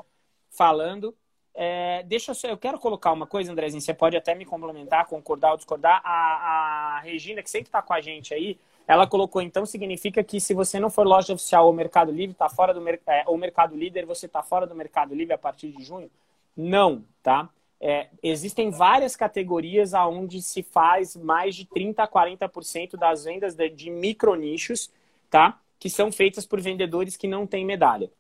[0.50, 1.16] falando.
[1.54, 3.82] É, deixa eu, eu quero colocar uma coisa, Andrezinho.
[3.82, 6.02] Você pode até me complementar, concordar ou discordar.
[6.04, 8.58] A, a Regina, que sempre está com a gente aí,
[8.88, 12.50] ela colocou, então, significa que se você não for loja oficial ou Mercado Livre, tá
[12.50, 15.84] fora do é, ou Mercado Líder, você está fora do Mercado Livre a partir de
[15.84, 16.10] junho?
[16.58, 17.50] Não, tá?
[17.80, 23.70] É, existem várias categorias aonde se faz mais de 30 a 40% das vendas de,
[23.70, 24.92] de micro nichos,
[25.30, 25.60] tá?
[25.80, 28.12] Que são feitas por vendedores que não têm medalha,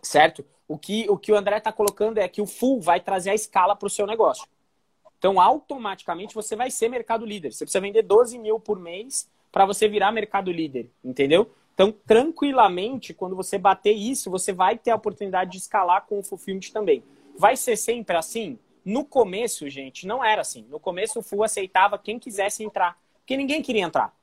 [0.00, 0.44] certo?
[0.66, 3.34] O que o, que o André está colocando é que o full vai trazer a
[3.34, 4.46] escala para o seu negócio
[5.18, 7.52] Então, automaticamente, você vai ser mercado líder.
[7.52, 11.50] Você precisa vender 12 mil por mês para você virar mercado líder, entendeu?
[11.74, 16.22] Então, tranquilamente, quando você bater isso, você vai ter a oportunidade de escalar com o
[16.22, 17.02] Fulfillment também.
[17.36, 18.58] Vai ser sempre assim?
[18.84, 20.66] No começo, gente, não era assim.
[20.68, 24.14] No começo, o Full aceitava quem quisesse entrar, porque ninguém queria entrar.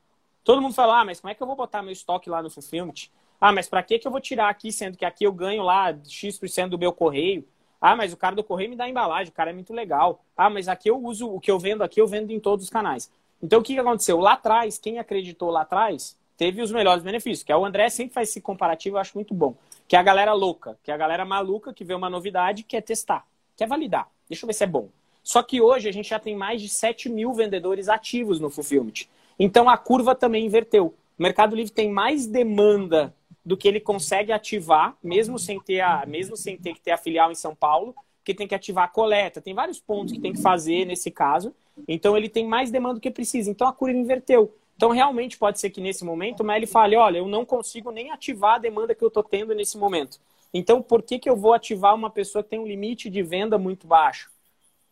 [0.44, 2.50] Todo mundo falou, ah, mas como é que eu vou botar meu estoque lá no
[2.50, 3.10] Fulfillment?
[3.42, 6.68] Ah, mas para que, eu vou tirar aqui, sendo que aqui eu ganho lá X%
[6.68, 7.44] do meu correio?
[7.80, 10.24] Ah, mas o cara do correio me dá embalagem, o cara é muito legal.
[10.36, 12.70] Ah, mas aqui eu uso, o que eu vendo aqui, eu vendo em todos os
[12.70, 13.10] canais.
[13.42, 14.20] Então, o que, que aconteceu?
[14.20, 17.42] Lá atrás, quem acreditou lá atrás, teve os melhores benefícios.
[17.42, 19.56] Que é o André sempre faz esse comparativo, eu acho muito bom.
[19.88, 22.80] Que é a galera louca, que é a galera maluca que vê uma novidade quer
[22.80, 24.08] testar, quer validar.
[24.28, 24.88] Deixa eu ver se é bom.
[25.20, 29.08] Só que hoje a gente já tem mais de 7 mil vendedores ativos no Fulfillment.
[29.36, 30.94] Então a curva também inverteu.
[31.18, 33.12] O Mercado Livre tem mais demanda
[33.44, 36.96] do que ele consegue ativar, mesmo sem ter, a, mesmo sem ter que ter a
[36.96, 37.94] filial em São Paulo,
[38.24, 39.40] que tem que ativar a coleta.
[39.40, 41.54] Tem vários pontos que tem que fazer nesse caso.
[41.88, 43.50] Então ele tem mais demanda do que precisa.
[43.50, 44.54] Então a curva inverteu.
[44.76, 48.10] Então realmente pode ser que nesse momento o Meli fale, olha, eu não consigo nem
[48.10, 50.20] ativar a demanda que eu estou tendo nesse momento.
[50.54, 53.58] Então por que, que eu vou ativar uma pessoa que tem um limite de venda
[53.58, 54.30] muito baixo?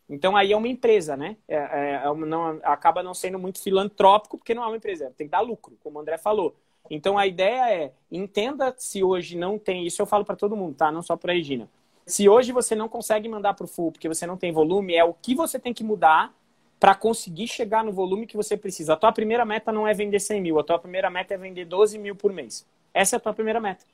[0.09, 1.36] Então aí é uma empresa, né?
[1.47, 5.28] É, é, é não, acaba não sendo muito filantrópico, porque não é uma empresa, tem
[5.28, 6.56] que dar lucro, como o André falou.
[6.91, 10.75] Então a ideia é, entenda se hoje não tem, isso eu falo para todo mundo,
[10.75, 10.91] tá?
[10.91, 11.71] Não só para a Regina.
[12.05, 15.05] Se hoje você não consegue mandar para o full porque você não tem volume, é
[15.05, 16.35] o que você tem que mudar
[16.81, 18.95] para conseguir chegar no volume que você precisa.
[18.95, 21.67] A tua primeira meta não é vender 100 mil, a tua primeira meta é vender
[21.67, 22.67] 12 mil por mês.
[22.93, 23.85] Essa é a tua primeira meta.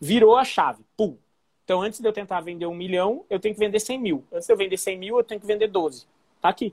[0.00, 1.16] Virou a chave, pum.
[1.64, 4.24] Então, antes de eu tentar vender um milhão, eu tenho que vender 100 mil.
[4.32, 6.06] Antes de eu vender 100 mil, eu tenho que vender 12.
[6.40, 6.72] Tá aqui.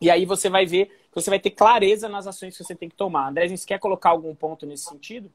[0.00, 2.96] E aí você vai ver, você vai ter clareza nas ações que você tem que
[2.96, 3.28] tomar.
[3.28, 5.30] André, você quer colocar algum ponto nesse sentido?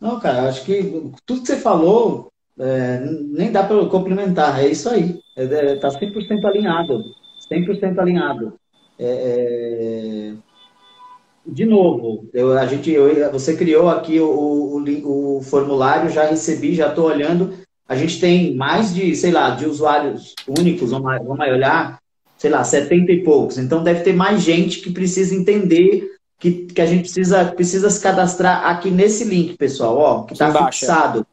[0.00, 0.82] Não, cara, acho que
[1.24, 4.60] tudo que você falou é, nem dá para complementar.
[4.60, 5.20] É isso aí.
[5.36, 7.04] Está é, é, tá 100% alinhado.
[7.50, 8.58] 100% alinhado.
[8.98, 10.34] É, é
[11.46, 16.74] de novo, eu, a gente, eu, você criou aqui o, o, o formulário, já recebi,
[16.74, 17.52] já estou olhando.
[17.86, 21.98] A gente tem mais de, sei lá, de usuários únicos, vamos, vamos olhar,
[22.44, 23.56] sei lá, 70 e poucos.
[23.56, 27.98] Então deve ter mais gente que precisa entender que, que a gente precisa, precisa se
[27.98, 31.26] cadastrar aqui nesse link, pessoal, ó, que está fixado.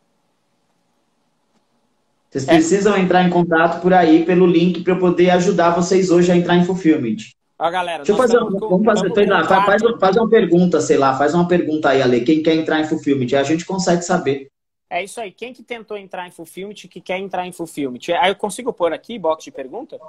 [2.30, 2.54] Vocês é.
[2.54, 6.38] precisam entrar em contato por aí, pelo link, para eu poder ajudar vocês hoje a
[6.38, 7.18] entrar em Fulfillment.
[7.60, 10.98] Ó, galera, Deixa eu fazer, uma, vamos fazer, sei lá, faz, faz uma pergunta, sei
[10.98, 12.22] lá, faz uma pergunta aí, Ale.
[12.22, 13.38] Quem quer entrar em Fulfillment?
[13.38, 14.50] A gente consegue saber.
[14.90, 15.30] É isso aí.
[15.34, 18.00] Quem que tentou entrar em Fulfillment que quer entrar em Fulfillment?
[18.18, 20.00] Aí eu consigo pôr aqui box de pergunta?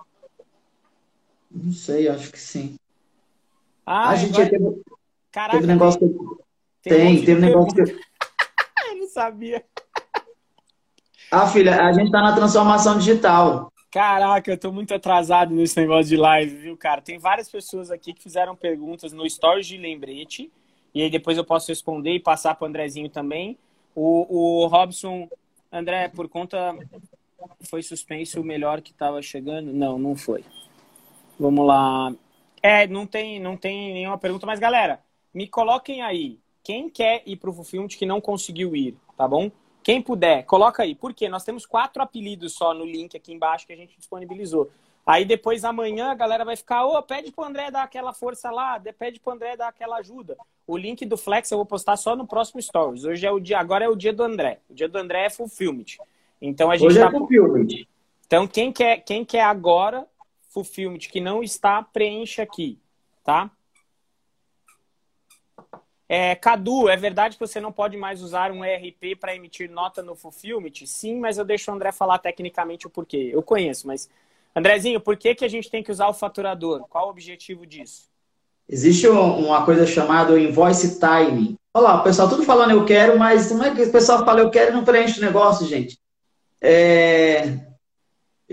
[1.54, 2.76] Não sei, acho que sim.
[3.84, 4.50] Ah, a gente agora...
[4.50, 4.82] teve,
[5.30, 6.88] Caraca, teve negócio que...
[6.88, 7.82] Tem, tem, tem um negócio que...
[8.88, 9.64] eu não sabia.
[11.30, 13.72] Ah, filha, a gente tá na transformação digital.
[13.90, 17.02] Caraca, eu tô muito atrasado nesse negócio de live, viu, cara?
[17.02, 20.50] Tem várias pessoas aqui que fizeram perguntas no Stories de lembrete,
[20.94, 23.58] e aí depois eu posso responder e passar pro Andrezinho também.
[23.94, 25.28] O, o Robson,
[25.70, 26.74] André, por conta.
[27.68, 29.72] Foi suspenso o melhor que tava chegando?
[29.72, 30.44] Não, não foi.
[31.42, 32.14] Vamos lá.
[32.62, 35.00] É, não tem, não tem nenhuma pergunta, mas galera,
[35.34, 36.38] me coloquem aí.
[36.62, 39.50] Quem quer ir pro Fulfillment que não conseguiu ir, tá bom?
[39.82, 40.94] Quem puder, coloca aí.
[40.94, 41.28] Por quê?
[41.28, 44.70] Nós temos quatro apelidos só no link aqui embaixo que a gente disponibilizou.
[45.04, 48.48] Aí depois amanhã a galera vai ficar, ô, oh, pede pro André dar aquela força
[48.48, 50.36] lá, pede pro André dar aquela ajuda.
[50.64, 53.04] O link do Flex eu vou postar só no próximo Stories.
[53.04, 54.60] Hoje é o dia, agora é o dia do André.
[54.70, 55.96] O dia do André é Fulfillment.
[56.40, 57.08] Então a gente Hoje é tá...
[57.08, 57.84] é Fulfillment.
[58.28, 60.06] Então quem quer, quem quer agora
[60.52, 62.78] Fulfillment que não está, preenche aqui,
[63.24, 63.50] tá?
[66.08, 70.02] É, Cadu, é verdade que você não pode mais usar um ERP para emitir nota
[70.02, 70.84] no Fulfillment?
[70.84, 73.30] Sim, mas eu deixo o André falar tecnicamente o porquê.
[73.32, 74.10] Eu conheço, mas.
[74.54, 76.86] Andrezinho, por que, que a gente tem que usar o faturador?
[76.90, 78.10] Qual o objetivo disso?
[78.68, 81.56] Existe uma coisa chamada invoice timing.
[81.72, 84.40] Olha lá, o pessoal tudo falando eu quero, mas não é que o pessoal fala
[84.40, 85.98] eu quero e não preenche o negócio, gente.
[86.60, 87.71] É...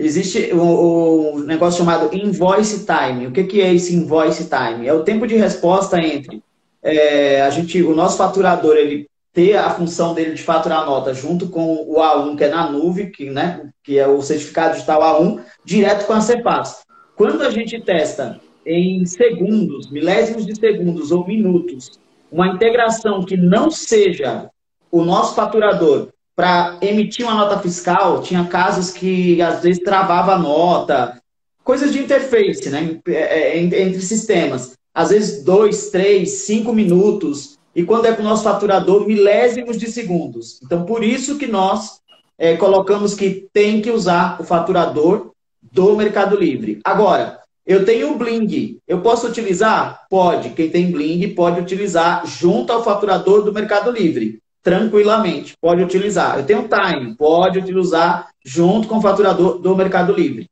[0.02, 3.26] Existe o, um negócio chamado invoice time.
[3.26, 4.86] O que, que é esse invoice time?
[4.86, 6.42] É o tempo de resposta entre
[6.82, 11.48] é, a gente, o nosso faturador, ele ter a função dele de faturar nota junto
[11.48, 15.42] com o A1, que é na nuvem, que, né, que é o certificado digital A1,
[15.64, 16.82] direto com a Cepaz.
[17.14, 21.90] Quando a gente testa em segundos, milésimos de segundos ou minutos,
[22.32, 24.48] uma integração que não seja
[24.90, 30.38] o nosso faturador para emitir uma nota fiscal, tinha casos que às vezes travava a
[30.38, 31.20] nota,
[31.62, 37.84] coisas de interface, né, é, é, entre sistemas às vezes dois, três, cinco minutos, e
[37.84, 40.60] quando é para o nosso faturador, milésimos de segundos.
[40.62, 42.00] Então, por isso que nós
[42.36, 45.30] é, colocamos que tem que usar o faturador
[45.62, 46.80] do Mercado Livre.
[46.84, 48.78] Agora, eu tenho o Bling.
[48.88, 50.06] Eu posso utilizar?
[50.10, 50.50] Pode.
[50.50, 54.40] Quem tem Bling pode utilizar junto ao faturador do Mercado Livre.
[54.62, 55.56] Tranquilamente.
[55.60, 56.38] Pode utilizar.
[56.38, 57.14] Eu tenho Time.
[57.14, 60.48] Pode utilizar junto com o faturador do Mercado Livre.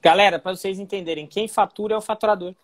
[0.00, 2.54] Galera, para vocês entenderem, quem fatura é o faturador.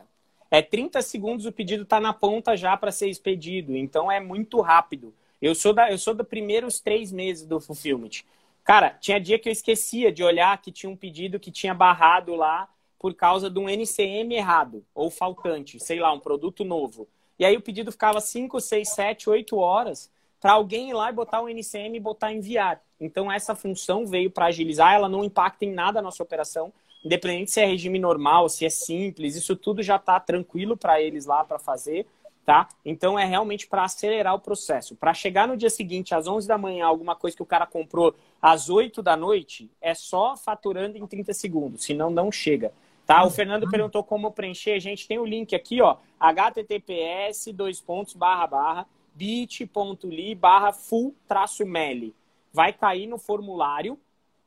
[0.51, 3.77] É 30 segundos, o pedido está na ponta já para ser expedido.
[3.77, 5.15] Então é muito rápido.
[5.41, 8.25] Eu sou da, eu sou dos primeiros três meses do Fulfillment.
[8.63, 12.35] Cara, tinha dia que eu esquecia de olhar que tinha um pedido que tinha barrado
[12.35, 12.69] lá
[12.99, 17.09] por causa de um NCM errado ou faltante, sei lá, um produto novo.
[17.41, 20.09] E aí o pedido ficava 5, 6, 7, 8 horas
[20.41, 22.81] para alguém ir lá e botar o NCM e botar enviar.
[23.01, 26.73] Então essa função veio para agilizar, ela não impacta em nada a nossa operação,
[27.05, 31.27] independente se é regime normal, se é simples, isso tudo já está tranquilo para eles
[31.27, 32.07] lá para fazer
[32.45, 32.67] tá?
[32.85, 34.97] Então é realmente para acelerar o processo.
[34.97, 38.13] Para chegar no dia seguinte, às 11 da manhã, alguma coisa que o cara comprou
[38.43, 42.73] às 8 da noite, é só faturando em 30 segundos, senão não chega.
[43.11, 43.25] Tá?
[43.25, 43.71] O Fernando uhum.
[43.71, 44.71] perguntou como preencher.
[44.71, 51.13] A gente tem o link aqui, ó, https dois pontos barra barra bit.ly barra full
[51.27, 52.15] traço meli.
[52.53, 53.99] Vai cair no formulário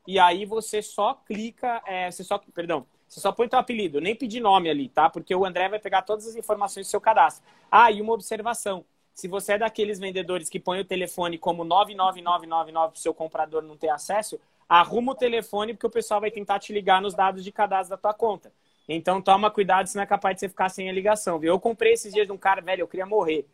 [0.06, 4.16] e aí você só clica, é, você só, perdão, você só põe teu apelido, nem
[4.16, 5.10] pedir nome ali, tá?
[5.10, 7.44] Porque o André vai pegar todas as informações do seu cadastro.
[7.70, 8.82] Ah, e uma observação.
[9.12, 13.62] Se você é daqueles vendedores que põe o telefone como 99999 para o seu comprador
[13.62, 17.44] não ter acesso, arruma o telefone porque o pessoal vai tentar te ligar nos dados
[17.44, 18.52] de cadastro da tua conta.
[18.88, 21.52] Então toma cuidado, senão é capaz de você ficar sem a ligação, viu?
[21.54, 23.46] Eu comprei esses dias de um cara, velho, eu queria morrer.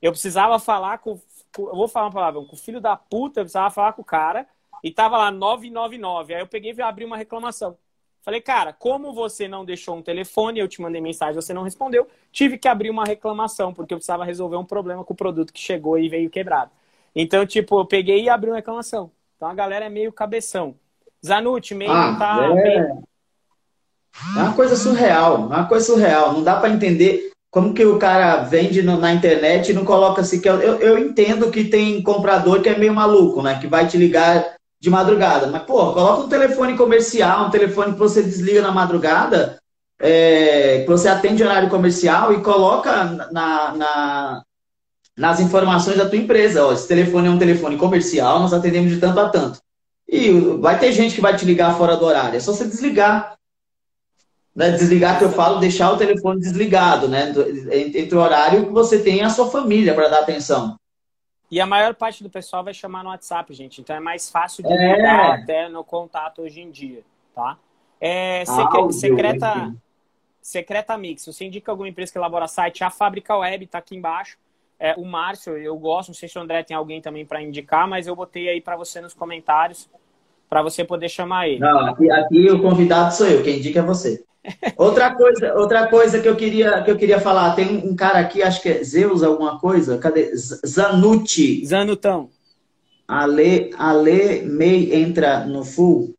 [0.00, 1.20] Eu precisava falar com,
[1.58, 4.04] eu vou falar uma palavra, com o filho da puta, eu precisava falar com o
[4.04, 4.46] cara
[4.82, 6.34] e tava lá 999.
[6.34, 7.76] Aí eu peguei e abri uma reclamação.
[8.22, 12.06] Falei, cara, como você não deixou um telefone, eu te mandei mensagem, você não respondeu,
[12.30, 15.60] tive que abrir uma reclamação, porque eu precisava resolver um problema com o produto que
[15.60, 16.70] chegou e veio quebrado.
[17.14, 19.10] Então, tipo, eu peguei e abri uma reclamação.
[19.38, 20.74] Então a galera é meio cabeção.
[21.24, 22.44] Zanucci, meio ah, tá.
[22.44, 22.54] É...
[22.54, 23.04] Meio...
[24.36, 26.32] é uma coisa surreal, é uma coisa surreal.
[26.32, 30.22] Não dá para entender como que o cara vende no, na internet e não coloca
[30.22, 30.40] assim.
[30.40, 33.60] Que eu, eu, eu entendo que tem comprador que é meio maluco, né?
[33.60, 35.46] Que vai te ligar de madrugada.
[35.46, 39.56] Mas, pô, coloca um telefone comercial, um telefone que você desliga na madrugada,
[40.00, 44.42] é, que você atende horário comercial e coloca na, na,
[45.18, 46.64] nas informações da tua empresa.
[46.64, 49.60] Ó, esse telefone é um telefone comercial, nós atendemos de tanto a tanto.
[50.08, 50.30] E
[50.60, 52.36] vai ter gente que vai te ligar fora do horário.
[52.36, 53.34] É só você desligar.
[54.54, 54.70] Né?
[54.70, 57.34] Desligar que eu falo, deixar o telefone desligado, né?
[57.70, 60.78] Entre o horário que você tem a sua família para dar atenção.
[61.50, 63.80] E a maior parte do pessoal vai chamar no WhatsApp, gente.
[63.80, 64.96] Então é mais fácil de é.
[64.96, 67.02] ligar até no contato hoje em dia,
[67.34, 67.58] tá?
[68.00, 69.74] É, secre secreta,
[70.40, 71.26] secreta Mix.
[71.26, 72.84] Você indica alguma empresa que elabora site?
[72.84, 74.38] A Fábrica Web está aqui embaixo.
[74.80, 76.08] É, o Márcio, eu gosto.
[76.08, 78.76] Não sei se o André tem alguém também para indicar, mas eu botei aí para
[78.76, 79.88] você nos comentários
[80.48, 81.60] para você poder chamar ele.
[81.60, 83.42] Não, aqui, aqui o convidado sou eu.
[83.42, 84.24] Quem indica é você.
[84.76, 88.40] Outra coisa, outra coisa que eu queria que eu queria falar, tem um cara aqui,
[88.40, 90.34] acho que é Zeus alguma coisa, cadê?
[90.34, 91.66] Zanucci.
[91.66, 92.30] Zanutão.
[93.06, 96.14] Ale, Ale May entra no full.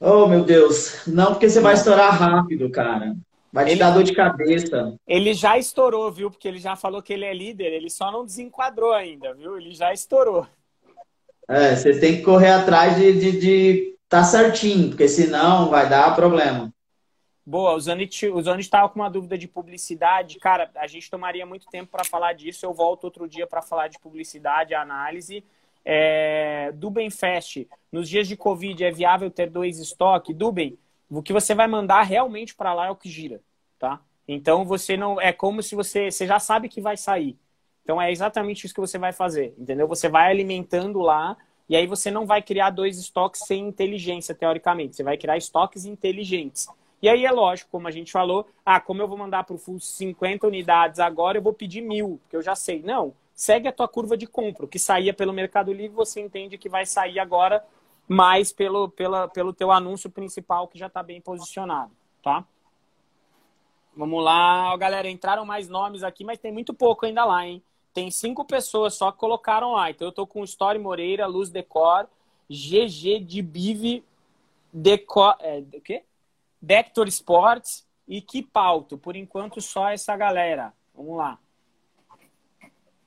[0.00, 1.06] Oh, meu Deus.
[1.06, 3.16] Não, porque você vai estourar rápido, cara.
[3.52, 4.94] Vai te ele, dar dor de cabeça.
[5.06, 6.30] Ele já estourou, viu?
[6.30, 9.56] Porque ele já falou que ele é líder, ele só não desenquadrou ainda, viu?
[9.56, 10.46] Ele já estourou.
[11.48, 16.14] É, você tem que correr atrás de, de, de tá certinho, porque senão vai dar
[16.14, 16.70] problema.
[17.44, 18.26] Boa, o Zanit
[18.58, 20.38] estava com uma dúvida de publicidade.
[20.38, 22.66] Cara, a gente tomaria muito tempo para falar disso.
[22.66, 25.42] Eu volto outro dia para falar de publicidade, análise.
[25.82, 30.36] É, Duben Fest, nos dias de Covid, é viável ter dois estoques?
[30.36, 30.78] Duben,
[31.10, 33.40] o que você vai mandar realmente para lá é o que gira,
[33.78, 34.00] tá?
[34.26, 35.20] Então você não.
[35.20, 36.10] É como se você.
[36.10, 37.38] Você já sabe que vai sair.
[37.82, 39.88] Então é exatamente isso que você vai fazer, entendeu?
[39.88, 41.36] Você vai alimentando lá
[41.68, 44.96] e aí você não vai criar dois estoques sem inteligência, teoricamente.
[44.96, 46.68] Você vai criar estoques inteligentes.
[47.00, 49.58] E aí é lógico, como a gente falou, ah, como eu vou mandar para o
[49.58, 52.82] FUS 50 unidades agora, eu vou pedir mil, porque eu já sei.
[52.82, 54.64] Não, segue a tua curva de compra.
[54.64, 57.64] O que saía pelo Mercado Livre, você entende que vai sair agora
[58.08, 62.44] mais pelo, pela, pelo teu anúncio principal, que já está bem posicionado, tá?
[63.94, 67.62] Vamos lá, galera, entraram mais nomes aqui, mas tem muito pouco ainda lá, hein?
[67.92, 69.90] Tem cinco pessoas só que colocaram lá.
[69.90, 72.06] Então eu tô com Story Moreira, Luz Decor,
[72.48, 74.04] GG de Bive,
[74.72, 75.36] Decor.
[75.40, 76.04] É, o quê?
[76.62, 78.96] Dector Sports e Kipalto.
[78.96, 80.72] Por enquanto, só essa galera.
[80.94, 81.38] Vamos lá.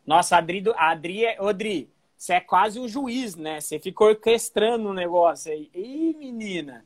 [0.05, 1.89] Nossa, Adri, Adri, é, Odri,
[2.21, 3.59] você é quase o juiz, né?
[3.59, 5.71] Você ficou orquestrando o negócio aí.
[5.73, 6.85] Ih, menina.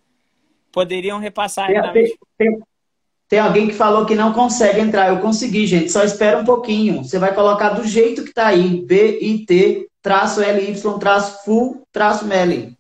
[0.72, 2.60] Poderiam repassar tem, tem,
[3.28, 5.10] tem alguém que falou que não consegue entrar.
[5.10, 5.92] Eu consegui, gente.
[5.92, 7.04] Só espera um pouquinho.
[7.04, 8.80] Você vai colocar do jeito que está aí.
[8.86, 12.74] B-I-T, traço L-Y, traço full, traço Melling.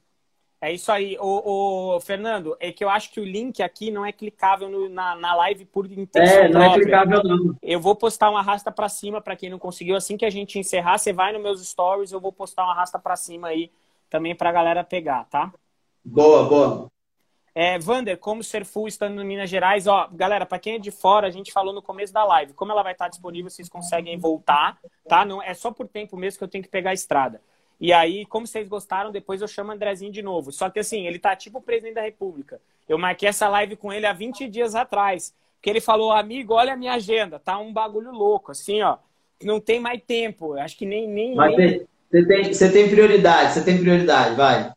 [0.65, 1.15] É isso aí.
[1.19, 4.89] O, o, Fernando, é que eu acho que o link aqui não é clicável no,
[4.89, 6.81] na, na live por intenção É, não é própria.
[6.81, 7.55] é clicável não.
[7.61, 9.95] Eu vou postar uma arrasta para cima para quem não conseguiu.
[9.95, 12.97] Assim que a gente encerrar, você vai nos meus stories, eu vou postar uma arrasta
[12.97, 13.71] para cima aí
[14.09, 15.53] também para a galera pegar, tá?
[16.03, 16.91] Boa, boa.
[17.53, 19.85] É, Vander, como ser full estando em Minas Gerais?
[19.85, 22.53] Ó, galera, para quem é de fora, a gente falou no começo da live.
[22.53, 25.23] Como ela vai estar disponível, vocês conseguem voltar, tá?
[25.23, 27.39] Não é só por tempo mesmo que eu tenho que pegar a estrada.
[27.79, 30.51] E aí, como vocês gostaram, depois eu chamo o Andrezinho de novo.
[30.51, 32.61] Só que assim, ele tá tipo o presidente da República.
[32.87, 35.33] Eu marquei essa live com ele há 20 dias atrás.
[35.55, 38.97] Porque ele falou, amigo, olha a minha agenda, tá um bagulho louco, assim, ó.
[39.43, 40.53] Não tem mais tempo.
[40.53, 41.07] Acho que nem.
[41.07, 41.87] nem, Mas nem...
[42.09, 44.71] Você, tem, você tem prioridade, você tem prioridade, vai.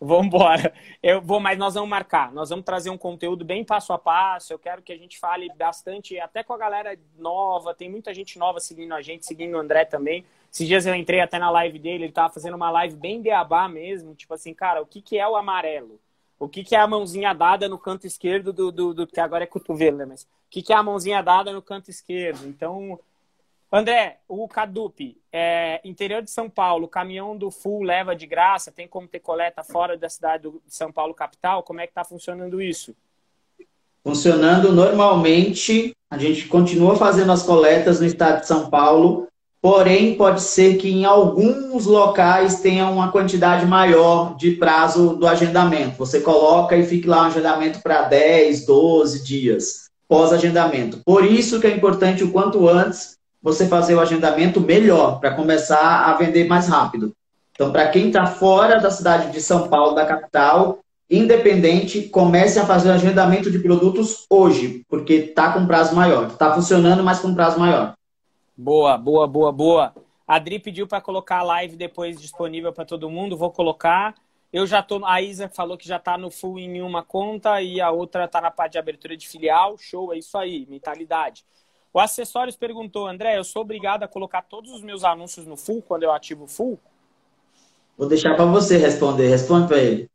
[0.00, 0.72] Vamos embora.
[1.00, 2.32] Eu vou, mas nós vamos marcar.
[2.32, 4.52] Nós vamos trazer um conteúdo bem passo a passo.
[4.52, 7.72] Eu quero que a gente fale bastante, até com a galera nova.
[7.72, 10.24] Tem muita gente nova seguindo a gente, seguindo o André também.
[10.52, 13.66] Esses dias eu entrei até na live dele, ele tava fazendo uma live bem beabá
[13.68, 15.98] mesmo, tipo assim, cara, o que, que é o amarelo?
[16.38, 19.44] O que, que é a mãozinha dada no canto esquerdo do, do, do que agora
[19.44, 20.04] é cotovelo, né?
[20.04, 22.46] Mas o que, que é a mãozinha dada no canto esquerdo?
[22.46, 22.98] Então,
[23.72, 28.86] André, o Cadupe, é, interior de São Paulo, caminhão do Full leva de graça, tem
[28.86, 31.62] como ter coleta fora da cidade de São Paulo capital?
[31.62, 32.94] Como é que está funcionando isso?
[34.04, 39.28] Funcionando normalmente, a gente continua fazendo as coletas no estado de São Paulo,
[39.62, 45.96] Porém, pode ser que em alguns locais tenha uma quantidade maior de prazo do agendamento.
[45.98, 50.98] Você coloca e fique lá um agendamento para 10, 12 dias pós-agendamento.
[51.06, 56.06] Por isso que é importante o quanto antes você fazer o agendamento melhor, para começar
[56.06, 57.12] a vender mais rápido.
[57.52, 62.66] Então, para quem está fora da cidade de São Paulo, da capital, independente, comece a
[62.66, 66.26] fazer o agendamento de produtos hoje, porque está com prazo maior.
[66.26, 67.94] Está funcionando, mas com prazo maior.
[68.56, 69.94] Boa, boa, boa, boa.
[70.26, 73.36] A Adri pediu para colocar a live depois disponível para todo mundo.
[73.36, 74.14] Vou colocar.
[74.52, 75.04] Eu já tô.
[75.04, 78.40] A Isa falou que já está no full em uma conta e a outra está
[78.40, 79.78] na parte de abertura de filial.
[79.78, 81.44] Show, é isso aí, mentalidade.
[81.92, 85.82] O Acessórios perguntou, André, eu sou obrigado a colocar todos os meus anúncios no full
[85.82, 86.78] quando eu ativo o full?
[87.96, 89.28] Vou deixar para você responder.
[89.28, 90.10] Responde para ele.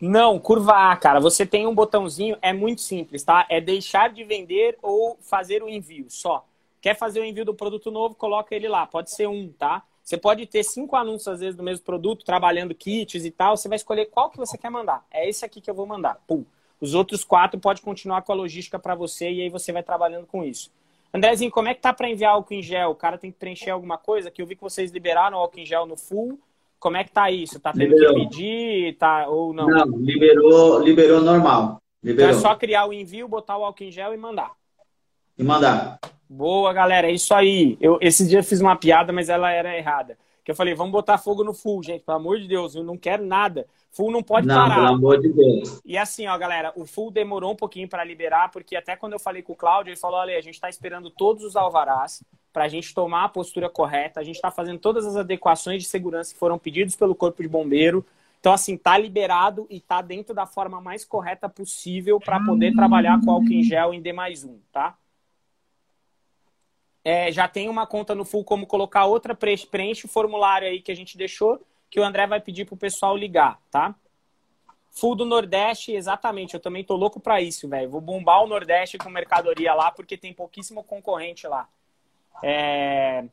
[0.00, 1.20] Não, curva A, cara.
[1.20, 3.46] Você tem um botãozinho, é muito simples, tá?
[3.48, 6.44] É deixar de vender ou fazer o envio, só.
[6.82, 8.86] Quer fazer o envio do produto novo, coloca ele lá.
[8.86, 9.84] Pode ser um, tá?
[10.02, 13.56] Você pode ter cinco anúncios, às vezes, do mesmo produto, trabalhando kits e tal.
[13.56, 15.06] Você vai escolher qual que você quer mandar.
[15.08, 16.18] É esse aqui que eu vou mandar.
[16.26, 16.44] Pum.
[16.80, 20.26] Os outros quatro pode continuar com a logística para você e aí você vai trabalhando
[20.26, 20.72] com isso.
[21.14, 22.90] Andrezinho, como é que tá para enviar álcool em gel?
[22.90, 24.28] O cara tem que preencher alguma coisa?
[24.28, 26.40] Que eu vi que vocês liberaram o álcool em gel no full.
[26.80, 27.60] Como é que tá isso?
[27.60, 28.14] Tá tendo liberou.
[28.14, 28.96] que pedir?
[28.96, 29.68] Tá, ou não?
[29.68, 31.80] Não, liberou, liberou normal.
[32.02, 32.30] Liberou.
[32.30, 34.50] Então é só criar o envio, botar o álcool em gel e mandar.
[35.42, 35.98] E mandar.
[36.28, 37.76] Boa, galera, é isso aí.
[37.80, 40.16] Eu, esse dia eu fiz uma piada, mas ela era errada.
[40.44, 42.96] Que eu falei, vamos botar fogo no full, gente, pelo amor de Deus, eu não
[42.96, 43.66] quero nada.
[43.90, 44.76] Full não pode não, parar.
[44.76, 45.80] Pelo amor de Deus.
[45.84, 49.18] E assim, ó, galera, o full demorou um pouquinho para liberar, porque até quando eu
[49.18, 52.64] falei com o Cláudio, ele falou: olha, a gente está esperando todos os alvarás para
[52.64, 54.18] a gente tomar a postura correta.
[54.20, 57.48] A gente está fazendo todas as adequações de segurança que foram pedidos pelo Corpo de
[57.48, 58.04] Bombeiro.
[58.40, 63.20] Então, assim, tá liberado e tá dentro da forma mais correta possível para poder trabalhar
[63.20, 64.96] com álcool em gel em D mais um, tá?
[67.04, 70.92] É, já tem uma conta no Full como colocar outra, preenche, o formulário aí que
[70.92, 71.60] a gente deixou,
[71.90, 73.94] que o André vai pedir pro pessoal ligar, tá?
[74.92, 76.54] Full do Nordeste, exatamente.
[76.54, 77.90] Eu também tô louco para isso, velho.
[77.90, 81.68] Vou bombar o Nordeste com mercadoria lá, porque tem pouquíssimo concorrente lá.
[82.42, 83.24] É...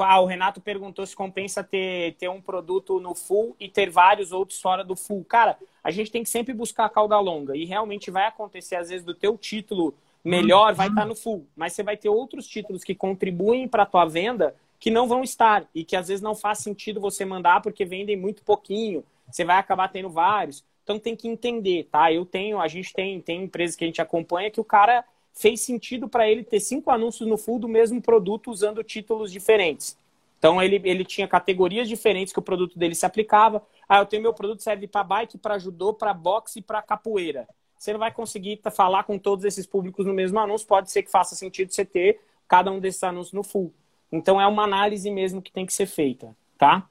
[0.00, 4.30] Ah, o Renato perguntou se compensa ter, ter um produto no full e ter vários
[4.30, 5.24] outros fora do full.
[5.24, 7.56] Cara, a gente tem que sempre buscar a cauda longa.
[7.56, 9.94] E realmente vai acontecer, às vezes, do teu título
[10.28, 11.46] melhor vai estar tá no full.
[11.56, 15.22] Mas você vai ter outros títulos que contribuem para a tua venda que não vão
[15.22, 19.04] estar e que às vezes não faz sentido você mandar porque vendem muito pouquinho.
[19.30, 20.64] Você vai acabar tendo vários.
[20.84, 22.12] Então tem que entender, tá?
[22.12, 25.60] Eu tenho, a gente tem, tem empresas que a gente acompanha que o cara fez
[25.60, 29.98] sentido para ele ter cinco anúncios no full do mesmo produto usando títulos diferentes.
[30.38, 33.62] Então ele, ele tinha categorias diferentes que o produto dele se aplicava.
[33.88, 37.46] Ah, eu tenho meu produto serve para bike, para judô, para boxe e para capoeira
[37.78, 40.66] você não vai conseguir falar com todos esses públicos no mesmo anúncio.
[40.66, 43.72] Pode ser que faça sentido você ter cada um desses anúncios no full.
[44.10, 46.88] Então é uma análise mesmo que tem que ser feita, tá?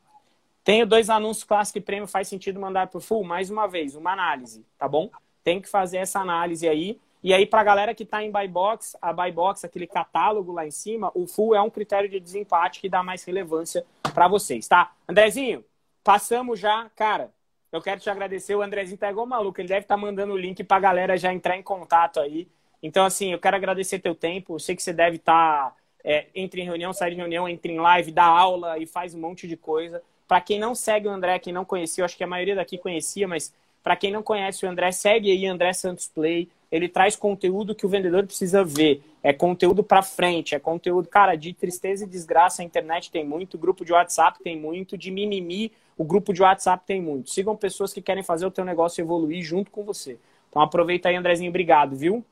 [0.63, 3.23] Tenho dois anúncios clássico e prêmio, faz sentido mandar por full?
[3.23, 5.09] Mais uma vez, uma análise, tá bom?
[5.43, 6.99] Tem que fazer essa análise aí.
[7.23, 10.51] E aí, para a galera que está em buy box, a buy box, aquele catálogo
[10.51, 14.27] lá em cima, o full é um critério de desempate que dá mais relevância para
[14.27, 14.91] vocês, tá?
[15.07, 15.65] Andrezinho,
[16.03, 17.31] passamos já, cara,
[17.77, 18.55] eu quero te agradecer.
[18.55, 19.59] O Andrezinho tá igual maluco.
[19.61, 22.47] Ele deve estar tá mandando o link pra galera já entrar em contato aí.
[22.81, 24.55] Então, assim, eu quero agradecer teu tempo.
[24.55, 27.69] Eu sei que você deve estar tá é, entra em reunião, sai de reunião, entra
[27.69, 30.01] em live, dá aula e faz um monte de coisa.
[30.25, 32.77] Para quem não segue o André, quem não conhecia, eu acho que a maioria daqui
[32.77, 36.49] conhecia, mas para quem não conhece o André, segue aí André Santos Play.
[36.71, 39.01] Ele traz conteúdo que o vendedor precisa ver.
[39.23, 42.61] É conteúdo para frente, é conteúdo, cara, de tristeza e desgraça.
[42.61, 46.83] A internet tem muito, grupo de WhatsApp tem muito, de mimimi, o grupo de WhatsApp
[46.85, 47.29] tem muito.
[47.29, 50.17] Sigam pessoas que querem fazer o teu negócio evoluir junto com você.
[50.49, 51.49] Então aproveita aí, Andrezinho.
[51.49, 52.23] Obrigado, viu?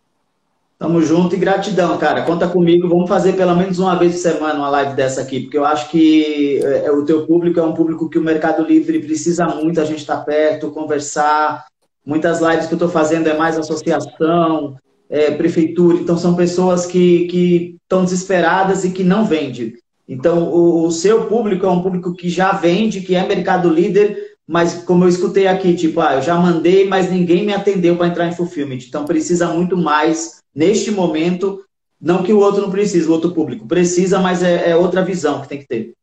[0.77, 2.23] Tamo junto e gratidão, cara.
[2.23, 2.89] Conta comigo.
[2.89, 5.89] Vamos fazer pelo menos uma vez por semana uma live dessa aqui, porque eu acho
[5.89, 9.79] que é, o teu público é um público que o Mercado Livre precisa muito.
[9.79, 11.65] A gente estar tá perto, conversar.
[12.05, 14.77] Muitas lives que eu estou fazendo é mais associação,
[15.09, 15.97] é, prefeitura.
[15.97, 19.73] Então, são pessoas que estão desesperadas e que não vendem.
[20.07, 24.35] Então, o, o seu público é um público que já vende, que é mercado líder,
[24.47, 28.07] mas como eu escutei aqui, tipo, ah, eu já mandei, mas ninguém me atendeu para
[28.07, 28.79] entrar em fulfillment.
[28.87, 31.65] Então, precisa muito mais neste momento,
[31.99, 35.41] não que o outro não precise, o outro público precisa, mas é, é outra visão
[35.41, 35.93] que tem que ter.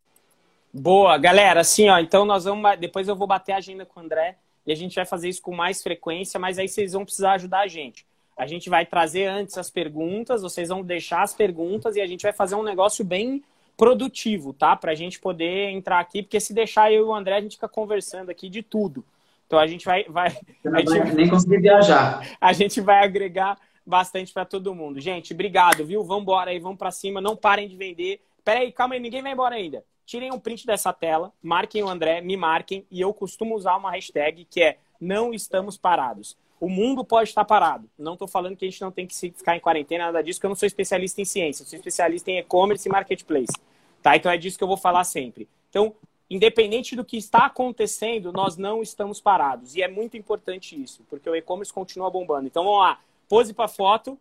[0.75, 4.03] Boa, galera, assim, ó, então nós vamos, depois eu vou bater a agenda com o
[4.03, 7.33] André e a gente vai fazer isso com mais frequência, mas aí vocês vão precisar
[7.33, 8.07] ajudar a gente.
[8.37, 12.23] A gente vai trazer antes as perguntas, vocês vão deixar as perguntas e a gente
[12.23, 13.43] vai fazer um negócio bem
[13.77, 14.77] produtivo, tá?
[14.77, 17.69] Pra gente poder entrar aqui, porque se deixar eu e o André, a gente fica
[17.69, 19.05] conversando aqui de tudo.
[19.47, 20.05] Então a gente vai.
[20.05, 20.29] vai
[20.65, 22.27] a gente, nem conseguir viajar.
[22.41, 24.99] A gente vai agregar bastante para todo mundo.
[24.99, 26.03] Gente, obrigado, viu?
[26.03, 28.21] Vamos embora aí, vamos para cima, não parem de vender.
[28.43, 29.85] Pera aí, calma aí, ninguém vai embora ainda.
[30.13, 33.93] Tirem um print dessa tela, marquem o André, me marquem e eu costumo usar uma
[33.93, 36.37] hashtag que é não estamos parados.
[36.61, 37.89] O mundo pode estar parado.
[37.99, 40.45] Não estou falando que a gente não tem que ficar em quarentena, nada disso, porque
[40.45, 43.55] eu não sou especialista em ciência, eu sou especialista em e-commerce e marketplace.
[44.03, 44.15] Tá?
[44.15, 45.49] Então é disso que eu vou falar sempre.
[45.71, 45.97] Então,
[46.29, 49.77] independente do que está acontecendo, nós não estamos parados.
[49.77, 52.47] E é muito importante isso, porque o e-commerce continua bombando.
[52.47, 53.01] Então vamos lá.
[53.31, 54.21] Pose para foto.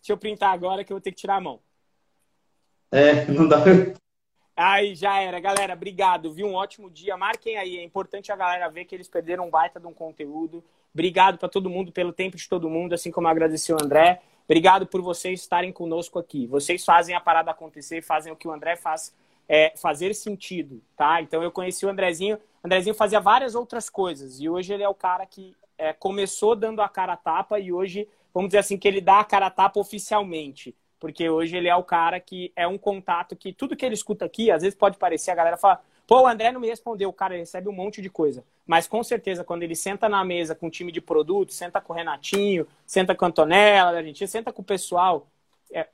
[0.00, 1.58] Deixa eu printar agora que eu vou ter que tirar a mão.
[2.92, 3.58] É, não dá.
[4.56, 5.74] Aí já era, galera.
[5.74, 6.46] Obrigado, viu?
[6.46, 7.16] Um ótimo dia.
[7.16, 7.78] Marquem aí.
[7.78, 10.62] É importante a galera ver que eles perderam um baita de um conteúdo.
[10.92, 14.20] Obrigado para todo mundo pelo tempo de todo mundo, assim como agradeci o André.
[14.44, 16.46] Obrigado por vocês estarem conosco aqui.
[16.46, 19.14] Vocês fazem a parada acontecer, fazem o que o André faz
[19.48, 21.22] é, fazer sentido, tá?
[21.22, 22.36] Então eu conheci o Andrezinho.
[22.36, 26.54] O Andrezinho fazia várias outras coisas e hoje ele é o cara que é, começou
[26.54, 29.46] dando a cara a tapa e hoje, vamos dizer assim, que ele dá a cara
[29.46, 30.76] a tapa oficialmente.
[31.00, 34.26] Porque hoje ele é o cara que é um contato que tudo que ele escuta
[34.26, 37.12] aqui, às vezes pode parecer, a galera fala, pô, o André não me respondeu, o
[37.12, 38.44] cara recebe um monte de coisa.
[38.66, 41.94] Mas com certeza, quando ele senta na mesa com o time de produto, senta com
[41.94, 45.26] o Renatinho, senta com a Antonella da gente senta com o pessoal,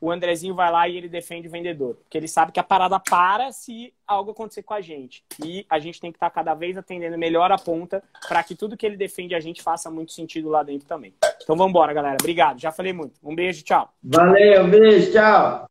[0.00, 1.96] o Andrezinho vai lá e ele defende o vendedor.
[1.96, 5.24] Porque ele sabe que a parada para se algo acontecer com a gente.
[5.44, 8.76] E a gente tem que estar cada vez atendendo melhor a ponta para que tudo
[8.76, 11.14] que ele defende a gente faça muito sentido lá dentro também.
[11.42, 12.16] Então vamos embora, galera.
[12.20, 12.60] Obrigado.
[12.60, 13.14] Já falei muito.
[13.22, 13.92] Um beijo, tchau.
[14.02, 15.66] Valeu, beijo, tchau.